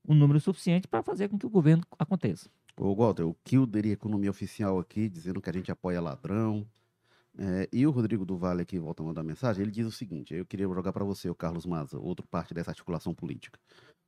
um 0.08 0.16
número 0.16 0.40
suficiente 0.40 0.88
para 0.88 1.04
fazer 1.04 1.28
com 1.28 1.38
que 1.38 1.46
o 1.46 1.50
governo 1.50 1.84
aconteça. 2.00 2.50
Ô, 2.80 2.96
Walter, 2.96 3.24
o 3.24 3.36
Kilder 3.44 3.86
e 3.86 3.92
Economia 3.92 4.32
Oficial 4.32 4.80
aqui, 4.80 5.10
dizendo 5.10 5.42
que 5.42 5.50
a 5.50 5.54
gente 5.54 5.72
apoia 5.72 6.02
ladrão. 6.02 6.66
É, 7.38 7.70
e 7.72 7.86
o 7.86 7.92
Rodrigo 7.92 8.26
do 8.26 8.40
aqui, 8.46 8.80
volta 8.80 9.04
a 9.04 9.06
mandar 9.06 9.24
mensagem, 9.24 9.62
ele 9.62 9.72
diz 9.72 9.86
o 9.86 9.92
seguinte, 9.92 10.34
eu 10.34 10.46
queria 10.46 10.66
jogar 10.68 10.92
para 10.92 11.06
você, 11.06 11.30
o 11.30 11.36
Carlos 11.36 11.66
Maza, 11.66 11.98
outro 11.98 12.26
parte 12.28 12.54
dessa 12.54 12.72
articulação 12.72 13.14
política. 13.14 13.60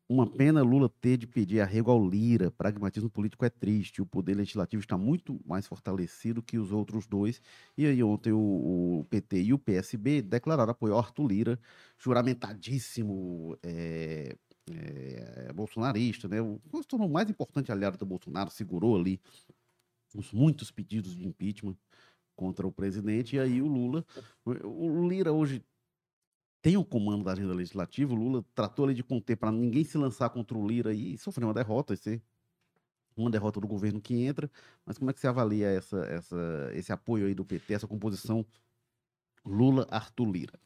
Uma 0.10 0.28
pena 0.28 0.62
Lula 0.62 0.89
ter 0.99 1.17
de 1.17 1.26
pedir 1.26 1.62
arrego 1.62 1.89
ao 1.89 2.06
Lira. 2.06 2.52
Pragmatismo 2.52 3.10
político 3.10 3.45
é 3.45 3.49
triste. 3.49 4.02
O 4.02 4.06
poder 4.06 4.36
legislativo 4.36 4.82
está 4.82 4.97
muito 4.97 5.39
mais 5.45 5.65
fortalecido 5.65 6.43
que 6.43 6.58
os 6.58 6.73
outros 6.73 7.08
dois. 7.08 7.41
E 7.78 7.86
aí, 7.86 8.04
ontem, 8.04 8.34
o, 8.34 8.99
o 8.99 9.06
PT 9.10 9.41
e 9.43 9.54
o 9.54 9.58
PSB 9.58 10.21
declararam 10.21 10.71
apoio 10.71 10.93
ao 10.93 10.99
Arthur 10.99 11.28
Lira, 11.28 11.60
juramentadíssimo 11.97 13.58
é, 13.63 14.36
é, 14.71 15.52
bolsonarista, 15.54 16.28
né? 16.28 16.41
O 16.41 16.60
tornou 16.88 17.10
mais 17.10 17.30
importante 17.30 17.71
aliado 17.71 17.97
do 17.97 18.06
Bolsonaro, 18.06 18.49
segurou 18.49 18.95
ali 18.95 19.19
os 20.15 20.32
muitos 20.32 20.71
pedidos 20.71 21.15
de 21.15 21.26
impeachment 21.26 21.76
contra 22.36 22.65
o 22.65 22.71
presidente, 22.71 23.36
e 23.36 23.39
aí 23.39 23.62
o 23.62 23.67
Lula, 23.67 24.06
o 24.45 25.08
Lira 25.08 25.32
hoje 25.32 25.63
tem 26.62 26.78
o 26.78 26.86
comando 26.86 27.23
da 27.23 27.34
agenda 27.34 27.54
legislativa, 27.54 28.13
o 28.13 28.15
Lula 28.15 28.43
tratou 28.56 28.86
ali 28.86 28.93
de 28.93 29.04
conter 29.04 29.36
para 29.36 29.52
ninguém 29.52 29.84
se 29.84 29.97
lançar 29.97 30.30
contra 30.30 30.58
o 30.58 30.67
Lira 30.67 30.93
e 30.93 31.17
sofreu 31.17 31.47
uma 31.47 31.54
derrota, 31.54 31.93
esse, 31.93 32.21
uma 33.15 33.30
derrota 33.30 33.60
do 33.60 33.67
governo 33.67 34.02
que 34.02 34.15
entra, 34.23 34.49
mas 34.86 34.97
como 34.97 35.12
é 35.12 35.13
que 35.13 35.19
você 35.19 35.28
avalia 35.28 35.67
essa, 35.67 35.97
essa, 36.06 36.71
esse 36.73 36.91
apoio 36.91 37.28
aí 37.28 37.36
do 37.36 37.45
PT, 37.45 37.73
essa 37.73 37.88
composição 37.88 38.45
Lula-Arthur 39.45 40.32
Lira? 40.32 40.60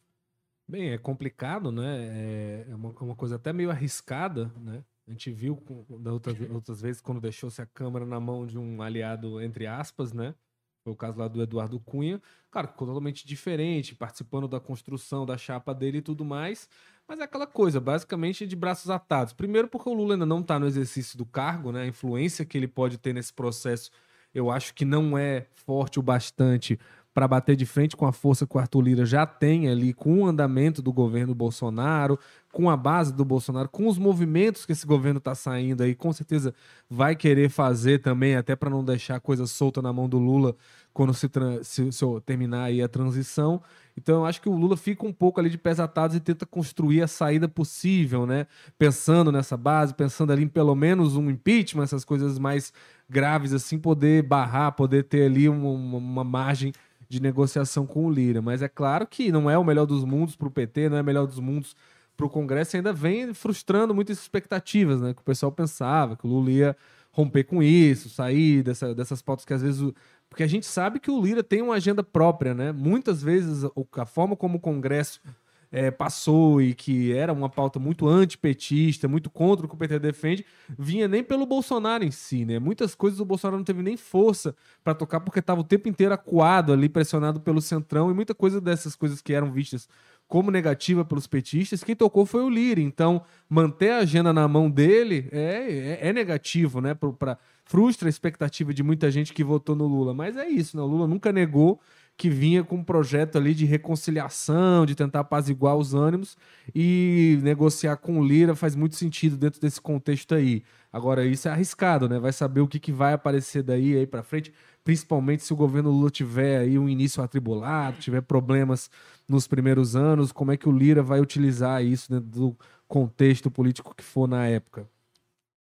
Bem, 0.70 0.90
é 0.90 0.98
complicado, 0.98 1.72
né? 1.72 2.66
É 2.70 2.76
uma, 2.76 2.90
uma 3.00 3.16
coisa 3.16 3.36
até 3.38 3.54
meio 3.54 3.72
arriscada, 3.72 4.52
né? 4.58 4.84
A 5.08 5.12
gente 5.12 5.32
viu 5.32 5.64
da 6.02 6.12
outras, 6.12 6.38
outras 6.50 6.82
vezes 6.82 7.02
quando 7.02 7.22
deixou-se 7.22 7.62
a 7.62 7.66
Câmara 7.66 8.06
na 8.06 8.20
mão 8.20 8.46
de 8.46 8.58
um 8.58 8.82
aliado, 8.82 9.42
entre 9.42 9.66
aspas, 9.66 10.12
né? 10.12 10.36
Foi 10.84 10.92
o 10.92 10.96
caso 10.96 11.18
lá 11.20 11.30
do 11.30 11.42
Eduardo 11.42 11.80
Cunha. 11.80 12.22
Claro, 12.52 12.68
totalmente 12.78 13.26
diferente, 13.26 13.96
participando 13.96 14.48
da 14.48 14.60
construção 14.60 15.26
da 15.26 15.38
chapa 15.38 15.74
dele 15.74 16.00
e 16.00 16.02
tudo 16.02 16.26
mais. 16.26 16.68
Mas 17.08 17.20
é 17.20 17.24
aquela 17.24 17.48
coisa, 17.48 17.80
basicamente 17.80 18.46
de 18.46 18.56
braços 18.56 18.90
atados. 18.90 19.32
Primeiro, 19.32 19.70
porque 19.70 19.88
o 19.88 19.94
Lula 19.94 20.16
ainda 20.16 20.26
não 20.26 20.42
está 20.42 20.60
no 20.60 20.68
exercício 20.68 21.18
do 21.18 21.26
cargo, 21.26 21.72
né? 21.72 21.84
A 21.84 21.88
influência 21.88 22.46
que 22.46 22.58
ele 22.58 22.68
pode 22.68 22.98
ter 22.98 23.14
nesse 23.14 23.34
processo, 23.34 23.90
eu 24.34 24.52
acho 24.52 24.74
que 24.74 24.84
não 24.84 25.18
é 25.18 25.48
forte 25.56 25.98
o 26.00 26.02
bastante 26.02 26.78
para 27.18 27.28
bater 27.28 27.56
de 27.56 27.66
frente 27.66 27.98
com 27.98 28.06
a 28.06 28.14
força 28.14 28.46
que 28.46 28.56
o 28.56 28.60
Arthur 28.60 28.82
Lira 28.82 29.04
já 29.04 29.26
tem 29.26 29.68
ali 29.68 29.92
com 29.92 30.22
o 30.22 30.28
andamento 30.28 30.84
do 30.84 30.94
governo 30.94 31.34
Bolsonaro, 31.34 32.20
com 32.52 32.70
a 32.70 32.78
base 32.78 33.12
do 33.12 33.26
Bolsonaro, 33.26 33.68
com 33.70 33.88
os 33.88 33.98
movimentos 33.98 34.68
que 34.68 34.72
esse 34.72 34.86
governo 34.86 35.18
está 35.18 35.34
saindo 35.34 35.82
aí, 35.82 35.96
com 35.96 36.14
certeza 36.14 36.54
vai 36.88 37.16
querer 37.16 37.50
fazer 37.50 38.04
também, 38.04 38.36
até 38.36 38.56
para 38.56 38.70
não 38.70 38.86
deixar 38.86 39.20
coisa 39.20 39.48
solta 39.48 39.82
na 39.82 39.92
mão 39.92 40.08
do 40.08 40.20
Lula 40.20 40.56
quando 40.94 41.12
se, 41.12 41.28
se, 41.64 41.92
se 41.92 42.06
terminar 42.24 42.66
aí 42.66 42.84
a 42.84 42.88
transição. 42.88 43.64
Então 43.98 44.18
eu 44.18 44.26
acho 44.28 44.40
que 44.40 44.48
o 44.48 44.56
Lula 44.56 44.78
fica 44.78 45.04
um 45.04 45.12
pouco 45.12 45.40
ali 45.40 45.50
de 45.50 45.58
pés 45.58 45.80
atados 45.80 46.16
e 46.16 46.20
tenta 46.20 46.46
construir 46.46 47.02
a 47.02 47.08
saída 47.08 47.48
possível, 47.48 48.28
né? 48.28 48.46
Pensando 48.78 49.32
nessa 49.32 49.58
base, 49.58 49.92
pensando 49.92 50.32
ali 50.32 50.44
em 50.44 50.48
pelo 50.48 50.76
menos 50.76 51.16
um 51.16 51.32
impeachment, 51.32 51.84
essas 51.84 52.06
coisas 52.06 52.38
mais 52.38 52.72
graves 53.10 53.54
assim, 53.54 53.80
poder 53.80 54.22
barrar, 54.22 54.74
poder 54.74 55.04
ter 55.06 55.26
ali 55.26 55.50
uma, 55.50 55.98
uma 55.98 56.24
margem 56.24 56.72
de 57.10 57.22
negociação 57.22 57.86
com 57.86 58.06
o 58.06 58.12
Lira. 58.12 58.42
Mas 58.42 58.62
é 58.62 58.68
claro 58.68 59.08
que 59.08 59.32
não 59.32 59.50
é 59.50 59.58
o 59.58 59.64
melhor 59.64 59.86
dos 59.86 60.04
mundos 60.04 60.36
para 60.36 60.48
o 60.48 60.52
PT, 60.52 60.90
não 60.90 60.98
é 60.98 61.02
o 61.02 61.06
melhor 61.06 61.26
dos 61.26 61.40
mundos 61.40 61.76
para 62.16 62.26
o 62.26 62.30
Congresso, 62.30 62.76
ainda 62.76 62.92
vem 62.92 63.32
frustrando 63.34 63.94
muitas 63.94 64.18
expectativas, 64.18 65.00
né? 65.00 65.14
Que 65.14 65.22
o 65.22 65.26
pessoal 65.26 65.52
pensava 65.52 66.18
que 66.18 66.26
o 66.26 66.30
Lula 66.30 66.50
ia 66.50 66.78
romper 67.12 67.44
com 67.44 67.62
isso, 67.62 68.10
sair 68.10 68.64
dessa, 68.64 68.94
dessas 68.94 69.22
pautas 69.22 69.46
que 69.46 69.54
às 69.54 69.62
vezes. 69.62 69.82
O... 69.82 69.94
Porque 70.28 70.44
a 70.44 70.48
gente 70.48 70.66
sabe 70.66 71.00
que 71.00 71.12
o 71.12 71.22
Lira 71.22 71.44
tem 71.44 71.62
uma 71.62 71.76
agenda 71.76 72.04
própria, 72.04 72.54
né? 72.54 72.72
Muitas 72.72 73.22
vezes 73.22 73.64
a 73.96 74.06
forma 74.06 74.36
como 74.36 74.58
o 74.58 74.60
Congresso 74.60 75.22
é, 75.72 75.92
passou 75.92 76.62
e 76.62 76.74
que 76.74 77.14
era 77.14 77.34
uma 77.34 77.50
pauta 77.50 77.80
muito 77.80 78.08
antipetista, 78.08 79.08
muito 79.08 79.30
contra 79.30 79.66
o 79.66 79.70
que 79.70 79.76
o 79.76 79.78
PT 79.78 80.00
defende, 80.00 80.46
vinha 80.78 81.08
nem 81.08 81.24
pelo 81.24 81.46
Bolsonaro 81.46 82.04
em 82.04 82.12
si, 82.12 82.46
né? 82.46 82.60
Muitas 82.60 82.96
coisas 82.96 83.20
o 83.20 83.26
Bolsonaro 83.26 83.58
não 83.58 83.64
teve 83.64 83.82
nem 83.82 83.98
força 83.98 84.56
para 84.84 84.94
tocar 84.94 85.20
porque 85.20 85.40
estava 85.40 85.62
o 85.62 85.64
tempo 85.64 85.90
inteiro 85.90 86.14
acuado 86.14 86.72
ali, 86.72 86.88
pressionado 86.88 87.40
pelo 87.40 87.62
Centrão, 87.62 88.10
e 88.10 88.14
muita 88.14 88.34
coisa 88.34 88.62
dessas 88.62 88.96
coisas 88.96 89.22
que 89.22 89.34
eram 89.34 89.52
vistas 89.52 89.88
como 90.28 90.52
negativa 90.52 91.06
pelos 91.06 91.26
petistas, 91.26 91.84
quem 91.84 91.96
tocou 91.96 92.26
foi 92.26 92.44
o 92.44 92.50
Lira. 92.50 92.82
Então, 92.82 93.24
manter 93.50 93.92
a 93.92 94.00
agenda 94.00 94.34
na 94.34 94.46
mão 94.46 94.70
dele 94.70 95.30
é, 95.32 96.00
é, 96.02 96.10
é 96.10 96.14
negativo, 96.14 96.82
né? 96.82 96.94
Pra, 96.94 97.38
frustra 97.64 98.08
a 98.08 98.10
expectativa 98.10 98.74
de 98.74 98.82
muita 98.82 99.12
gente 99.12 99.34
que 99.34 99.44
votou 99.44 99.76
no 99.76 99.86
Lula. 99.86 100.14
Mas 100.14 100.36
é 100.36 100.48
isso, 100.48 100.76
né? 100.76 100.84
O 100.84 100.86
Lula 100.86 101.08
nunca 101.08 101.32
negou 101.32 101.80
que 102.18 102.30
vinha 102.32 102.64
com 102.64 102.78
um 102.78 102.84
projeto 102.84 103.38
ali 103.38 103.54
de 103.54 103.64
reconciliação, 103.64 104.88
de 104.88 104.96
tentar 104.96 105.20
apaziguar 105.20 105.78
os 105.78 105.94
ânimos 105.94 106.36
e 106.74 107.40
negociar 107.44 107.96
com 107.98 108.20
o 108.20 108.26
Lira 108.26 108.56
faz 108.56 108.76
muito 108.76 108.96
sentido 108.96 109.38
dentro 109.38 109.62
desse 109.62 109.80
contexto 109.80 110.34
aí. 110.34 110.64
Agora, 110.92 111.24
isso 111.26 111.48
é 111.48 111.52
arriscado, 111.52 112.10
né? 112.10 112.18
Vai 112.18 112.34
saber 112.34 112.62
o 112.62 112.68
que, 112.68 112.80
que 112.80 112.92
vai 112.92 113.14
aparecer 113.14 113.62
daí 113.62 113.96
aí 113.96 114.08
para 114.08 114.24
frente, 114.24 114.52
principalmente 114.84 115.44
se 115.44 115.54
o 115.54 115.56
governo 115.56 115.92
Lula 115.92 116.10
tiver 116.10 116.58
aí 116.62 116.80
um 116.80 116.90
início 116.90 117.22
atribulado, 117.22 118.00
tiver 118.00 118.22
problemas 118.22 118.90
nos 119.30 119.48
primeiros 119.48 119.96
anos, 119.96 120.32
como 120.32 120.52
é 120.52 120.58
que 120.58 120.68
o 120.68 120.72
Lira 120.72 121.04
vai 121.04 121.22
utilizar 121.22 121.86
isso 121.86 122.10
dentro 122.10 122.28
do 122.28 122.58
contexto 122.88 123.52
político 123.52 123.94
que 123.94 124.04
for 124.04 124.28
na 124.28 124.48
época. 124.48 124.90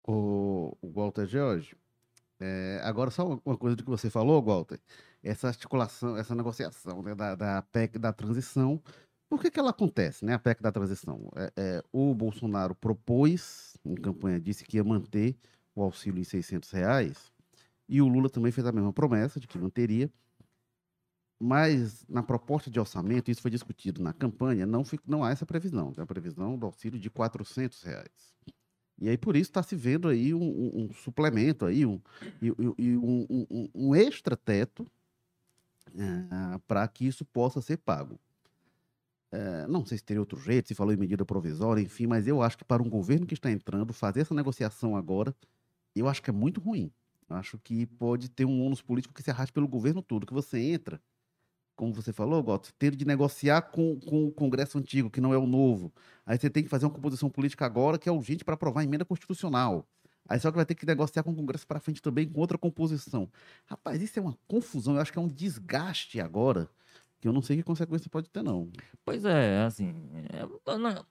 O, 0.07 0.75
Walter 0.83 1.27
George, 1.27 1.77
é, 2.41 2.81
agora 2.85 3.11
só 3.11 3.39
uma 3.45 3.57
coisa 3.59 3.77
do 3.77 3.85
que 3.85 3.91
você 3.91 4.09
falou, 4.09 4.43
Walter 4.43 4.81
essa 5.23 5.49
articulação, 5.49 6.17
essa 6.17 6.35
negociação 6.35 7.03
né, 7.03 7.15
da, 7.15 7.35
da 7.35 7.63
PEC 7.63 7.99
da 7.99 8.13
transição 8.13 8.83
por 9.29 9.43
que, 9.43 9.51
que 9.51 9.61
ela 9.61 9.71
acontece, 9.71 10.25
né? 10.25 10.33
A 10.33 10.39
PEC 10.39 10.63
da 10.63 10.73
transição. 10.73 11.31
É, 11.37 11.53
é, 11.57 11.85
o 11.93 12.15
Bolsonaro 12.15 12.75
propôs, 12.75 13.77
em 13.85 13.95
campanha, 13.95 14.41
disse 14.41 14.65
que 14.65 14.79
ia 14.79 14.85
manter 14.85 15.37
o 15.75 15.83
auxílio 15.83 16.19
em 16.19 16.25
600 16.25 16.71
reais, 16.71 17.31
e 17.89 18.01
o 18.01 18.09
Lula 18.09 18.31
também 18.31 18.51
fez 18.51 18.67
a 18.67 18.73
mesma 18.73 18.93
promessa 18.93 19.39
de 19.39 19.47
que 19.47 19.59
manteria. 19.59 20.11
Mas 21.41 22.05
na 22.09 22.23
proposta 22.23 22.71
de 22.71 22.81
orçamento, 22.81 23.31
isso 23.31 23.43
foi 23.43 23.51
discutido 23.51 24.03
na 24.03 24.13
campanha, 24.13 24.67
não, 24.67 24.83
não 25.07 25.23
há 25.23 25.31
essa 25.31 25.47
previsão. 25.47 25.93
Tem 25.93 26.03
a 26.03 26.07
previsão 26.07 26.59
do 26.59 26.67
auxílio 26.67 26.99
de 26.99 27.09
400 27.09 27.83
reais. 27.83 28.35
E 29.01 29.09
aí, 29.09 29.17
por 29.17 29.37
isso, 29.37 29.51
está 29.51 29.63
se 29.63 29.77
vendo 29.77 30.09
aí 30.09 30.35
um, 30.35 30.43
um, 30.43 30.85
um 30.85 30.93
suplemento, 30.93 31.65
aí, 31.65 31.87
um, 31.87 32.01
um, 32.43 33.69
um 33.73 33.95
extra 33.95 34.37
teto 34.37 34.91
é, 35.99 36.59
para 36.67 36.87
que 36.89 37.07
isso 37.07 37.25
possa 37.25 37.61
ser 37.61 37.79
pago. 37.79 38.19
É, 39.31 39.67
não 39.67 39.85
sei 39.85 39.99
se 39.99 40.05
teria 40.05 40.21
outro 40.21 40.41
jeito, 40.41 40.69
se 40.69 40.75
falou 40.75 40.93
em 40.93 40.97
medida 40.97 41.25
provisória, 41.25 41.83
enfim, 41.83 42.07
mas 42.07 42.27
eu 42.27 42.41
acho 42.43 42.57
que 42.57 42.65
para 42.65 42.83
um 42.83 42.89
governo 42.89 43.27
que 43.27 43.35
está 43.35 43.51
entrando, 43.51 43.93
fazer 43.93 44.21
essa 44.21 44.35
negociação 44.35 44.97
agora, 44.97 45.35
eu 45.95 46.09
acho 46.09 46.23
que 46.23 46.31
é 46.31 46.33
muito 46.33 46.61
ruim. 46.61 46.91
Acho 47.29 47.59
que 47.59 47.85
pode 47.85 48.31
ter 48.31 48.47
um 48.47 48.63
ônus 48.65 48.81
político 48.81 49.13
que 49.13 49.23
se 49.23 49.31
arraste 49.31 49.53
pelo 49.53 49.69
governo 49.69 50.01
todo, 50.03 50.27
que 50.27 50.33
você 50.33 50.59
entra 50.59 51.01
como 51.79 51.95
você 51.95 52.13
falou, 52.13 52.43
Goto, 52.43 52.75
ter 52.77 52.95
de 52.97 53.05
negociar 53.07 53.63
com, 53.63 54.01
com 54.01 54.27
o 54.27 54.33
Congresso 54.33 54.79
antigo, 54.79 55.09
que 55.09 55.21
não 55.21 55.33
é 55.33 55.39
o 55.39 55.47
novo. 55.47 55.93
Aí 56.27 56.37
você 56.37 56.51
tem 56.51 56.65
que 56.65 56.69
fazer 56.69 56.87
uma 56.87 56.91
composição 56.91 57.31
política 57.31 57.65
agora 57.65 57.97
que 57.97 58.09
é 58.09 58.13
urgente 58.13 58.45
para 58.45 58.55
aprovar 58.55 58.81
a 58.81 58.85
emenda 58.85 59.05
constitucional. 59.05 59.87
Aí 60.29 60.39
só 60.39 60.51
que 60.51 60.57
vai 60.57 60.67
ter 60.67 60.75
que 60.75 60.85
negociar 60.85 61.23
com 61.23 61.31
o 61.31 61.35
Congresso 61.35 61.67
para 61.67 61.81
frente 61.81 62.03
também 62.03 62.29
com 62.29 62.41
outra 62.41 62.59
composição. 62.59 63.31
Rapaz, 63.67 64.03
isso 64.03 64.19
é 64.19 64.23
uma 64.23 64.37
confusão, 64.47 64.95
eu 64.95 65.01
acho 65.01 65.13
que 65.13 65.19
é 65.19 65.23
um 65.23 65.29
desgaste 65.29 66.21
agora, 66.21 66.69
que 67.21 67.27
eu 67.27 67.33
não 67.33 67.41
sei 67.41 67.57
que 67.57 67.63
consequência 67.63 68.11
pode 68.11 68.29
ter, 68.29 68.43
não. 68.43 68.71
Pois 69.05 69.25
é, 69.25 69.63
assim. 69.65 69.95
É, 70.33 70.47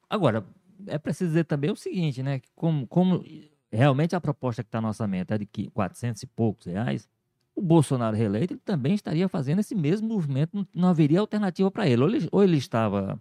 agora, 0.10 0.46
é 0.86 0.98
preciso 0.98 1.32
dizer 1.32 1.46
também 1.46 1.72
o 1.72 1.76
seguinte, 1.76 2.22
né? 2.22 2.42
Como, 2.56 2.86
como 2.88 3.24
realmente 3.72 4.16
a 4.16 4.22
proposta 4.22 4.64
que 4.64 4.68
está 4.68 4.80
no 4.80 4.88
orçamento 4.88 5.34
é 5.34 5.38
de 5.38 5.48
400 5.74 6.22
e 6.22 6.28
poucos 6.28 6.68
reais, 6.68 7.10
o 7.56 7.62
Bolsonaro 7.62 8.16
reeleito 8.16 8.54
ele 8.54 8.62
também 8.64 8.94
estaria 8.94 9.28
fazendo 9.28 9.60
esse 9.60 9.74
mesmo 9.74 10.08
movimento, 10.08 10.66
não 10.74 10.90
haveria 10.90 11.20
alternativa 11.20 11.72
para 11.72 11.88
ele. 11.88 12.04
Ou 12.04 12.10
ele, 12.10 12.30
ou 12.32 12.44
ele 12.44 12.58
estava 12.58 13.20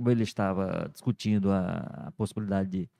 ou 0.00 0.10
ele 0.10 0.22
estava 0.22 0.88
discutindo 0.92 1.50
a, 1.50 2.06
a 2.06 2.12
possibilidade 2.12 2.70
de, 2.70 2.90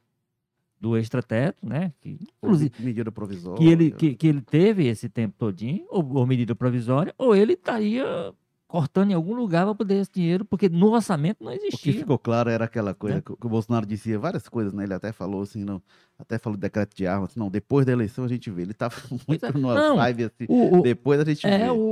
do 0.81 0.97
extrateto, 0.97 1.67
né? 1.67 1.93
Que, 2.01 2.19
inclusive, 2.43 2.73
medida 2.81 3.11
provisória. 3.11 3.59
Que 3.59 3.69
ele, 3.69 3.91
que, 3.91 4.15
que 4.15 4.27
ele 4.27 4.41
teve 4.41 4.87
esse 4.87 5.09
tempo 5.09 5.35
todinho, 5.39 5.87
ou, 5.91 6.17
ou 6.17 6.27
medida 6.27 6.55
provisória, 6.55 7.15
ou 7.19 7.35
ele 7.35 7.55
estaria 7.55 8.33
cortando 8.69 9.11
em 9.11 9.15
algum 9.15 9.35
lugar 9.35 9.65
para 9.65 9.75
poder 9.75 9.95
esse 9.95 10.13
dinheiro, 10.13 10.45
porque 10.45 10.69
no 10.69 10.91
orçamento 10.91 11.43
não 11.43 11.51
existia. 11.51 11.75
O 11.75 11.81
que 11.81 11.93
ficou 12.01 12.19
claro 12.19 12.51
era 12.51 12.67
aquela 12.67 12.95
coisa 12.95 13.17
é. 13.17 13.21
que, 13.23 13.33
o 13.33 13.49
Bolsonaro 13.49 13.87
dizia 13.87 14.19
várias 14.19 14.47
coisas, 14.47 14.75
né? 14.75 14.85
Ele 14.85 14.93
até 14.93 15.11
falou 15.11 15.41
assim, 15.41 15.65
não, 15.65 15.83
até 16.19 16.39
falou 16.39 16.57
do 16.57 16.61
decreto 16.61 16.95
de 16.95 17.07
armas, 17.07 17.35
não, 17.35 17.49
depois 17.49 17.87
da 17.87 17.93
eleição 17.93 18.25
a 18.25 18.29
gente 18.29 18.51
vê. 18.51 18.63
Ele 18.63 18.73
estava 18.73 18.95
muito 19.27 19.47
é. 19.47 19.53
numa 19.53 19.75
não, 19.75 19.97
vibe 19.97 20.25
assim, 20.25 20.45
o, 20.49 20.83
depois 20.83 21.19
a 21.19 21.25
gente 21.25 21.47
é, 21.47 21.59
vê. 21.59 21.65
É, 21.65 21.73
o, 21.73 21.77
o, 21.77 21.83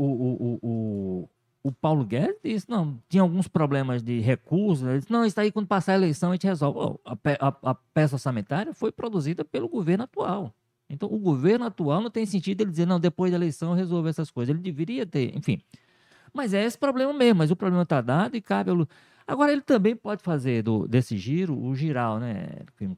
o, 0.00 0.58
o, 0.62 1.28
Paulo 1.72 2.04
Guedes 2.04 2.36
disse, 2.44 2.68
não, 2.68 3.00
tinha 3.08 3.22
alguns 3.22 3.48
problemas 3.48 4.02
de 4.02 4.20
recursos, 4.20 4.86
ele 4.86 4.98
disse, 4.98 5.12
não, 5.12 5.24
isso 5.24 5.40
aí 5.40 5.50
quando 5.50 5.66
passar 5.66 5.92
a 5.92 5.96
eleição 5.96 6.30
a 6.30 6.34
gente 6.34 6.46
resolve. 6.46 6.78
Oh, 6.78 7.00
a, 7.04 7.16
a, 7.40 7.70
a 7.70 7.74
peça 7.74 8.16
orçamentária 8.16 8.74
foi 8.74 8.92
produzida 8.92 9.44
pelo 9.44 9.68
governo 9.68 10.04
atual. 10.04 10.54
Então, 10.88 11.10
o 11.10 11.18
governo 11.18 11.64
atual 11.64 12.02
não 12.02 12.10
tem 12.10 12.26
sentido 12.26 12.60
ele 12.60 12.70
dizer, 12.70 12.86
não, 12.86 13.00
depois 13.00 13.30
da 13.30 13.36
eleição 13.36 13.70
eu 13.70 13.76
resolvo 13.76 14.08
essas 14.08 14.30
coisas. 14.30 14.54
Ele 14.54 14.62
deveria 14.62 15.06
ter, 15.06 15.36
enfim... 15.36 15.60
Mas 16.36 16.52
é 16.52 16.64
esse 16.64 16.76
problema 16.76 17.12
mesmo, 17.12 17.38
mas 17.38 17.52
o 17.52 17.56
problema 17.56 17.84
está 17.84 18.00
dado 18.00 18.36
e 18.36 18.40
cabe 18.40 18.68
ao 18.68 18.88
Agora, 19.26 19.52
ele 19.52 19.62
também 19.62 19.96
pode 19.96 20.22
fazer 20.22 20.62
do, 20.62 20.86
desse 20.86 21.16
giro 21.16 21.58
o 21.58 21.74
giral, 21.74 22.18
né? 22.18 22.46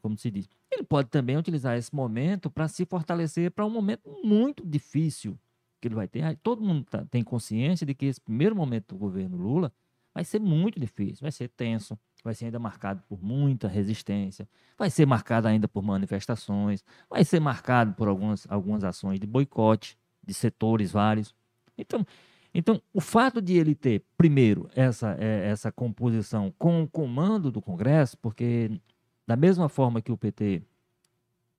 Como 0.03 0.19
se 0.19 0.31
diz. 0.31 0.49
Ele 0.73 0.83
pode 0.83 1.09
também 1.09 1.37
utilizar 1.37 1.77
esse 1.77 1.95
momento 1.95 2.51
para 2.51 2.67
se 2.67 2.85
fortalecer 2.85 3.51
para 3.53 3.65
um 3.65 3.71
momento 3.71 4.03
muito 4.25 4.67
difícil 4.67 5.39
que 5.81 5.89
ele 5.89 5.95
vai 5.95 6.09
ter. 6.09 6.37
Todo 6.43 6.63
mundo 6.63 6.85
tá, 6.85 7.05
tem 7.11 7.23
consciência 7.23 7.87
de 7.87 7.95
que 7.95 8.07
esse 8.07 8.21
primeiro 8.21 8.55
momento 8.55 8.95
do 8.95 8.99
governo 8.99 9.37
Lula 9.37 9.73
vai 10.15 10.25
ser 10.25 10.41
muito 10.41 10.81
difícil, 10.81 11.19
vai 11.23 11.33
ser 11.33 11.49
tenso, 11.49 11.99
vai 12.25 12.35
ser 12.35 12.47
ainda 12.47 12.59
marcado 12.59 13.03
por 13.09 13.23
muita 13.23 13.69
resistência, 13.69 14.49
vai 14.79 14.89
ser 14.89 15.07
marcado 15.07 15.47
ainda 15.47 15.69
por 15.69 15.83
manifestações, 15.83 16.85
vai 17.11 17.25
ser 17.25 17.39
marcado 17.39 17.93
por 17.93 18.09
algumas, 18.09 18.47
algumas 18.51 18.83
ações 18.83 19.21
de 19.21 19.27
boicote 19.27 19.99
de 20.27 20.33
setores 20.33 20.91
vários. 20.91 21.35
Então, 21.77 22.07
então, 22.55 22.81
o 22.95 23.03
fato 23.03 23.43
de 23.43 23.59
ele 23.59 23.75
ter, 23.75 24.03
primeiro, 24.17 24.71
essa, 24.75 25.15
é, 25.21 25.49
essa 25.51 25.71
composição 25.71 26.51
com 26.59 26.85
o 26.85 26.89
comando 26.89 27.51
do 27.53 27.61
Congresso, 27.61 28.17
porque 28.17 28.81
da 29.27 29.37
mesma 29.37 29.69
forma 29.69 30.01
que 30.01 30.11
o 30.11 30.17
PT 30.17 30.63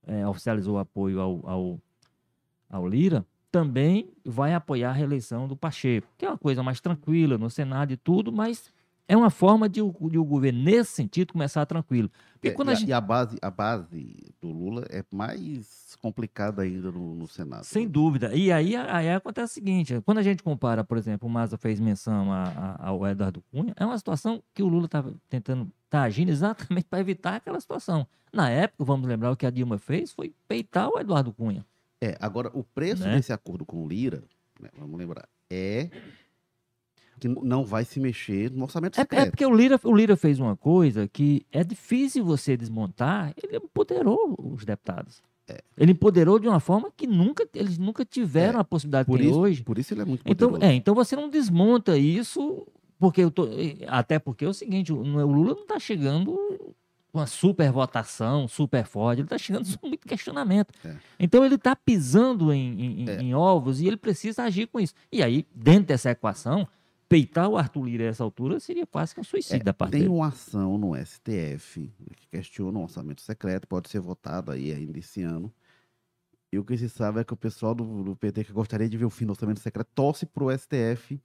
é, 0.08 0.28
oficializou 0.28 0.78
o 0.78 0.80
apoio 0.80 1.20
ao, 1.20 1.48
ao, 1.48 1.82
ao 2.68 2.88
Lira, 2.88 3.24
também 3.58 4.12
vai 4.24 4.54
apoiar 4.54 4.92
a 4.92 4.94
reeleição 4.94 5.48
do 5.48 5.56
Pacheco, 5.56 6.08
que 6.16 6.24
é 6.24 6.30
uma 6.30 6.38
coisa 6.38 6.62
mais 6.62 6.80
tranquila 6.80 7.40
no 7.40 7.50
Senado 7.50 7.92
e 7.92 7.98
tudo, 7.98 8.32
mas 8.32 8.72
é 9.08 9.18
uma 9.18 9.32
forma 9.32 9.68
de 9.68 9.82
o, 9.82 9.92
de 10.12 10.20
o 10.20 10.24
governo, 10.24 10.62
nesse 10.62 10.92
sentido, 10.92 11.34
começar 11.34 11.66
tranquilo. 11.66 12.08
É, 12.44 12.50
e, 12.50 12.52
a, 12.52 12.74
gente... 12.76 12.90
e, 12.90 12.94
a, 12.94 13.02
base, 13.02 13.36
a 13.42 13.50
base 13.50 14.32
do 14.40 14.52
Lula 14.52 14.86
é 14.92 15.04
mais 15.12 15.98
complicada 16.00 16.62
ainda 16.62 16.92
no, 16.92 17.16
no 17.16 17.28
Senado. 17.28 17.64
Sem 17.64 17.88
né? 17.88 17.92
dúvida. 17.92 18.36
E 18.36 18.52
aí, 18.52 18.76
aí 18.76 19.12
acontece 19.12 19.54
o 19.54 19.54
seguinte: 19.56 20.00
quando 20.06 20.20
a 20.20 20.24
gente 20.24 20.44
compara, 20.44 20.84
por 20.84 21.00
exemplo, 21.00 21.28
o 21.28 21.32
Maza 21.32 21.58
fez 21.58 21.80
menção 21.80 22.32
a, 22.32 22.44
a, 22.44 22.90
ao 22.90 23.08
Eduardo 23.08 23.44
Cunha, 23.50 23.74
é 23.76 23.84
uma 23.84 23.98
situação 23.98 24.44
que 24.54 24.62
o 24.62 24.68
Lula 24.68 24.86
está 24.86 25.04
tentando, 25.28 25.72
está 25.86 26.04
agindo 26.04 26.30
exatamente 26.30 26.86
para 26.88 27.00
evitar 27.00 27.38
aquela 27.38 27.60
situação. 27.60 28.06
Na 28.32 28.52
época, 28.52 28.86
vamos 28.86 29.08
lembrar, 29.08 29.32
o 29.32 29.36
que 29.36 29.48
a 29.48 29.50
Dilma 29.50 29.80
fez 29.80 30.12
foi 30.12 30.32
peitar 30.48 30.90
o 30.90 31.00
Eduardo 31.00 31.34
Cunha. 31.34 31.66
É, 32.02 32.16
agora, 32.20 32.52
o 32.54 32.64
preço 32.64 33.04
né? 33.04 33.16
desse 33.16 33.34
acordo 33.34 33.66
com 33.66 33.84
o 33.84 33.88
Lira, 33.88 34.24
né, 34.60 34.70
vamos 34.78 34.98
lembrar, 34.98 35.28
é 35.50 35.90
que 37.20 37.28
não 37.28 37.66
vai 37.66 37.84
se 37.84 38.00
mexer 38.00 38.52
no 38.52 38.64
orçamento 38.64 38.98
é, 38.98 39.02
é 39.02 39.04
secreto. 39.04 39.28
É, 39.28 39.30
porque 39.32 39.46
o 39.46 39.56
Lira, 39.56 39.80
o 39.84 39.96
Lira 39.96 40.16
fez 40.16 40.40
uma 40.40 40.56
coisa 40.56 41.08
que 41.08 41.46
é 41.52 41.64
difícil 41.64 42.24
você 42.24 42.56
desmontar. 42.56 43.34
Ele 43.42 43.58
empoderou 43.58 44.36
os 44.38 44.64
deputados. 44.64 45.24
É. 45.48 45.60
Ele 45.78 45.94
empoderou 45.94 46.38
de 46.40 46.48
uma 46.48 46.60
forma 46.60 46.92
que 46.96 47.08
nunca 47.08 47.48
eles 47.54 47.78
nunca 47.78 48.06
tiveram 48.06 48.60
é. 48.60 48.62
a 48.62 48.64
possibilidade 48.64 49.08
por 49.08 49.18
de 49.18 49.28
isso, 49.28 49.40
hoje. 49.40 49.64
Por 49.64 49.78
isso 49.80 49.94
ele 49.94 50.02
é 50.02 50.06
muito 50.06 50.22
então, 50.26 50.50
poderoso. 50.50 50.58
Então, 50.58 50.70
é, 50.70 50.74
então 50.76 50.94
você 50.94 51.16
não 51.16 51.30
desmonta 51.30 51.98
isso, 51.98 52.68
porque 53.00 53.22
eu 53.22 53.32
tô, 53.32 53.48
até 53.88 54.20
porque 54.20 54.46
é 54.46 54.50
o 54.50 54.54
seguinte, 54.54 54.94
o 54.94 55.02
Lula 55.02 55.56
não 55.56 55.64
está 55.64 55.80
chegando 55.80 56.38
com 57.18 57.22
uma 57.22 57.26
super 57.26 57.72
votação, 57.72 58.48
super 58.48 58.86
forte, 58.86 59.22
ele 59.22 59.26
está 59.26 59.38
chegando 59.40 59.78
com 59.80 59.88
muito 59.88 60.08
questionamento. 60.08 60.72
É. 60.86 60.96
Então 61.20 61.44
ele 61.44 61.56
está 61.56 61.76
pisando 61.76 62.54
em, 62.54 63.02
em, 63.02 63.10
é. 63.10 63.22
em 63.22 63.34
ovos 63.34 63.82
e 63.82 63.88
ele 63.88 63.98
precisa 63.98 64.44
agir 64.44 64.68
com 64.68 64.80
isso. 64.80 64.94
E 65.12 65.24
aí, 65.24 65.48
dentro 65.54 65.88
dessa 65.88 66.12
equação, 66.12 66.68
peitar 67.10 67.50
o 67.50 67.58
Arthur 67.58 67.86
Lira 67.86 68.04
a 68.04 68.08
essa 68.08 68.24
altura 68.24 68.60
seria 68.60 68.86
quase 68.86 69.16
que 69.16 69.22
um 69.22 69.24
suicídio 69.24 69.62
é, 69.62 69.64
da 69.64 69.74
parte 69.74 69.94
Tem 69.94 70.02
dele. 70.02 70.14
uma 70.14 70.28
ação 70.28 70.78
no 70.78 70.96
STF 70.96 71.92
que 72.16 72.28
questiona 72.30 72.78
o 72.78 72.84
orçamento 72.84 73.22
secreto, 73.22 73.68
pode 73.68 73.90
ser 73.90 74.00
votado 74.00 74.52
aí 74.52 74.72
ainda 74.72 75.00
esse 75.00 75.24
ano. 75.24 75.52
E 76.52 76.60
o 76.60 76.64
que 76.64 76.78
se 76.78 76.88
sabe 76.88 77.20
é 77.20 77.24
que 77.24 77.34
o 77.34 77.38
pessoal 77.38 77.74
do, 77.74 78.04
do 78.04 78.16
PT 78.16 78.46
que 78.46 78.54
gostaria 78.54 78.88
de 78.88 78.96
ver 78.96 79.06
o 79.06 79.10
fim 79.10 79.26
do 79.26 79.32
orçamento 79.32 79.60
secreto 79.60 79.90
torce 79.94 80.26
para 80.26 80.44
o 80.44 80.56
STF 80.56 81.20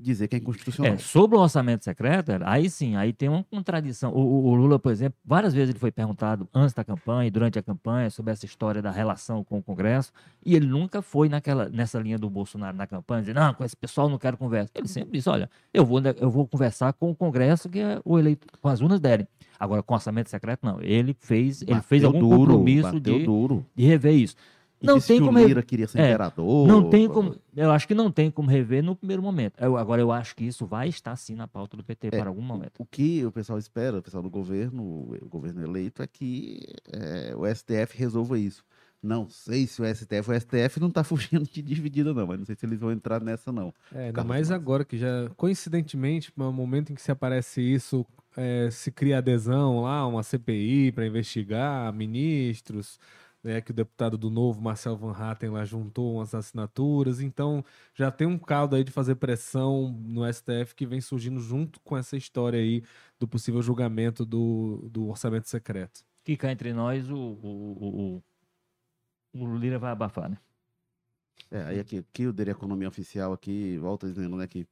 dizer 0.00 0.28
que 0.28 0.36
é 0.36 0.38
inconstitucional. 0.38 0.94
É, 0.94 0.98
sobre 0.98 1.36
o 1.36 1.40
orçamento 1.40 1.84
secreto, 1.84 2.32
aí 2.44 2.68
sim, 2.70 2.96
aí 2.96 3.12
tem 3.12 3.28
uma 3.28 3.44
contradição. 3.44 4.12
O, 4.12 4.46
o, 4.46 4.54
Lula, 4.54 4.78
por 4.78 4.90
exemplo, 4.90 5.18
várias 5.24 5.54
vezes 5.54 5.70
ele 5.70 5.78
foi 5.78 5.92
perguntado 5.92 6.48
antes 6.54 6.74
da 6.74 6.82
campanha 6.82 7.28
e 7.28 7.30
durante 7.30 7.58
a 7.58 7.62
campanha 7.62 8.10
sobre 8.10 8.32
essa 8.32 8.44
história 8.44 8.80
da 8.80 8.90
relação 8.90 9.44
com 9.44 9.58
o 9.58 9.62
Congresso, 9.62 10.12
e 10.44 10.56
ele 10.56 10.66
nunca 10.66 11.02
foi 11.02 11.28
naquela, 11.28 11.68
nessa 11.68 11.98
linha 11.98 12.18
do 12.18 12.28
Bolsonaro 12.28 12.76
na 12.76 12.86
campanha, 12.86 13.22
dizendo, 13.22 13.40
não, 13.40 13.54
com 13.54 13.64
esse 13.64 13.76
pessoal 13.76 14.08
não 14.08 14.18
quero 14.18 14.36
conversa. 14.36 14.70
Ele 14.74 14.88
sempre 14.88 15.12
disse, 15.12 15.28
olha, 15.28 15.50
eu 15.72 15.84
vou, 15.84 16.00
eu 16.00 16.30
vou 16.30 16.46
conversar 16.46 16.92
com 16.92 17.10
o 17.10 17.14
Congresso 17.14 17.68
que 17.68 17.78
é 17.78 18.00
o 18.04 18.18
eleito, 18.18 18.46
com 18.60 18.68
as 18.68 18.80
urnas 18.80 19.00
derem. 19.00 19.26
Agora, 19.58 19.82
com 19.82 19.92
orçamento 19.92 20.30
secreto, 20.30 20.64
não. 20.64 20.80
Ele 20.80 21.14
fez, 21.18 21.62
ele 21.62 21.82
fez 21.82 22.02
algum 22.02 22.20
duro, 22.20 22.52
compromisso 22.52 22.98
de, 22.98 23.26
de 23.76 23.84
rever 23.84 24.14
isso 24.14 24.34
não 24.80 25.00
tem 25.00 25.20
como 25.20 25.38
o 25.38 25.46
Lira 25.46 25.62
queria 25.62 25.86
ser 25.86 26.00
é, 26.00 26.08
imperador. 26.08 26.66
Não 26.66 26.88
tem 26.88 27.08
como. 27.08 27.36
Eu 27.54 27.70
acho 27.70 27.86
que 27.86 27.94
não 27.94 28.10
tem 28.10 28.30
como 28.30 28.48
rever 28.48 28.82
no 28.82 28.96
primeiro 28.96 29.22
momento. 29.22 29.54
Eu, 29.62 29.76
agora 29.76 30.00
eu 30.00 30.10
acho 30.10 30.34
que 30.34 30.44
isso 30.44 30.66
vai 30.66 30.88
estar 30.88 31.14
sim 31.16 31.34
na 31.34 31.46
pauta 31.46 31.76
do 31.76 31.84
PT 31.84 32.08
é, 32.08 32.10
para 32.10 32.28
algum 32.28 32.42
momento. 32.42 32.74
O 32.78 32.86
que 32.86 33.24
o 33.24 33.32
pessoal 33.32 33.58
espera, 33.58 33.98
o 33.98 34.02
pessoal 34.02 34.22
do 34.22 34.30
governo, 34.30 34.82
o 34.82 35.28
governo 35.28 35.62
eleito, 35.62 36.02
é 36.02 36.06
que 36.06 36.60
é, 36.92 37.34
o 37.36 37.46
STF 37.46 37.96
resolva 37.96 38.38
isso. 38.38 38.64
Não 39.02 39.28
sei 39.30 39.66
se 39.66 39.80
o 39.80 39.94
STF, 39.94 40.30
o 40.30 40.40
STF 40.40 40.78
não 40.78 40.88
está 40.88 41.02
fugindo 41.04 41.44
de 41.44 41.62
dividida, 41.62 42.12
não, 42.12 42.26
mas 42.26 42.38
não 42.38 42.46
sei 42.46 42.54
se 42.54 42.66
eles 42.66 42.78
vão 42.78 42.92
entrar 42.92 43.22
nessa, 43.22 43.50
não. 43.50 43.72
É, 43.94 44.06
ainda 44.06 44.24
mais 44.24 44.50
agora 44.50 44.84
que 44.84 44.98
já, 44.98 45.30
coincidentemente, 45.36 46.32
no 46.36 46.52
momento 46.52 46.92
em 46.92 46.94
que 46.94 47.02
se 47.02 47.10
aparece 47.10 47.60
isso, 47.60 48.04
é, 48.36 48.68
se 48.70 48.90
cria 48.90 49.18
adesão 49.18 49.82
lá, 49.82 50.06
uma 50.06 50.22
CPI 50.22 50.92
para 50.92 51.06
investigar 51.06 51.92
ministros 51.92 52.98
né, 53.42 53.60
que 53.60 53.70
o 53.70 53.74
deputado 53.74 54.18
do 54.18 54.30
Novo, 54.30 54.60
Marcel 54.60 54.96
Van 54.96 55.12
Hatten, 55.12 55.50
lá 55.50 55.64
juntou 55.64 56.16
umas 56.16 56.34
assinaturas. 56.34 57.20
Então, 57.20 57.64
já 57.94 58.10
tem 58.10 58.26
um 58.26 58.38
caldo 58.38 58.76
aí 58.76 58.84
de 58.84 58.92
fazer 58.92 59.16
pressão 59.16 59.90
no 59.90 60.30
STF 60.30 60.74
que 60.74 60.86
vem 60.86 61.00
surgindo 61.00 61.40
junto 61.40 61.80
com 61.80 61.96
essa 61.96 62.16
história 62.16 62.58
aí 62.58 62.82
do 63.18 63.26
possível 63.26 63.62
julgamento 63.62 64.24
do, 64.24 64.88
do 64.90 65.08
orçamento 65.08 65.48
secreto. 65.48 66.04
Que 66.24 66.36
cá 66.36 66.52
entre 66.52 66.72
nós, 66.72 67.10
o, 67.10 67.16
o, 67.16 68.22
o, 69.34 69.42
o 69.42 69.56
Lira 69.56 69.78
vai 69.78 69.90
abafar, 69.90 70.28
né? 70.28 70.38
É, 71.50 71.62
aí 71.64 71.80
aqui, 71.80 71.98
aqui 71.98 72.26
o 72.26 72.32
dele 72.32 72.50
economia 72.50 72.88
oficial 72.88 73.32
aqui, 73.32 73.78
volta 73.78 74.06
dizendo, 74.06 74.36
né, 74.36 74.46
que 74.46 74.66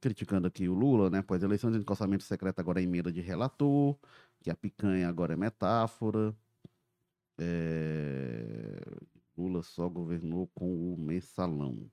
criticando 0.00 0.46
aqui 0.46 0.68
o 0.68 0.74
Lula, 0.74 1.08
né, 1.10 1.18
após 1.18 1.42
a 1.42 1.46
eleição, 1.46 1.70
dizendo 1.70 1.84
que 1.84 1.90
o 1.90 1.92
orçamento 1.92 2.24
secreto 2.24 2.58
agora 2.60 2.80
é 2.80 2.84
emenda 2.84 3.12
de 3.12 3.20
relator, 3.20 3.96
que 4.40 4.50
a 4.50 4.54
picanha 4.54 5.08
agora 5.08 5.34
é 5.34 5.36
metáfora, 5.36 6.34
é... 7.38 8.80
Lula 9.36 9.62
só 9.62 9.88
governou 9.88 10.46
com 10.54 10.92
o 10.92 10.96
mensalão. 10.98 11.90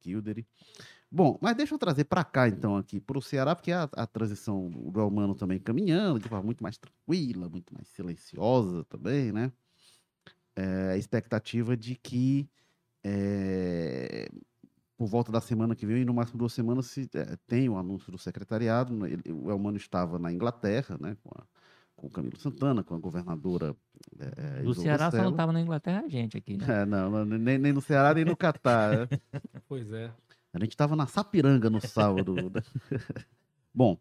Kildery. 0.00 0.46
Bom, 1.10 1.38
mas 1.40 1.56
deixa 1.56 1.74
eu 1.74 1.78
trazer 1.78 2.04
para 2.04 2.24
cá, 2.24 2.48
então, 2.48 2.76
aqui 2.76 2.98
para 2.98 3.18
o 3.18 3.22
Ceará, 3.22 3.54
porque 3.54 3.70
a, 3.70 3.84
a 3.92 4.06
transição 4.06 4.68
do 4.68 5.00
Almano 5.00 5.34
também 5.34 5.60
caminhando, 5.60 6.18
de 6.18 6.28
forma 6.28 6.44
muito 6.44 6.62
mais 6.62 6.76
tranquila, 6.76 7.48
muito 7.48 7.72
mais 7.72 7.86
silenciosa 7.88 8.84
também, 8.84 9.30
né? 9.30 9.52
É, 10.56 10.92
a 10.92 10.96
expectativa 10.96 11.76
de 11.76 11.94
que 11.94 12.48
é, 13.04 14.28
por 14.96 15.06
volta 15.06 15.32
da 15.32 15.40
semana 15.40 15.74
que 15.74 15.84
vem, 15.84 16.02
e 16.02 16.04
no 16.04 16.14
máximo 16.14 16.38
duas 16.38 16.52
semanas, 16.52 16.86
se 16.86 17.08
é, 17.14 17.36
tem 17.46 17.68
o 17.68 17.76
anúncio 17.76 18.12
do 18.12 18.18
secretariado. 18.18 18.94
Né? 18.94 19.12
Ele, 19.12 19.32
o 19.32 19.50
Elmano 19.50 19.76
estava 19.76 20.18
na 20.18 20.32
Inglaterra, 20.32 20.96
né? 21.00 21.16
Com 21.22 21.30
a, 21.36 21.44
com 22.02 22.08
o 22.08 22.10
Camilo 22.10 22.36
Santana, 22.36 22.82
com 22.82 22.94
a 22.96 22.98
governadora. 22.98 23.76
É, 24.18 24.60
é 24.60 24.62
do 24.62 24.74
Ceará 24.74 25.08
só 25.10 25.18
não 25.18 25.30
estava 25.30 25.52
na 25.52 25.60
Inglaterra 25.60 26.02
a 26.04 26.08
gente 26.08 26.36
aqui, 26.36 26.56
né? 26.56 26.66
É, 26.82 26.84
não, 26.84 27.24
nem, 27.24 27.58
nem 27.58 27.72
no 27.72 27.80
Ceará 27.80 28.12
nem 28.12 28.24
no 28.24 28.36
Catar. 28.36 28.98
Né? 28.98 29.08
pois 29.68 29.90
é. 29.92 30.10
A 30.52 30.58
gente 30.58 30.72
estava 30.72 30.96
na 30.96 31.06
Sapiranga 31.06 31.70
no 31.70 31.80
sábado. 31.80 32.34
Bom, 33.72 33.96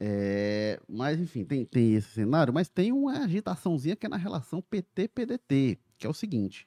é, 0.00 0.80
mas 0.88 1.20
enfim, 1.20 1.44
tem, 1.44 1.64
tem 1.64 1.94
esse 1.94 2.08
cenário, 2.08 2.52
mas 2.52 2.68
tem 2.68 2.92
uma 2.92 3.22
agitaçãozinha 3.22 3.94
que 3.94 4.04
é 4.04 4.08
na 4.08 4.16
relação 4.16 4.60
PT-PDT, 4.60 5.78
que 5.96 6.06
é 6.06 6.10
o 6.10 6.14
seguinte. 6.14 6.66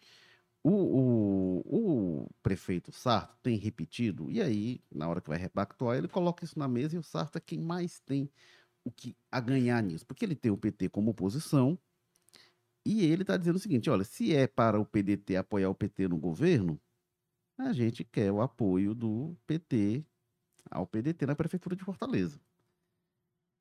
O, 0.63 0.71
o, 0.71 1.59
o, 1.67 2.29
prefeito 2.41 2.91
Sarto 2.91 3.37
tem 3.43 3.57
repetido, 3.57 4.31
e 4.31 4.41
aí, 4.41 4.81
na 4.91 5.07
hora 5.07 5.21
que 5.21 5.29
vai 5.29 5.37
repactuar, 5.37 5.97
ele 5.97 6.07
coloca 6.07 6.43
isso 6.43 6.57
na 6.57 6.67
mesa 6.67 6.95
e 6.95 6.99
o 6.99 7.03
Sarto 7.03 7.37
é 7.37 7.41
quem 7.41 7.59
mais 7.59 7.99
tem 7.99 8.29
o 8.87 8.91
que 8.91 9.15
a 9.31 9.39
ganhar 9.39 9.81
nisso, 9.83 10.05
porque 10.05 10.25
ele 10.25 10.35
tem 10.35 10.51
o 10.51 10.57
PT 10.57 10.89
como 10.89 11.11
oposição 11.11 11.77
e 12.85 13.03
ele 13.05 13.23
está 13.23 13.35
dizendo 13.37 13.57
o 13.57 13.59
seguinte: 13.59 13.89
olha, 13.89 14.03
se 14.03 14.33
é 14.33 14.47
para 14.47 14.79
o 14.79 14.85
PDT 14.85 15.35
apoiar 15.35 15.69
o 15.69 15.75
PT 15.75 16.07
no 16.07 16.17
governo, 16.17 16.79
a 17.57 17.73
gente 17.73 18.03
quer 18.03 18.31
o 18.31 18.41
apoio 18.41 18.95
do 18.95 19.35
PT 19.45 20.05
ao 20.71 20.87
PDT 20.87 21.25
na 21.25 21.35
prefeitura 21.35 21.75
de 21.75 21.83
Fortaleza. 21.83 22.39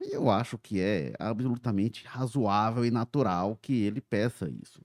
E 0.01 0.15
eu 0.15 0.31
acho 0.31 0.59
que 0.59 0.81
é 0.81 1.15
absolutamente 1.19 2.05
razoável 2.07 2.85
e 2.85 2.91
natural 2.91 3.57
que 3.57 3.83
ele 3.83 4.01
peça 4.01 4.49
isso. 4.49 4.81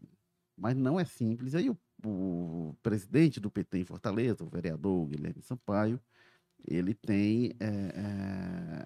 Mas 0.58 0.76
não 0.76 1.00
é 1.00 1.06
simples. 1.06 1.54
Aí 1.54 1.70
o, 1.70 1.78
o 2.04 2.76
presidente 2.82 3.40
do 3.40 3.52
PT 3.52 3.80
em 3.80 3.86
Fortaleza, 3.86 4.44
o 4.44 4.50
vereador 4.50 5.08
Guilherme 5.08 5.42
Sampaio, 5.42 6.00
ele 6.68 6.94
tem 6.94 7.54
é, 7.60 7.66
é, 7.66 8.86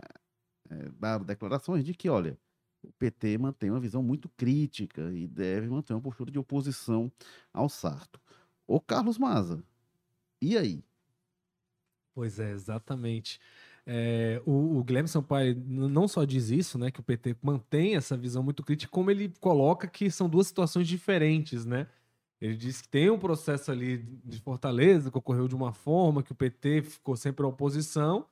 é, 0.70 0.89
dado 0.99 1.26
declarações 1.26 1.84
de 1.84 1.93
que, 1.93 2.09
olha, 2.09 2.38
o 2.84 2.91
PT 2.93 3.38
mantém 3.38 3.72
uma 3.72 3.80
visão 3.80 4.01
muito 4.03 4.30
crítica 4.30 5.11
e 5.13 5.28
deve 5.28 5.68
manter 5.68 5.93
uma 5.93 6.01
postura 6.01 6.32
de 6.32 6.39
oposição 6.39 7.11
ao 7.53 7.68
Sarto. 7.68 8.20
Ô 8.68 8.80
Carlos 8.80 9.18
Maza, 9.18 9.63
e 10.41 10.57
aí? 10.57 10.84
Pois 12.13 12.39
é, 12.39 12.51
exatamente. 12.51 13.39
É, 13.86 14.41
o, 14.45 14.80
o 14.80 14.84
Guilherme 14.84 15.07
Sampaio 15.07 15.61
não 15.68 16.07
só 16.07 16.24
diz 16.24 16.49
isso, 16.49 16.78
né, 16.78 16.89
que 16.89 16.99
o 16.99 17.03
PT 17.03 17.36
mantém 17.41 17.95
essa 17.95 18.18
visão 18.18 18.41
muito 18.41 18.63
crítica, 18.63 18.91
como 18.91 19.11
ele 19.11 19.32
coloca 19.39 19.88
que 19.88 20.09
são 20.09 20.28
duas 20.28 20.47
situações 20.47 20.88
diferentes, 20.88 21.66
né? 21.66 21.88
Ele 22.41 22.55
diz 22.55 22.82
que 22.82 22.89
tem 22.89 23.09
um 23.09 23.20
processo 23.20 23.72
ali 23.72 23.97
de 24.24 24.39
Fortaleza 24.39 25.09
que 25.09 25.18
ocorreu 25.18 25.47
de 25.47 25.55
uma 25.55 25.72
forma, 25.72 26.24
que 26.24 26.32
o 26.32 26.36
PT 26.36 26.84
ficou 26.84 27.16
sempre 27.16 27.45
à 27.45 27.49
oposição, 27.49 28.26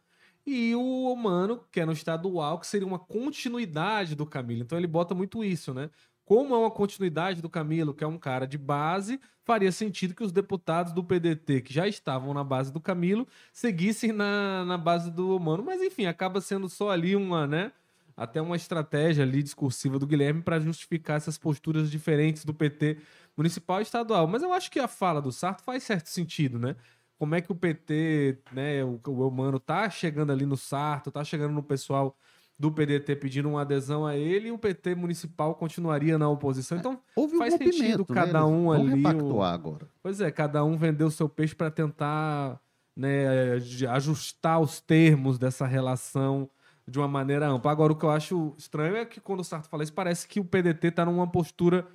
e 0.46 0.76
o 0.76 1.12
humano, 1.12 1.64
que 1.72 1.80
é 1.80 1.86
no 1.86 1.94
estadual, 1.94 2.60
que 2.60 2.68
seria 2.68 2.88
uma 2.88 3.00
continuidade 3.00 4.16
do 4.16 4.26
Camilo. 4.26 4.62
Então 4.64 4.78
ele 4.78 4.88
bota 4.88 5.16
muito 5.16 5.44
isso, 5.44 5.74
né? 5.74 5.90
Como 6.26 6.56
é 6.56 6.58
uma 6.58 6.72
continuidade 6.72 7.42
do 7.42 7.50
Camilo, 7.50 7.94
que 7.94 8.04
é 8.04 8.08
um 8.08 8.18
cara 8.18 8.48
de 8.48 8.58
base, 8.58 9.20
faria 9.44 9.72
sentido 9.72 10.16
que 10.16 10.24
os 10.24 10.32
deputados 10.32 10.94
do 10.94 11.04
PDT, 11.04 11.62
que 11.62 11.74
já 11.74 11.88
estavam 11.88 12.34
na 12.34 12.44
base 12.44 12.72
do 12.72 12.80
Camilo, 12.80 13.28
seguissem 13.52 14.12
na, 14.12 14.64
na 14.66 14.78
base 14.78 15.12
do 15.12 15.36
humano. 15.36 15.64
Mas 15.64 15.82
enfim, 15.82 16.06
acaba 16.06 16.40
sendo 16.40 16.70
só 16.70 16.92
ali 16.92 17.16
uma, 17.16 17.46
né? 17.46 17.72
Até 18.16 18.42
uma 18.42 18.56
estratégia 18.56 19.24
ali 19.24 19.42
discursiva 19.44 19.98
do 20.00 20.08
Guilherme 20.08 20.42
para 20.42 20.60
justificar 20.60 21.18
essas 21.18 21.38
posturas 21.38 21.90
diferentes 21.90 22.46
do 22.46 22.54
PT 22.54 23.00
municipal 23.36 23.80
e 23.80 23.84
estadual. 23.84 24.28
Mas 24.28 24.44
eu 24.44 24.54
acho 24.54 24.72
que 24.72 24.80
a 24.80 24.88
fala 24.88 25.22
do 25.22 25.32
Sarto 25.32 25.64
faz 25.64 25.84
certo 25.84 26.08
sentido, 26.08 26.60
né? 26.60 26.76
Como 27.24 27.36
é 27.36 27.40
que 27.40 27.54
o 27.54 27.56
PT, 27.56 28.38
né, 28.52 28.84
o, 28.84 29.00
o 29.08 29.28
Humano 29.30 29.58
tá 29.58 29.90
chegando 29.90 30.34
ali 30.34 30.46
no 30.46 30.58
Sarto, 30.58 31.10
tá 31.10 31.24
chegando 31.24 31.54
no 31.54 31.64
pessoal 31.64 32.18
do 32.60 32.70
PDT 32.70 33.16
pedindo 33.16 33.48
uma 33.48 33.62
adesão 33.62 34.06
a 34.06 34.18
ele 34.18 34.50
e 34.50 34.52
o 34.52 34.58
PT 34.58 34.94
municipal 34.94 35.56
continuaria 35.56 36.18
na 36.18 36.28
oposição. 36.28 36.78
Então, 36.78 37.00
Houve 37.16 37.38
faz 37.38 37.54
um 37.54 37.58
sentido 37.60 38.06
né? 38.10 38.14
cada 38.14 38.46
um 38.46 38.70
ali. 38.74 39.02
O... 39.24 39.42
agora. 39.42 39.88
Pois 40.02 40.20
é, 40.20 40.30
cada 40.32 40.66
um 40.66 40.76
vendeu 40.76 41.08
o 41.08 41.12
seu 41.12 41.30
peixe 41.30 41.56
para 41.56 41.72
tentar 41.72 42.60
né, 42.94 43.54
ajustar 43.90 44.60
os 44.60 44.82
termos 44.82 45.40
dessa 45.40 45.66
relação 45.66 46.50
de 46.86 47.00
uma 47.00 47.08
maneira 47.08 47.48
ampla. 47.48 47.72
Agora, 47.72 47.94
o 47.94 47.96
que 47.96 48.04
eu 48.04 48.12
acho 48.12 48.54
estranho 48.58 48.98
é 48.98 49.06
que 49.06 49.22
quando 49.22 49.40
o 49.40 49.46
Sarto 49.46 49.70
fala 49.70 49.84
isso, 49.84 49.94
parece 49.94 50.28
que 50.28 50.42
o 50.42 50.46
PDT 50.46 50.90
está 50.90 51.06
numa 51.06 51.26
postura 51.26 51.88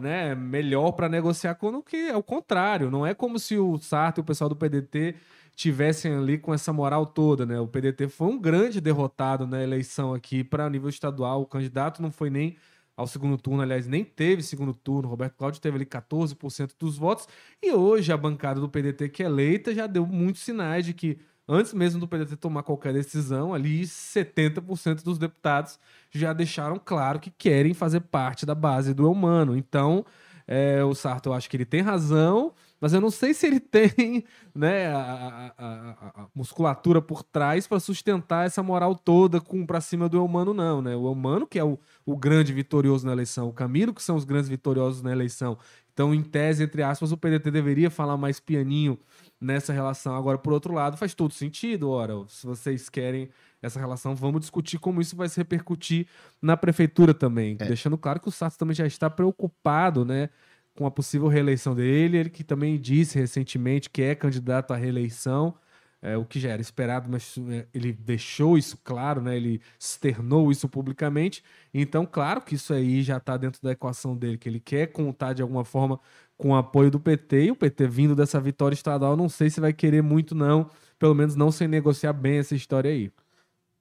né, 0.00 0.34
melhor 0.34 0.92
para 0.92 1.08
negociar 1.08 1.54
quando 1.54 1.82
que 1.82 1.96
é 1.96 2.16
o 2.16 2.22
contrário. 2.22 2.90
Não 2.90 3.06
é 3.06 3.14
como 3.14 3.38
se 3.38 3.58
o 3.58 3.78
Sarto 3.78 4.18
e 4.18 4.20
o 4.22 4.24
pessoal 4.24 4.48
do 4.48 4.56
PDT 4.56 5.14
tivessem 5.54 6.14
ali 6.14 6.38
com 6.38 6.52
essa 6.52 6.72
moral 6.72 7.06
toda, 7.06 7.46
né? 7.46 7.58
O 7.58 7.66
PDT 7.66 8.08
foi 8.08 8.28
um 8.28 8.38
grande 8.38 8.80
derrotado 8.80 9.46
na 9.46 9.62
eleição 9.62 10.12
aqui 10.12 10.44
para 10.44 10.68
nível 10.68 10.88
estadual. 10.88 11.42
O 11.42 11.46
candidato 11.46 12.02
não 12.02 12.10
foi 12.10 12.28
nem 12.30 12.56
ao 12.96 13.06
segundo 13.06 13.36
turno, 13.36 13.62
aliás, 13.62 13.86
nem 13.86 14.04
teve 14.04 14.42
segundo 14.42 14.72
turno. 14.74 15.08
Roberto 15.08 15.34
Cláudio 15.36 15.60
teve 15.60 15.76
ali 15.76 15.86
14% 15.86 16.72
dos 16.78 16.96
votos. 16.96 17.28
E 17.62 17.72
hoje 17.72 18.12
a 18.12 18.16
bancada 18.16 18.60
do 18.60 18.68
PDT 18.68 19.08
que 19.10 19.22
é 19.22 19.26
eleita 19.26 19.74
já 19.74 19.86
deu 19.86 20.06
muitos 20.06 20.42
sinais 20.42 20.84
de 20.86 20.94
que 20.94 21.18
antes 21.48 21.72
mesmo 21.72 22.00
do 22.00 22.08
PDT 22.08 22.36
tomar 22.36 22.62
qualquer 22.62 22.92
decisão, 22.92 23.54
ali 23.54 23.82
70% 23.82 25.02
dos 25.02 25.18
deputados 25.18 25.78
já 26.10 26.32
deixaram 26.32 26.80
claro 26.82 27.20
que 27.20 27.30
querem 27.30 27.74
fazer 27.74 28.00
parte 28.00 28.44
da 28.44 28.54
base 28.54 28.94
do 28.94 29.10
humano. 29.10 29.56
Então, 29.56 30.04
é, 30.46 30.82
o 30.84 30.94
Sarto, 30.94 31.30
eu 31.30 31.32
acho 31.32 31.50
que 31.50 31.56
ele 31.56 31.64
tem 31.64 31.80
razão, 31.80 32.52
mas 32.80 32.92
eu 32.92 33.00
não 33.00 33.10
sei 33.10 33.34
se 33.34 33.46
ele 33.46 33.58
tem 33.60 34.24
né, 34.54 34.88
a, 34.92 35.52
a, 35.58 36.22
a, 36.22 36.26
musculatura 36.34 37.02
por 37.02 37.22
trás 37.22 37.66
para 37.66 37.80
sustentar 37.80 38.46
essa 38.46 38.62
moral 38.62 38.94
toda 38.94 39.42
para 39.66 39.80
cima 39.80 40.08
do 40.08 40.24
humano, 40.24 40.54
não. 40.54 40.80
Né? 40.80 40.94
O 40.94 41.10
humano, 41.10 41.46
que 41.46 41.58
é 41.58 41.64
o, 41.64 41.78
o 42.04 42.16
grande 42.16 42.52
vitorioso 42.52 43.04
na 43.06 43.12
eleição, 43.12 43.48
o 43.48 43.52
Camilo, 43.52 43.92
que 43.92 44.02
são 44.02 44.14
os 44.16 44.24
grandes 44.24 44.48
vitoriosos 44.48 45.02
na 45.02 45.10
eleição. 45.10 45.58
Então, 45.96 46.14
em 46.14 46.22
tese, 46.22 46.62
entre 46.62 46.82
aspas, 46.82 47.10
o 47.10 47.16
PDT 47.16 47.50
deveria 47.50 47.90
falar 47.90 48.18
mais 48.18 48.38
pianinho 48.38 48.98
nessa 49.40 49.72
relação. 49.72 50.14
Agora, 50.14 50.36
por 50.36 50.52
outro 50.52 50.74
lado, 50.74 50.94
faz 50.94 51.14
todo 51.14 51.32
sentido. 51.32 51.88
Ora, 51.88 52.12
se 52.28 52.46
vocês 52.46 52.90
querem 52.90 53.30
essa 53.62 53.80
relação, 53.80 54.14
vamos 54.14 54.42
discutir 54.42 54.78
como 54.78 55.00
isso 55.00 55.16
vai 55.16 55.26
se 55.26 55.38
repercutir 55.38 56.06
na 56.42 56.54
prefeitura 56.54 57.14
também. 57.14 57.56
É. 57.58 57.64
Deixando 57.64 57.96
claro 57.96 58.20
que 58.20 58.28
o 58.28 58.30
Sato 58.30 58.58
também 58.58 58.74
já 58.74 58.86
está 58.86 59.08
preocupado, 59.08 60.04
né? 60.04 60.28
Com 60.76 60.84
a 60.84 60.90
possível 60.90 61.28
reeleição 61.28 61.74
dele, 61.74 62.18
ele 62.18 62.28
que 62.28 62.44
também 62.44 62.78
disse 62.78 63.18
recentemente 63.18 63.88
que 63.88 64.02
é 64.02 64.14
candidato 64.14 64.74
à 64.74 64.76
reeleição, 64.76 65.54
é, 66.02 66.16
o 66.16 66.24
que 66.24 66.38
já 66.38 66.50
era 66.50 66.60
esperado, 66.62 67.08
mas 67.10 67.36
é, 67.50 67.66
ele 67.74 67.92
deixou 67.92 68.56
isso 68.56 68.78
claro, 68.84 69.20
né? 69.20 69.36
Ele 69.36 69.60
externou 69.78 70.52
isso 70.52 70.68
publicamente. 70.68 71.42
Então, 71.72 72.06
claro 72.06 72.40
que 72.42 72.54
isso 72.54 72.72
aí 72.72 73.02
já 73.02 73.16
está 73.16 73.36
dentro 73.36 73.60
da 73.62 73.72
equação 73.72 74.16
dele, 74.16 74.38
que 74.38 74.48
ele 74.48 74.60
quer 74.60 74.88
contar 74.88 75.32
de 75.32 75.42
alguma 75.42 75.64
forma 75.64 75.98
com 76.36 76.50
o 76.50 76.56
apoio 76.56 76.90
do 76.90 77.00
PT, 77.00 77.46
e 77.46 77.50
o 77.50 77.56
PT 77.56 77.86
vindo 77.88 78.14
dessa 78.14 78.40
vitória 78.40 78.74
estadual, 78.74 79.16
não 79.16 79.28
sei 79.28 79.48
se 79.50 79.60
vai 79.60 79.72
querer 79.72 80.02
muito, 80.02 80.34
não, 80.34 80.70
pelo 80.98 81.14
menos 81.14 81.34
não 81.34 81.50
sem 81.50 81.66
negociar 81.66 82.12
bem 82.12 82.38
essa 82.38 82.54
história 82.54 82.90
aí. 82.90 83.10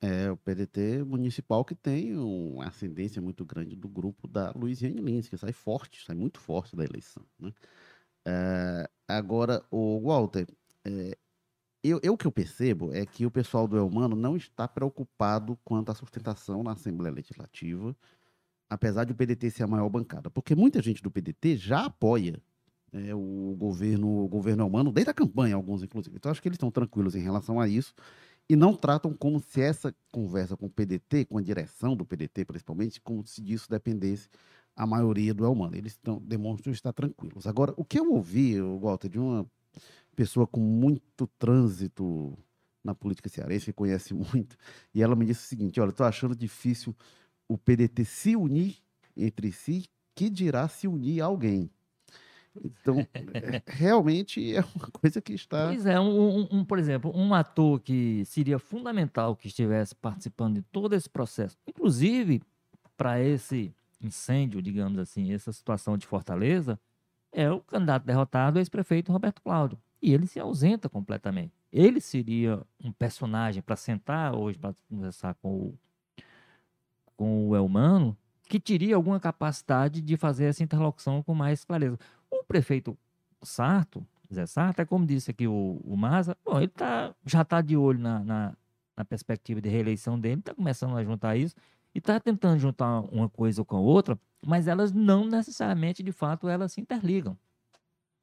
É, 0.01 0.30
o 0.30 0.38
PDT 0.38 1.03
municipal 1.03 1.66
que 1.66 1.74
tem 1.74 2.16
uma 2.16 2.68
ascendência 2.68 3.22
muito 3.22 3.43
grande 3.45 3.76
do 3.76 3.88
grupo 3.88 4.28
da 4.28 4.51
Luiziane 4.55 5.01
Lins, 5.01 5.28
que 5.28 5.38
sai 5.38 5.51
forte, 5.51 6.05
sai 6.05 6.16
muito 6.16 6.39
forte 6.39 6.76
da 6.76 6.84
eleição. 6.84 7.24
Né? 7.39 7.51
É, 8.26 8.89
agora, 9.07 9.63
o 9.72 9.99
Walter, 10.01 10.47
é, 10.86 11.18
eu, 11.90 12.00
eu, 12.04 12.18
que 12.18 12.26
eu 12.28 12.32
percebo 12.32 12.94
é 12.94 13.06
que 13.06 13.26
o 13.26 13.32
pessoal 13.32 13.68
do 13.68 13.78
Elmano 13.78 14.16
não 14.16 14.36
está 14.36 14.68
preocupado 14.68 15.58
quanto 15.64 15.92
à 15.92 15.96
sustentação 15.96 16.64
na 16.64 16.74
Assembleia 16.74 17.14
Legislativa 17.14 17.96
apesar 18.70 19.04
de 19.06 19.12
o 19.12 19.16
PDT 19.16 19.52
ser 19.52 19.64
a 19.64 19.68
maior 19.68 19.90
bancada, 19.90 20.30
porque 20.30 20.56
muita 20.56 20.82
gente 20.82 21.02
do 21.02 21.12
PDT 21.12 21.58
já 21.58 21.86
apoia 21.86 22.42
é, 22.92 23.14
o 23.14 23.56
governo 23.58 24.24
o 24.24 24.28
governo 24.28 24.66
humano 24.66 24.92
desde 24.92 25.12
a 25.12 25.14
campanha, 25.14 25.56
alguns 25.56 25.84
inclusive. 25.84 26.16
Então 26.16 26.32
acho 26.32 26.42
que 26.42 26.48
eles 26.48 26.56
estão 26.56 26.72
tranquilos 26.72 27.16
em 27.16 27.22
relação 27.22 27.60
a 27.60 27.68
isso 27.68 27.94
e 28.50 28.56
não 28.56 28.76
tratam 28.76 29.14
como 29.14 29.40
se 29.40 29.62
essa 29.62 29.94
conversa 30.12 30.56
com 30.56 30.68
o 30.68 30.70
PDT, 30.70 31.26
com 31.26 31.38
a 31.38 31.42
direção 31.42 31.96
do 31.96 32.06
PDT 32.06 32.46
principalmente, 32.46 33.02
como 33.02 33.26
se 33.26 33.42
disso 33.42 33.70
dependesse 33.70 34.30
a 34.76 34.86
maioria 34.86 35.34
do 35.34 35.50
humano. 35.50 35.76
Eles 35.76 35.94
estão, 35.94 36.20
demonstram 36.22 36.74
estar 36.74 36.94
tranquilos. 36.94 37.48
Agora, 37.48 37.74
o 37.78 37.86
que 37.86 38.00
eu 38.00 38.12
ouvi, 38.12 38.62
Walter, 38.62 39.10
de 39.10 39.20
uma 39.20 39.50
pessoa 40.16 40.47
com 40.47 40.59
muito 40.59 41.28
trânsito 41.39 42.38
na 42.84 42.93
política 42.93 43.30
cearense, 43.30 43.66
que 43.66 43.74
conhece 43.74 44.13
muito, 44.16 44.57
e 44.93 45.01
ela 45.01 45.16
me 45.16 45.26
disse 45.26 45.45
o 45.45 45.47
seguinte: 45.47 45.80
olha, 45.80 45.89
estou 45.89 46.05
achando 46.05 46.36
difícil 46.36 46.95
o 47.47 47.57
PDT 47.57 48.05
se 48.05 48.36
unir 48.36 48.78
entre 49.16 49.51
si, 49.51 49.86
que 50.13 50.30
dirá 50.30 50.68
se 50.68 50.88
unir 50.88 51.22
a 51.22 51.26
alguém. 51.26 51.70
Então, 52.63 52.95
realmente 53.68 54.55
é 54.55 54.61
uma 54.76 54.88
coisa 54.91 55.22
que 55.22 55.34
está. 55.34 55.68
Pois 55.68 55.86
é, 55.86 55.99
um, 55.99 56.47
um, 56.51 56.66
por 56.66 56.80
exemplo, 56.80 57.11
um 57.13 57.34
ator 57.34 57.80
que 57.82 58.24
seria 58.26 58.57
fundamental 58.57 59.36
que 59.36 59.47
estivesse 59.47 59.93
participando 59.95 60.55
de 60.55 60.61
todo 60.61 60.93
esse 60.93 61.09
processo, 61.09 61.57
inclusive 61.68 62.41
para 62.95 63.22
esse 63.22 63.74
incêndio, 64.01 64.61
digamos 64.61 64.99
assim, 64.99 65.34
essa 65.34 65.51
situação 65.51 65.97
de 65.97 66.05
Fortaleza, 66.05 66.80
é 67.32 67.51
o 67.51 67.59
candidato 67.59 68.05
derrotado, 68.05 68.59
ex-prefeito 68.59 69.11
Roberto 69.11 69.41
Cláudio. 69.41 69.78
E 70.02 70.14
ele 70.14 70.28
se 70.28 70.39
ausenta 70.39 70.88
completamente. 70.89 71.54
Ele 71.72 72.00
seria 72.00 72.62
um 72.84 72.91
personagem 72.91 73.62
para 73.62 73.76
sentar 73.76 74.36
hoje, 74.36 74.58
para 74.58 74.76
conversar 74.89 75.36
com 75.36 75.50
o, 75.50 75.80
com 77.16 77.50
o 77.50 77.56
Elmano, 77.56 78.18
que 78.48 78.60
teria 78.60 78.96
alguma 78.96 79.20
capacidade 79.20 80.02
de 80.02 80.18
fazer 80.18 80.46
essa 80.46 80.64
interlocução 80.64 81.24
com 81.24 81.34
mais 81.34 81.64
clareza. 81.66 81.98
O 82.30 82.43
prefeito 82.43 82.98
Sarto, 83.41 84.06
Zé 84.34 84.46
Sarto, 84.46 84.80
é 84.82 84.86
como 84.86 85.06
disse 85.06 85.32
aqui 85.32 85.48
o, 85.48 85.82
o 85.84 85.96
Maza, 85.96 86.38
bom, 86.46 86.58
ele 86.58 86.68
tá, 86.68 87.14
já 87.26 87.41
está 87.41 87.62
de 87.62 87.76
olho 87.76 88.00
na, 88.00 88.24
na, 88.24 88.58
na, 88.96 89.06
perspectiva 89.06 89.62
de 89.62 89.70
reeleição 89.70 90.20
dele, 90.20 90.39
está 90.39 90.54
começando 90.54 90.96
a 90.96 91.04
juntar 91.04 91.36
isso 91.36 91.56
e 91.93 92.00
está 92.00 92.20
tentando 92.20 92.60
juntar 92.60 93.02
uma 93.12 93.30
coisa 93.30 93.64
com 93.64 93.78
a 93.78 93.80
outra, 93.80 94.20
mas 94.46 94.68
elas 94.68 94.91
não 94.91 95.26
necessariamente, 95.26 96.04
de 96.04 96.12
fato, 96.12 96.48
elas 96.48 96.74
se 96.74 96.82
interligam. 96.82 97.38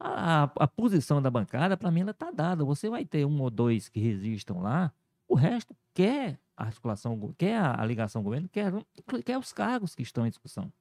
A, 0.04 0.42
a, 0.56 0.66
posição 0.66 1.22
da 1.22 1.30
bancada, 1.30 1.76
para 1.76 1.90
mim, 1.90 2.00
ela 2.00 2.10
está 2.10 2.30
dada. 2.30 2.64
Você 2.64 2.90
vai 2.90 3.04
ter 3.04 3.24
um 3.24 3.40
ou 3.40 3.50
dois 3.50 3.88
que 3.88 4.00
resistam 4.00 4.60
lá, 4.60 4.92
o 5.28 5.34
resto 5.34 5.76
quer 5.94 6.40
a 6.56 6.64
articulação, 6.64 7.34
quer 7.38 7.56
a, 7.56 7.80
a 7.80 7.86
ligação 7.86 8.22
governo, 8.22 8.48
quer, 8.48 8.72
quer 9.24 9.38
os 9.38 9.52
cargos 9.52 9.94
que 9.94 10.02
estão 10.02 10.26
em 10.26 10.30
discussão. 10.30 10.72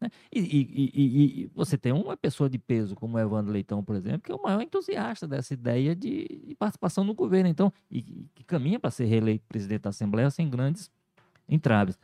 Né? 0.00 0.10
E, 0.32 0.40
e, 0.40 0.90
e, 0.94 1.42
e, 1.42 1.50
você 1.54 1.76
tem 1.78 1.92
uma 1.92 2.16
pessoa 2.16 2.48
de 2.48 2.58
peso 2.58 2.94
como 2.94 3.16
o 3.16 3.20
Evandro 3.20 3.52
Leitão, 3.52 3.82
por 3.82 3.94
exemplo, 3.94 4.20
que 4.20 4.32
é 4.32 4.34
o 4.34 4.42
maior 4.42 4.60
entusiasta 4.60 5.26
dessa 5.26 5.54
ideia 5.54 5.94
de, 5.94 6.26
de 6.46 6.54
participação 6.54 7.04
no 7.04 7.14
governo, 7.14 7.48
então, 7.48 7.72
e, 7.90 8.02
que 8.34 8.44
caminha 8.44 8.78
para 8.78 8.90
ser 8.90 9.04
reeleito 9.04 9.44
presidente 9.46 9.82
da 9.82 9.90
Assembleia 9.90 10.30
sem 10.30 10.48
grandes 10.48 10.90
entraves. 11.48 11.98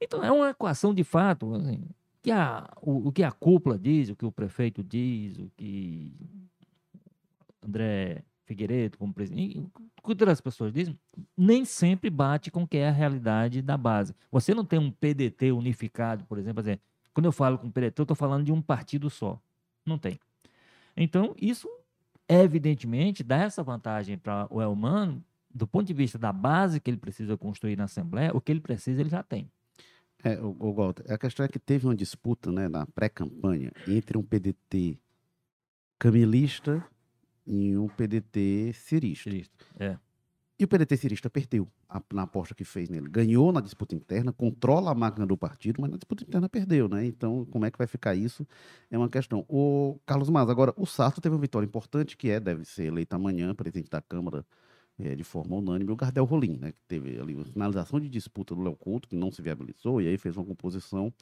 Então, 0.00 0.24
é 0.24 0.32
uma 0.32 0.50
equação 0.50 0.94
de 0.94 1.04
fato, 1.04 1.54
assim, 1.54 1.84
que 2.22 2.30
a, 2.30 2.70
o, 2.80 3.08
o, 3.08 3.12
que 3.12 3.22
a 3.22 3.32
cúpula 3.32 3.78
diz, 3.78 4.08
o 4.08 4.16
que 4.16 4.26
o 4.26 4.32
prefeito 4.32 4.82
diz, 4.82 5.38
o 5.38 5.50
que 5.56 6.14
André 7.64 8.22
Figueiredo, 8.44 8.98
como 8.98 9.12
presidente, 9.12 9.58
o 10.02 10.14
que 10.14 10.24
as 10.24 10.40
pessoas 10.40 10.72
dizem, 10.72 10.98
nem 11.36 11.64
sempre 11.64 12.10
bate 12.10 12.50
com 12.50 12.64
o 12.64 12.68
que 12.68 12.78
é 12.78 12.88
a 12.88 12.92
realidade 12.92 13.62
da 13.62 13.76
base. 13.76 14.14
Você 14.30 14.54
não 14.54 14.64
tem 14.64 14.78
um 14.78 14.90
PDT 14.90 15.52
unificado, 15.52 16.24
por 16.24 16.38
exemplo, 16.38 16.62
dizer, 16.62 16.80
quando 17.14 17.26
eu 17.26 17.32
falo 17.32 17.58
com 17.58 17.70
PDT, 17.70 18.00
eu 18.00 18.04
estou 18.04 18.16
falando 18.16 18.44
de 18.44 18.52
um 18.52 18.60
partido 18.60 19.08
só. 19.08 19.40
Não 19.86 19.98
tem. 19.98 20.18
Então, 20.96 21.34
isso, 21.40 21.68
evidentemente, 22.28 23.22
dá 23.22 23.36
essa 23.36 23.62
vantagem 23.62 24.18
para 24.18 24.46
o 24.50 24.60
Elmano, 24.60 25.24
do 25.52 25.66
ponto 25.66 25.86
de 25.86 25.94
vista 25.94 26.18
da 26.18 26.32
base 26.32 26.80
que 26.80 26.90
ele 26.90 26.96
precisa 26.96 27.36
construir 27.36 27.76
na 27.76 27.84
Assembleia, 27.84 28.30
o 28.34 28.40
que 28.40 28.52
ele 28.52 28.60
precisa, 28.60 29.00
ele 29.00 29.10
já 29.10 29.22
tem. 29.22 29.50
É, 30.22 30.40
o, 30.40 30.56
o 30.58 30.72
Walter, 30.72 31.10
a 31.12 31.18
questão 31.18 31.44
é 31.44 31.48
que 31.48 31.58
teve 31.58 31.86
uma 31.86 31.94
disputa 31.94 32.52
né, 32.52 32.68
na 32.68 32.86
pré-campanha 32.86 33.72
entre 33.88 34.18
um 34.18 34.22
PDT 34.22 34.98
camilista 35.98 36.84
e 37.46 37.76
um 37.76 37.88
PDT 37.88 38.72
cirista. 38.74 39.30
cirista. 39.30 39.64
É. 39.78 39.98
E 40.58 40.64
o 40.64 40.68
PDT 40.68 40.94
cirista 40.98 41.30
perdeu 41.30 41.66
a, 41.88 42.02
na 42.12 42.22
aposta 42.22 42.54
que 42.54 42.64
fez 42.64 42.90
nele. 42.90 43.08
Ganhou 43.08 43.50
na 43.50 43.62
disputa 43.62 43.94
interna, 43.94 44.30
controla 44.30 44.90
a 44.90 44.94
máquina 44.94 45.26
do 45.26 45.34
partido, 45.34 45.80
mas 45.80 45.90
na 45.90 45.96
disputa 45.96 46.22
interna 46.22 46.50
perdeu, 46.50 46.86
né? 46.86 47.06
Então, 47.06 47.46
como 47.46 47.64
é 47.64 47.70
que 47.70 47.78
vai 47.78 47.86
ficar 47.86 48.14
isso? 48.14 48.46
É 48.90 48.98
uma 48.98 49.08
questão. 49.08 49.44
O 49.48 49.98
Carlos 50.04 50.28
Mas, 50.28 50.50
agora, 50.50 50.74
o 50.76 50.84
Sarto 50.84 51.18
teve 51.18 51.34
uma 51.34 51.40
vitória 51.40 51.64
importante, 51.64 52.14
que 52.14 52.28
é, 52.28 52.38
deve 52.38 52.66
ser 52.66 52.84
eleito 52.84 53.16
amanhã, 53.16 53.54
presidente 53.54 53.88
da 53.88 54.02
Câmara 54.02 54.44
é, 55.02 55.14
de 55.14 55.24
forma 55.24 55.56
unânime, 55.56 55.90
o 55.90 55.96
Gardel 55.96 56.24
Rolim, 56.24 56.58
né? 56.58 56.72
Que 56.72 56.78
teve 56.86 57.20
ali 57.20 57.34
uma 57.34 57.44
finalização 57.44 57.98
de 57.98 58.08
disputa 58.08 58.54
do 58.54 58.62
Léo 58.62 58.76
Couto, 58.76 59.08
que 59.08 59.16
não 59.16 59.30
se 59.30 59.40
viabilizou, 59.40 60.00
e 60.00 60.08
aí 60.08 60.18
fez 60.18 60.36
uma 60.36 60.44
composição. 60.44 61.12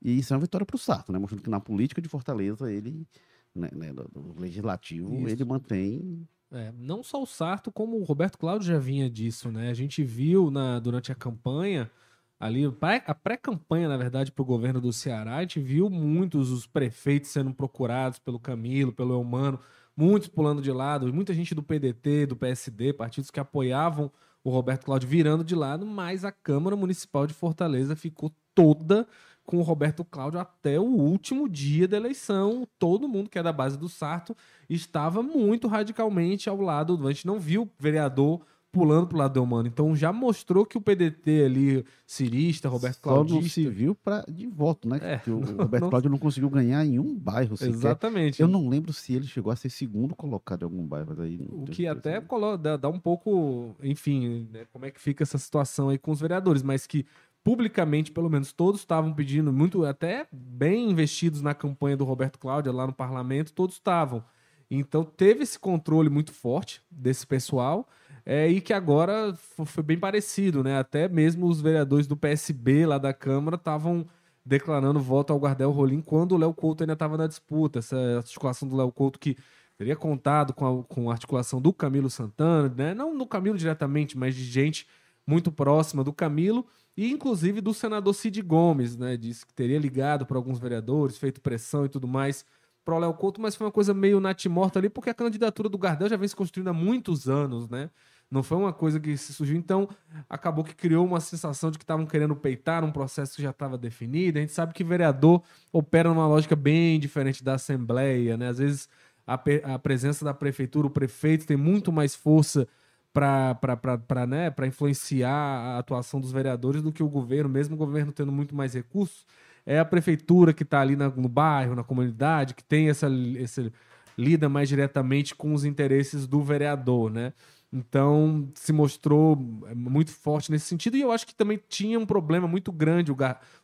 E 0.00 0.18
isso 0.18 0.32
é 0.32 0.36
uma 0.36 0.42
vitória 0.42 0.66
para 0.66 0.76
o 0.76 0.78
Sarto, 0.78 1.12
né? 1.12 1.18
Mostrando 1.18 1.42
que 1.42 1.50
na 1.50 1.60
política 1.60 2.02
de 2.02 2.08
Fortaleza, 2.08 2.72
ele, 2.72 3.06
né, 3.54 3.68
né, 3.72 3.92
do, 3.92 4.34
legislativo, 4.38 5.14
isso. 5.14 5.28
ele 5.28 5.44
mantém 5.44 6.26
é, 6.52 6.70
não 6.76 7.02
só 7.02 7.22
o 7.22 7.26
Sarto, 7.26 7.72
como 7.72 7.98
o 7.98 8.04
Roberto 8.04 8.36
Cláudio 8.36 8.68
já 8.68 8.78
vinha 8.78 9.08
disso, 9.08 9.50
né? 9.50 9.70
A 9.70 9.74
gente 9.74 10.04
viu 10.04 10.50
na, 10.50 10.78
durante 10.78 11.10
a 11.10 11.14
campanha, 11.14 11.90
ali, 12.38 12.64
a 13.06 13.14
pré-campanha, 13.14 13.88
na 13.88 13.96
verdade, 13.96 14.30
para 14.30 14.42
o 14.42 14.44
governo 14.44 14.80
do 14.80 14.92
Ceará, 14.92 15.36
a 15.36 15.40
gente 15.40 15.60
viu 15.60 15.88
muitos 15.88 16.50
os 16.50 16.66
prefeitos 16.66 17.30
sendo 17.30 17.54
procurados 17.54 18.18
pelo 18.18 18.38
Camilo, 18.38 18.92
pelo 18.92 19.14
Eumano, 19.14 19.58
muitos 19.96 20.28
pulando 20.28 20.62
de 20.62 20.72
lado, 20.72 21.12
muita 21.12 21.34
gente 21.34 21.54
do 21.54 21.62
PDT, 21.62 22.26
do 22.26 22.36
PSD, 22.36 22.92
partidos 22.92 23.30
que 23.30 23.40
apoiavam 23.40 24.10
o 24.44 24.50
Roberto 24.50 24.84
Cláudio 24.86 25.08
virando 25.08 25.44
de 25.44 25.54
lado, 25.54 25.86
mas 25.86 26.24
a 26.24 26.32
Câmara 26.32 26.74
Municipal 26.74 27.26
de 27.26 27.34
Fortaleza 27.34 27.94
ficou 27.94 28.32
toda 28.54 29.06
com 29.44 29.58
o 29.58 29.62
Roberto 29.62 30.04
Cláudio 30.04 30.40
até 30.40 30.78
o 30.78 30.84
último 30.84 31.48
dia 31.48 31.86
da 31.86 31.96
eleição. 31.96 32.66
Todo 32.78 33.08
mundo 33.08 33.28
que 33.28 33.38
é 33.38 33.42
da 33.42 33.52
base 33.52 33.76
do 33.76 33.88
Sarto 33.88 34.36
estava 34.68 35.22
muito 35.22 35.68
radicalmente 35.68 36.48
ao 36.48 36.60
lado. 36.60 37.06
A 37.06 37.12
gente 37.12 37.26
não 37.26 37.38
viu 37.38 37.68
vereador 37.78 38.40
pulando 38.72 39.06
pro 39.06 39.18
lado 39.18 39.34
do 39.34 39.40
Eumano. 39.40 39.68
Então 39.68 39.94
já 39.94 40.10
mostrou 40.10 40.64
que 40.64 40.78
o 40.78 40.80
PDT 40.80 41.44
ali, 41.44 41.84
cirista, 42.06 42.70
Roberto 42.70 43.00
Cláudio. 43.02 43.34
Só 43.36 43.40
não 43.42 43.48
se 43.48 43.68
viu 43.68 43.94
pra, 43.94 44.24
de 44.26 44.46
voto, 44.46 44.88
né? 44.88 44.98
É, 45.02 45.30
o 45.30 45.40
Roberto 45.62 45.82
não... 45.82 45.90
Cláudio 45.90 46.10
não 46.10 46.18
conseguiu 46.18 46.48
ganhar 46.48 46.84
em 46.84 46.98
um 46.98 47.14
bairro 47.14 47.56
sequer. 47.56 47.74
Exatamente. 47.74 48.40
Eu 48.40 48.48
não 48.48 48.68
lembro 48.68 48.92
se 48.92 49.14
ele 49.14 49.26
chegou 49.26 49.52
a 49.52 49.56
ser 49.56 49.68
segundo 49.68 50.16
colocado 50.16 50.62
em 50.62 50.64
algum 50.64 50.86
bairro. 50.86 51.14
O 51.50 51.66
que 51.66 51.86
até 51.86 52.20
dá, 52.58 52.76
dá, 52.78 52.88
um 52.88 52.98
pouco, 52.98 53.76
enfim, 53.82 54.48
né, 54.50 54.64
como 54.72 54.86
é 54.86 54.90
que 54.90 55.00
fica 55.00 55.22
essa 55.22 55.36
situação 55.36 55.90
aí 55.90 55.98
com 55.98 56.10
os 56.10 56.20
vereadores, 56.20 56.62
mas 56.62 56.86
que 56.86 57.04
publicamente, 57.44 58.10
pelo 58.10 58.30
menos 58.30 58.52
todos 58.52 58.80
estavam 58.80 59.12
pedindo, 59.12 59.52
muito 59.52 59.84
até 59.84 60.26
bem 60.32 60.90
investidos 60.90 61.42
na 61.42 61.52
campanha 61.52 61.96
do 61.96 62.04
Roberto 62.04 62.38
Cláudio 62.38 62.72
lá 62.72 62.86
no 62.86 62.92
parlamento, 62.92 63.52
todos 63.52 63.76
estavam. 63.76 64.24
Então 64.70 65.04
teve 65.04 65.42
esse 65.42 65.58
controle 65.58 66.08
muito 66.08 66.32
forte 66.32 66.82
desse 66.90 67.26
pessoal 67.26 67.86
é, 68.24 68.48
e 68.48 68.60
que 68.60 68.72
agora 68.72 69.34
foi 69.66 69.82
bem 69.82 69.98
parecido, 69.98 70.62
né? 70.62 70.78
Até 70.78 71.08
mesmo 71.08 71.46
os 71.46 71.60
vereadores 71.60 72.06
do 72.06 72.16
PSB 72.16 72.86
lá 72.86 72.98
da 72.98 73.12
Câmara 73.12 73.56
estavam 73.56 74.06
declarando 74.44 75.00
voto 75.00 75.32
ao 75.32 75.38
Guardel 75.38 75.70
Rolim 75.70 76.00
quando 76.00 76.32
o 76.32 76.38
Léo 76.38 76.54
Couto 76.54 76.82
ainda 76.82 76.92
estava 76.92 77.16
na 77.16 77.26
disputa. 77.26 77.78
Essa 77.80 77.96
articulação 78.18 78.68
do 78.68 78.76
Léo 78.76 78.92
Couto 78.92 79.18
que 79.18 79.36
teria 79.76 79.96
contado 79.96 80.52
com 80.52 80.80
a, 80.80 80.84
com 80.84 81.10
a 81.10 81.12
articulação 81.12 81.60
do 81.60 81.72
Camilo 81.72 82.10
Santana, 82.10 82.72
né? 82.76 82.94
Não 82.94 83.14
no 83.14 83.26
Camilo 83.26 83.58
diretamente, 83.58 84.16
mas 84.16 84.34
de 84.34 84.44
gente 84.44 84.86
muito 85.26 85.50
próxima 85.50 86.04
do 86.04 86.12
Camilo 86.12 86.66
e 86.96 87.10
inclusive 87.10 87.60
do 87.60 87.72
senador 87.72 88.14
Cid 88.14 88.40
Gomes, 88.42 88.96
né? 88.96 89.16
Disse 89.16 89.46
que 89.46 89.54
teria 89.54 89.78
ligado 89.78 90.26
para 90.26 90.36
alguns 90.36 90.58
vereadores, 90.58 91.18
feito 91.18 91.40
pressão 91.40 91.84
e 91.84 91.88
tudo 91.88 92.06
mais 92.06 92.44
para 92.84 92.94
o 92.94 92.98
Léo 92.98 93.14
Couto, 93.14 93.40
mas 93.40 93.54
foi 93.54 93.66
uma 93.66 93.72
coisa 93.72 93.94
meio 93.94 94.20
natimorta 94.20 94.78
ali, 94.78 94.88
porque 94.88 95.10
a 95.10 95.14
candidatura 95.14 95.68
do 95.68 95.78
Gardel 95.78 96.08
já 96.08 96.16
vem 96.16 96.26
se 96.28 96.34
construindo 96.34 96.68
há 96.68 96.72
muitos 96.72 97.28
anos, 97.28 97.68
né? 97.68 97.90
Não 98.32 98.42
foi 98.42 98.56
uma 98.56 98.72
coisa 98.72 98.98
que 98.98 99.14
surgiu, 99.18 99.54
então 99.54 99.86
acabou 100.26 100.64
que 100.64 100.74
criou 100.74 101.04
uma 101.04 101.20
sensação 101.20 101.70
de 101.70 101.76
que 101.76 101.84
estavam 101.84 102.06
querendo 102.06 102.34
peitar 102.34 102.82
um 102.82 102.90
processo 102.90 103.36
que 103.36 103.42
já 103.42 103.50
estava 103.50 103.76
definido. 103.76 104.38
A 104.38 104.40
gente 104.40 104.52
sabe 104.54 104.72
que 104.72 104.82
vereador 104.82 105.42
opera 105.70 106.08
numa 106.08 106.26
lógica 106.26 106.56
bem 106.56 106.98
diferente 106.98 107.44
da 107.44 107.56
Assembleia, 107.56 108.38
né? 108.38 108.48
Às 108.48 108.56
vezes 108.56 108.88
a, 109.26 109.34
a 109.74 109.78
presença 109.78 110.24
da 110.24 110.32
prefeitura, 110.32 110.86
o 110.86 110.90
prefeito 110.90 111.46
tem 111.46 111.58
muito 111.58 111.92
mais 111.92 112.14
força 112.14 112.66
para 113.12 114.26
né, 114.26 114.50
influenciar 114.66 115.30
a 115.30 115.78
atuação 115.78 116.18
dos 116.18 116.32
vereadores 116.32 116.80
do 116.80 116.90
que 116.90 117.02
o 117.02 117.10
governo, 117.10 117.50
mesmo 117.50 117.74
o 117.74 117.78
governo 117.78 118.12
tendo 118.12 118.32
muito 118.32 118.56
mais 118.56 118.72
recursos. 118.72 119.26
É 119.66 119.78
a 119.78 119.84
prefeitura 119.84 120.54
que 120.54 120.62
está 120.62 120.80
ali 120.80 120.96
na, 120.96 121.10
no 121.10 121.28
bairro, 121.28 121.74
na 121.74 121.84
comunidade, 121.84 122.54
que 122.54 122.64
tem 122.64 122.88
essa, 122.88 123.08
essa 123.38 123.70
lida 124.16 124.48
mais 124.48 124.70
diretamente 124.70 125.34
com 125.34 125.52
os 125.52 125.66
interesses 125.66 126.26
do 126.26 126.42
vereador, 126.42 127.10
né? 127.10 127.34
Então, 127.72 128.50
se 128.54 128.72
mostrou 128.72 129.34
muito 129.34 130.10
forte 130.10 130.50
nesse 130.50 130.66
sentido. 130.66 130.96
E 130.96 131.00
eu 131.00 131.10
acho 131.10 131.26
que 131.26 131.34
também 131.34 131.58
tinha 131.68 131.98
um 131.98 132.04
problema 132.04 132.46
muito 132.46 132.70
grande 132.70 133.10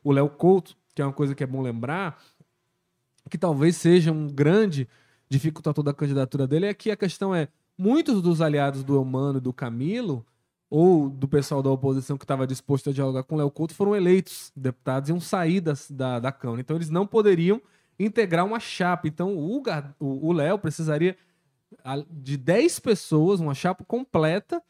o 0.03 0.13
Léo 0.13 0.31
Couto, 0.31 0.75
que 0.95 1.03
é 1.03 1.05
uma 1.05 1.13
coisa 1.13 1.35
que 1.35 1.45
é 1.45 1.47
bom 1.47 1.61
lembrar, 1.61 2.19
que 3.29 3.37
talvez 3.37 3.77
seja 3.77 4.11
um 4.11 4.27
grande 4.27 4.89
dificultador 5.29 5.85
da 5.85 5.93
candidatura 5.93 6.47
dele, 6.47 6.67
é 6.67 6.75
que 6.75 6.91
a 6.91 6.97
questão 6.97 7.35
é, 7.35 7.49
muitos 7.77 8.23
dos 8.23 8.41
aliados 8.41 8.83
do 8.83 8.95
Eumano 8.95 9.39
e 9.39 9.43
do 9.43 9.53
Camilo, 9.53 10.25
ou 10.71 11.09
do 11.09 11.29
pessoal 11.29 11.63
da 11.63 11.71
oposição 11.71 12.17
que 12.17 12.25
estava 12.25 12.47
disposto 12.47 12.91
a 12.91 12.93
dialogar 12.93 13.23
com 13.23 13.35
o 13.35 13.39
Léo 13.39 13.51
Couto, 13.51 13.75
foram 13.75 13.95
eleitos 13.95 14.53
deputados 14.57 15.09
e 15.09 15.13
iam 15.13 15.21
sair 15.21 15.61
da, 15.61 15.75
da, 15.91 16.19
da 16.19 16.33
Câmara. 16.33 16.61
Então 16.61 16.77
eles 16.77 16.91
não 16.91 17.07
poderiam 17.07 17.61
integrar 17.99 18.45
uma 18.45 18.61
chapa. 18.61 19.09
Então 19.09 19.35
o 19.37 20.33
Léo 20.33 20.59
precisaria 20.59 21.17
de 22.11 22.37
10 22.37 22.79
pessoas, 22.81 23.41
uma 23.41 23.55
chapa 23.55 23.85
completa, 23.85 24.63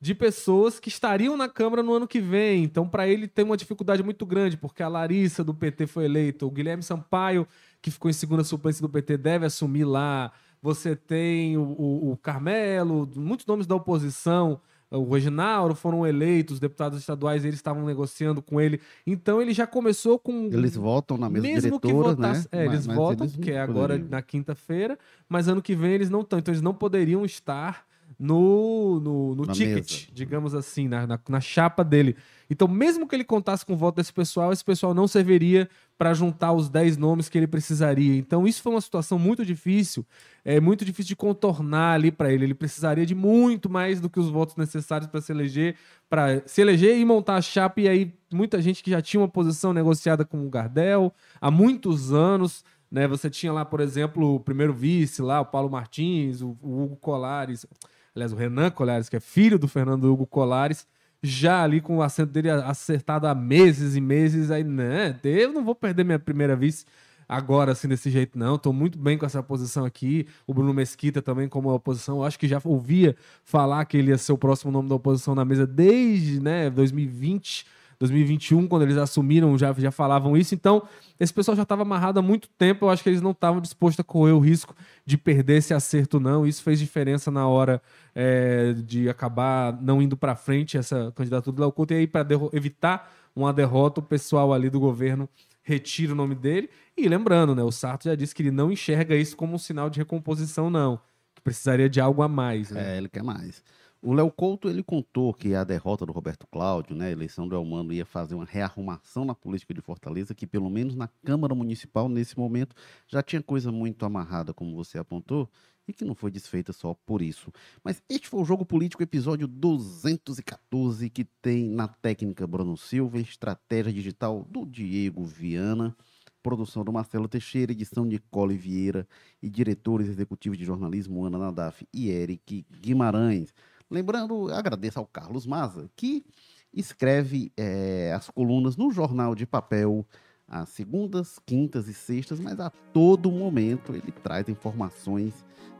de 0.00 0.14
pessoas 0.14 0.78
que 0.78 0.88
estariam 0.88 1.36
na 1.36 1.48
Câmara 1.48 1.82
no 1.82 1.94
ano 1.94 2.06
que 2.06 2.20
vem. 2.20 2.62
Então, 2.62 2.86
para 2.86 3.08
ele 3.08 3.26
tem 3.26 3.44
uma 3.44 3.56
dificuldade 3.56 4.02
muito 4.02 4.26
grande, 4.26 4.56
porque 4.56 4.82
a 4.82 4.88
Larissa 4.88 5.42
do 5.42 5.54
PT 5.54 5.86
foi 5.86 6.04
eleita, 6.04 6.44
o 6.44 6.50
Guilherme 6.50 6.82
Sampaio, 6.82 7.48
que 7.80 7.90
ficou 7.90 8.10
em 8.10 8.14
segunda 8.14 8.44
suplência 8.44 8.82
do 8.82 8.88
PT, 8.88 9.16
deve 9.16 9.46
assumir 9.46 9.84
lá. 9.84 10.30
Você 10.60 10.94
tem 10.94 11.56
o, 11.56 11.62
o, 11.62 12.12
o 12.12 12.16
Carmelo, 12.16 13.10
muitos 13.16 13.46
nomes 13.46 13.66
da 13.66 13.74
oposição 13.74 14.60
o 14.96 15.12
Reginaldo 15.12 15.74
foram 15.74 16.06
eleitos, 16.06 16.54
os 16.54 16.60
deputados 16.60 16.98
estaduais 16.98 17.44
eles 17.44 17.56
estavam 17.56 17.84
negociando 17.84 18.40
com 18.40 18.60
ele. 18.60 18.80
Então 19.06 19.40
ele 19.40 19.52
já 19.52 19.66
começou 19.66 20.18
com. 20.18 20.48
Eles 20.52 20.76
votam 20.76 21.16
na 21.16 21.28
mesma 21.28 21.48
mesmo 21.48 21.80
diretora, 21.80 22.14
que 22.14 22.22
votasse, 22.22 22.48
né? 22.52 22.62
É, 22.62 22.66
eles 22.66 22.86
mas, 22.86 22.96
votam, 22.96 23.28
que 23.28 23.50
é 23.50 23.60
agora 23.60 23.98
na 23.98 24.22
quinta-feira, 24.22 24.98
mas 25.28 25.48
ano 25.48 25.62
que 25.62 25.74
vem 25.74 25.92
eles 25.92 26.10
não 26.10 26.20
estão. 26.20 26.38
Então 26.38 26.52
eles 26.52 26.62
não 26.62 26.74
poderiam 26.74 27.24
estar 27.24 27.84
no, 28.18 29.00
no, 29.00 29.34
no 29.34 29.46
ticket, 29.46 29.92
mesa. 29.92 30.06
digamos 30.12 30.54
assim, 30.54 30.88
na, 30.88 31.06
na, 31.06 31.18
na, 31.28 31.40
chapa 31.40 31.82
dele. 31.82 32.16
Então, 32.48 32.68
mesmo 32.68 33.08
que 33.08 33.14
ele 33.14 33.24
contasse 33.24 33.64
com 33.64 33.72
o 33.72 33.76
voto 33.76 33.96
desse 33.96 34.12
pessoal, 34.12 34.52
esse 34.52 34.64
pessoal 34.64 34.94
não 34.94 35.08
serviria 35.08 35.68
para 35.96 36.12
juntar 36.12 36.52
os 36.52 36.68
10 36.68 36.96
nomes 36.96 37.28
que 37.28 37.38
ele 37.38 37.46
precisaria. 37.46 38.16
Então, 38.16 38.46
isso 38.46 38.62
foi 38.62 38.72
uma 38.72 38.80
situação 38.80 39.18
muito 39.18 39.44
difícil, 39.44 40.04
é 40.44 40.60
muito 40.60 40.84
difícil 40.84 41.08
de 41.08 41.16
contornar 41.16 41.94
ali 41.94 42.10
para 42.10 42.32
ele. 42.32 42.44
Ele 42.44 42.54
precisaria 42.54 43.06
de 43.06 43.14
muito 43.14 43.70
mais 43.70 44.00
do 44.00 44.10
que 44.10 44.20
os 44.20 44.28
votos 44.28 44.56
necessários 44.56 45.08
para 45.08 45.20
se 45.20 45.32
eleger, 45.32 45.76
para 46.08 46.42
se 46.46 46.60
eleger 46.60 46.98
e 46.98 47.04
montar 47.04 47.36
a 47.36 47.42
chapa. 47.42 47.80
E 47.80 47.88
aí, 47.88 48.14
muita 48.32 48.60
gente 48.60 48.82
que 48.82 48.90
já 48.90 49.00
tinha 49.00 49.20
uma 49.20 49.28
posição 49.28 49.72
negociada 49.72 50.24
com 50.24 50.46
o 50.46 50.50
Gardel 50.50 51.12
há 51.40 51.50
muitos 51.50 52.12
anos. 52.12 52.64
Né? 52.90 53.08
Você 53.08 53.28
tinha 53.28 53.52
lá, 53.52 53.64
por 53.64 53.80
exemplo, 53.80 54.36
o 54.36 54.40
primeiro 54.40 54.72
vice 54.72 55.20
lá, 55.20 55.40
o 55.40 55.46
Paulo 55.46 55.70
Martins, 55.70 56.42
o, 56.42 56.56
o 56.62 56.84
Hugo 56.84 56.96
Colares 56.96 57.66
aliás, 58.14 58.32
o 58.32 58.36
Renan 58.36 58.70
Colares, 58.70 59.08
que 59.08 59.16
é 59.16 59.20
filho 59.20 59.58
do 59.58 59.68
Fernando 59.68 60.04
Hugo 60.04 60.26
Colares, 60.26 60.86
já 61.22 61.62
ali 61.62 61.80
com 61.80 61.98
o 61.98 62.02
assento 62.02 62.30
dele 62.30 62.50
acertado 62.50 63.26
há 63.26 63.34
meses 63.34 63.96
e 63.96 64.00
meses, 64.00 64.50
aí, 64.50 64.62
né, 64.62 65.18
eu 65.24 65.52
não 65.52 65.64
vou 65.64 65.74
perder 65.74 66.04
minha 66.04 66.18
primeira 66.18 66.54
vice 66.54 66.84
agora, 67.28 67.72
assim, 67.72 67.88
desse 67.88 68.10
jeito, 68.10 68.38
não. 68.38 68.58
Tô 68.58 68.72
muito 68.72 68.98
bem 68.98 69.16
com 69.16 69.24
essa 69.24 69.42
posição 69.42 69.84
aqui. 69.84 70.26
O 70.46 70.52
Bruno 70.52 70.74
Mesquita 70.74 71.22
também 71.22 71.48
como 71.48 71.72
oposição. 71.72 72.18
Eu 72.18 72.24
acho 72.24 72.38
que 72.38 72.46
já 72.46 72.60
ouvia 72.62 73.16
falar 73.42 73.84
que 73.86 73.96
ele 73.96 74.10
ia 74.10 74.18
ser 74.18 74.32
o 74.32 74.38
próximo 74.38 74.70
nome 74.70 74.88
da 74.88 74.94
oposição 74.94 75.34
na 75.34 75.44
mesa 75.44 75.66
desde, 75.66 76.40
né, 76.40 76.68
2020 76.70 77.66
2021, 78.08 78.66
quando 78.68 78.82
eles 78.82 78.96
assumiram, 78.96 79.56
já, 79.58 79.72
já 79.72 79.90
falavam 79.90 80.36
isso. 80.36 80.54
Então, 80.54 80.82
esse 81.18 81.32
pessoal 81.32 81.56
já 81.56 81.62
estava 81.62 81.82
amarrado 81.82 82.18
há 82.18 82.22
muito 82.22 82.48
tempo. 82.58 82.84
Eu 82.84 82.90
acho 82.90 83.02
que 83.02 83.08
eles 83.08 83.20
não 83.20 83.32
estavam 83.32 83.60
dispostos 83.60 84.00
a 84.00 84.04
correr 84.04 84.32
o 84.32 84.38
risco 84.38 84.74
de 85.04 85.16
perder 85.16 85.58
esse 85.58 85.72
acerto, 85.74 86.20
não. 86.20 86.46
Isso 86.46 86.62
fez 86.62 86.78
diferença 86.78 87.30
na 87.30 87.46
hora 87.46 87.80
é, 88.14 88.74
de 88.74 89.08
acabar 89.08 89.80
não 89.80 90.00
indo 90.00 90.16
para 90.16 90.34
frente 90.36 90.76
essa 90.76 91.12
candidatura 91.14 91.56
do 91.56 91.62
Léo 91.62 91.72
Couto. 91.72 91.92
E 91.94 91.96
aí, 91.96 92.06
para 92.06 92.26
evitar 92.52 93.12
uma 93.34 93.52
derrota, 93.52 94.00
o 94.00 94.02
pessoal 94.02 94.52
ali 94.52 94.70
do 94.70 94.78
governo 94.78 95.28
retira 95.62 96.12
o 96.12 96.16
nome 96.16 96.34
dele. 96.34 96.68
E 96.96 97.08
lembrando, 97.08 97.54
né, 97.54 97.62
o 97.62 97.72
Sarto 97.72 98.04
já 98.04 98.14
disse 98.14 98.34
que 98.34 98.42
ele 98.42 98.50
não 98.50 98.70
enxerga 98.70 99.16
isso 99.16 99.36
como 99.36 99.54
um 99.54 99.58
sinal 99.58 99.90
de 99.90 99.98
recomposição, 99.98 100.70
não. 100.70 101.00
Que 101.34 101.42
precisaria 101.42 101.88
de 101.88 102.00
algo 102.00 102.22
a 102.22 102.28
mais. 102.28 102.70
Né? 102.70 102.94
É, 102.94 102.98
ele 102.98 103.08
quer 103.08 103.22
mais. 103.22 103.62
O 104.06 104.12
Léo 104.12 104.30
Couto 104.30 104.68
ele 104.68 104.82
contou 104.82 105.32
que 105.32 105.54
a 105.54 105.64
derrota 105.64 106.04
do 106.04 106.12
Roberto 106.12 106.46
Cláudio, 106.46 106.94
né, 106.94 107.06
a 107.06 107.10
eleição 107.10 107.48
do 107.48 107.54
Elmano, 107.54 107.90
ia 107.90 108.04
fazer 108.04 108.34
uma 108.34 108.44
rearrumação 108.44 109.24
na 109.24 109.34
política 109.34 109.72
de 109.72 109.80
Fortaleza, 109.80 110.34
que 110.34 110.46
pelo 110.46 110.68
menos 110.68 110.94
na 110.94 111.08
Câmara 111.24 111.54
Municipal, 111.54 112.06
nesse 112.06 112.38
momento, 112.38 112.76
já 113.08 113.22
tinha 113.22 113.42
coisa 113.42 113.72
muito 113.72 114.04
amarrada, 114.04 114.52
como 114.52 114.76
você 114.76 114.98
apontou, 114.98 115.48
e 115.88 115.92
que 115.94 116.04
não 116.04 116.14
foi 116.14 116.30
desfeita 116.30 116.70
só 116.70 116.92
por 116.92 117.22
isso. 117.22 117.50
Mas 117.82 118.02
este 118.06 118.28
foi 118.28 118.42
o 118.42 118.44
Jogo 118.44 118.66
Político, 118.66 119.02
episódio 119.02 119.48
214, 119.48 121.08
que 121.08 121.24
tem 121.24 121.70
na 121.70 121.88
técnica 121.88 122.46
Bruno 122.46 122.76
Silva, 122.76 123.18
estratégia 123.18 123.90
digital 123.90 124.46
do 124.50 124.66
Diego 124.66 125.24
Viana, 125.24 125.96
produção 126.42 126.84
do 126.84 126.92
Marcelo 126.92 127.26
Teixeira, 127.26 127.72
edição 127.72 128.06
de 128.06 128.18
Cole 128.18 128.54
Vieira 128.54 129.08
e 129.42 129.48
diretores 129.48 130.08
executivos 130.10 130.58
de 130.58 130.64
jornalismo 130.66 131.24
Ana 131.24 131.38
Nadaf 131.38 131.88
e 131.90 132.10
Eric 132.10 132.66
Guimarães. 132.70 133.54
Lembrando, 133.94 134.52
agradeço 134.52 134.98
ao 134.98 135.06
Carlos 135.06 135.46
Maza, 135.46 135.88
que 135.94 136.26
escreve 136.72 137.52
é, 137.56 138.12
as 138.12 138.28
colunas 138.28 138.76
no 138.76 138.90
jornal 138.90 139.36
de 139.36 139.46
papel 139.46 140.04
às 140.48 140.70
segundas, 140.70 141.38
quintas 141.46 141.86
e 141.86 141.94
sextas, 141.94 142.40
mas 142.40 142.58
a 142.58 142.70
todo 142.92 143.30
momento 143.30 143.94
ele 143.94 144.10
traz 144.10 144.48
informações 144.48 145.32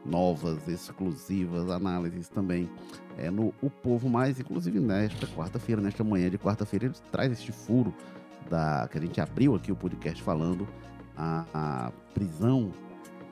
novas, 0.06 0.68
exclusivas, 0.68 1.68
análises 1.68 2.28
também 2.28 2.70
é, 3.18 3.32
no 3.32 3.52
O 3.60 3.68
Povo 3.68 4.08
Mais, 4.08 4.38
inclusive 4.38 4.78
nesta 4.78 5.26
quarta-feira, 5.26 5.82
nesta 5.82 6.04
manhã 6.04 6.30
de 6.30 6.38
quarta-feira, 6.38 6.86
ele 6.86 6.94
traz 7.10 7.32
este 7.32 7.50
furo 7.50 7.92
da 8.48 8.86
que 8.92 8.96
a 8.96 9.00
gente 9.00 9.20
abriu 9.20 9.56
aqui 9.56 9.72
o 9.72 9.76
podcast 9.76 10.22
falando 10.22 10.68
a, 11.16 11.44
a 11.52 11.92
prisão 12.14 12.70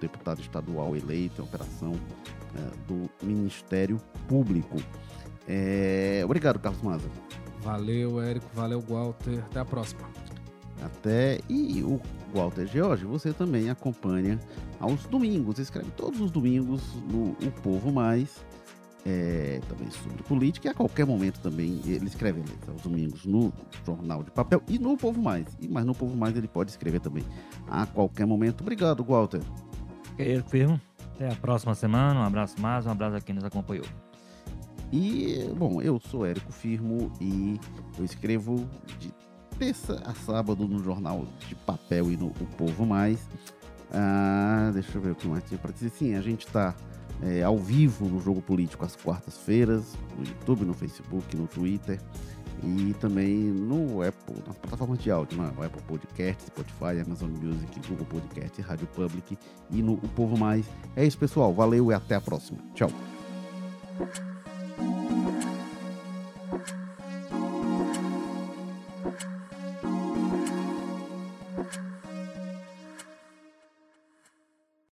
deputado 0.02 0.40
estadual 0.40 0.94
eleito, 0.94 1.42
operação 1.42 1.92
é, 2.54 2.86
do 2.86 3.08
Ministério 3.22 3.98
Público. 4.28 4.76
É, 5.48 6.22
obrigado, 6.24 6.58
Carlos 6.58 6.82
Maza. 6.82 7.08
Valeu, 7.62 8.20
Érico. 8.20 8.46
Valeu, 8.54 8.80
Walter. 8.80 9.38
Até 9.46 9.60
a 9.60 9.64
próxima. 9.64 10.02
Até. 10.82 11.40
E 11.48 11.82
o 11.82 12.00
Walter 12.34 12.66
George, 12.66 13.04
você 13.04 13.32
também 13.32 13.70
acompanha 13.70 14.38
aos 14.80 15.06
domingos. 15.06 15.58
Escreve 15.58 15.90
todos 15.92 16.20
os 16.20 16.30
domingos 16.30 16.82
no 17.10 17.30
O 17.46 17.52
Povo 17.62 17.92
Mais. 17.92 18.44
É, 19.04 19.60
também 19.68 19.90
sobre 19.90 20.22
política 20.22 20.68
e 20.68 20.70
a 20.70 20.74
qualquer 20.74 21.04
momento 21.04 21.40
também 21.40 21.80
ele 21.86 22.06
escreve 22.06 22.40
aos 22.68 22.82
domingos 22.82 23.26
no 23.26 23.52
Jornal 23.84 24.22
de 24.22 24.30
Papel 24.30 24.62
e 24.68 24.78
no 24.78 24.96
Povo 24.96 25.20
Mais. 25.20 25.44
E 25.60 25.66
mas 25.66 25.84
no 25.84 25.92
Povo 25.92 26.16
Mais 26.16 26.36
ele 26.36 26.46
pode 26.46 26.70
escrever 26.70 27.00
também 27.00 27.24
a 27.68 27.84
qualquer 27.84 28.26
momento. 28.26 28.60
Obrigado, 28.60 29.02
Walter. 29.02 29.40
Quero 30.22 30.44
firmo. 30.44 30.80
Até 31.16 31.28
a 31.32 31.34
próxima 31.34 31.74
semana. 31.74 32.20
Um 32.20 32.22
abraço 32.22 32.60
mais, 32.60 32.86
um 32.86 32.90
abraço 32.90 33.16
a 33.16 33.20
quem 33.20 33.34
nos 33.34 33.44
acompanhou. 33.44 33.84
E, 34.92 35.50
bom, 35.56 35.82
eu 35.82 35.98
sou 35.98 36.24
Érico 36.24 36.52
Firmo 36.52 37.10
e 37.20 37.58
eu 37.98 38.04
escrevo 38.04 38.68
de 39.00 39.12
terça 39.58 40.00
a 40.06 40.14
sábado 40.14 40.68
no 40.68 40.78
jornal 40.78 41.26
de 41.48 41.56
papel 41.56 42.12
e 42.12 42.16
no 42.16 42.26
O 42.26 42.46
Povo 42.56 42.86
Mais. 42.86 43.28
Ah, 43.92 44.70
deixa 44.72 44.96
eu 44.96 45.02
ver 45.02 45.10
o 45.10 45.14
que 45.16 45.26
mais 45.26 45.42
tinha 45.42 45.58
para 45.58 45.72
dizer. 45.72 45.90
Sim, 45.90 46.14
a 46.14 46.20
gente 46.20 46.46
está 46.46 46.72
é, 47.20 47.42
ao 47.42 47.58
vivo 47.58 48.06
no 48.08 48.20
Jogo 48.20 48.40
Político 48.40 48.84
às 48.84 48.94
quartas-feiras, 48.94 49.98
no 50.16 50.24
YouTube, 50.24 50.64
no 50.64 50.72
Facebook, 50.72 51.36
no 51.36 51.48
Twitter 51.48 51.98
e 52.62 52.94
também 53.00 53.34
no 53.34 54.02
Apple, 54.02 54.42
nas 54.46 54.56
plataformas 54.56 54.98
de 54.98 55.10
áudio, 55.10 55.38
no? 55.38 55.62
Apple 55.62 55.82
Podcast, 55.86 56.44
Spotify, 56.46 57.00
Amazon 57.04 57.30
Music, 57.30 57.80
Google 57.88 58.06
Podcast, 58.06 58.60
Rádio 58.62 58.86
Public 58.88 59.38
e 59.70 59.82
no 59.82 59.94
O 59.94 60.08
Povo 60.08 60.36
Mais. 60.36 60.66
É 60.96 61.04
isso, 61.04 61.18
pessoal. 61.18 61.52
Valeu 61.52 61.90
e 61.90 61.94
até 61.94 62.14
a 62.14 62.20
próxima. 62.20 62.58
Tchau. 62.74 62.90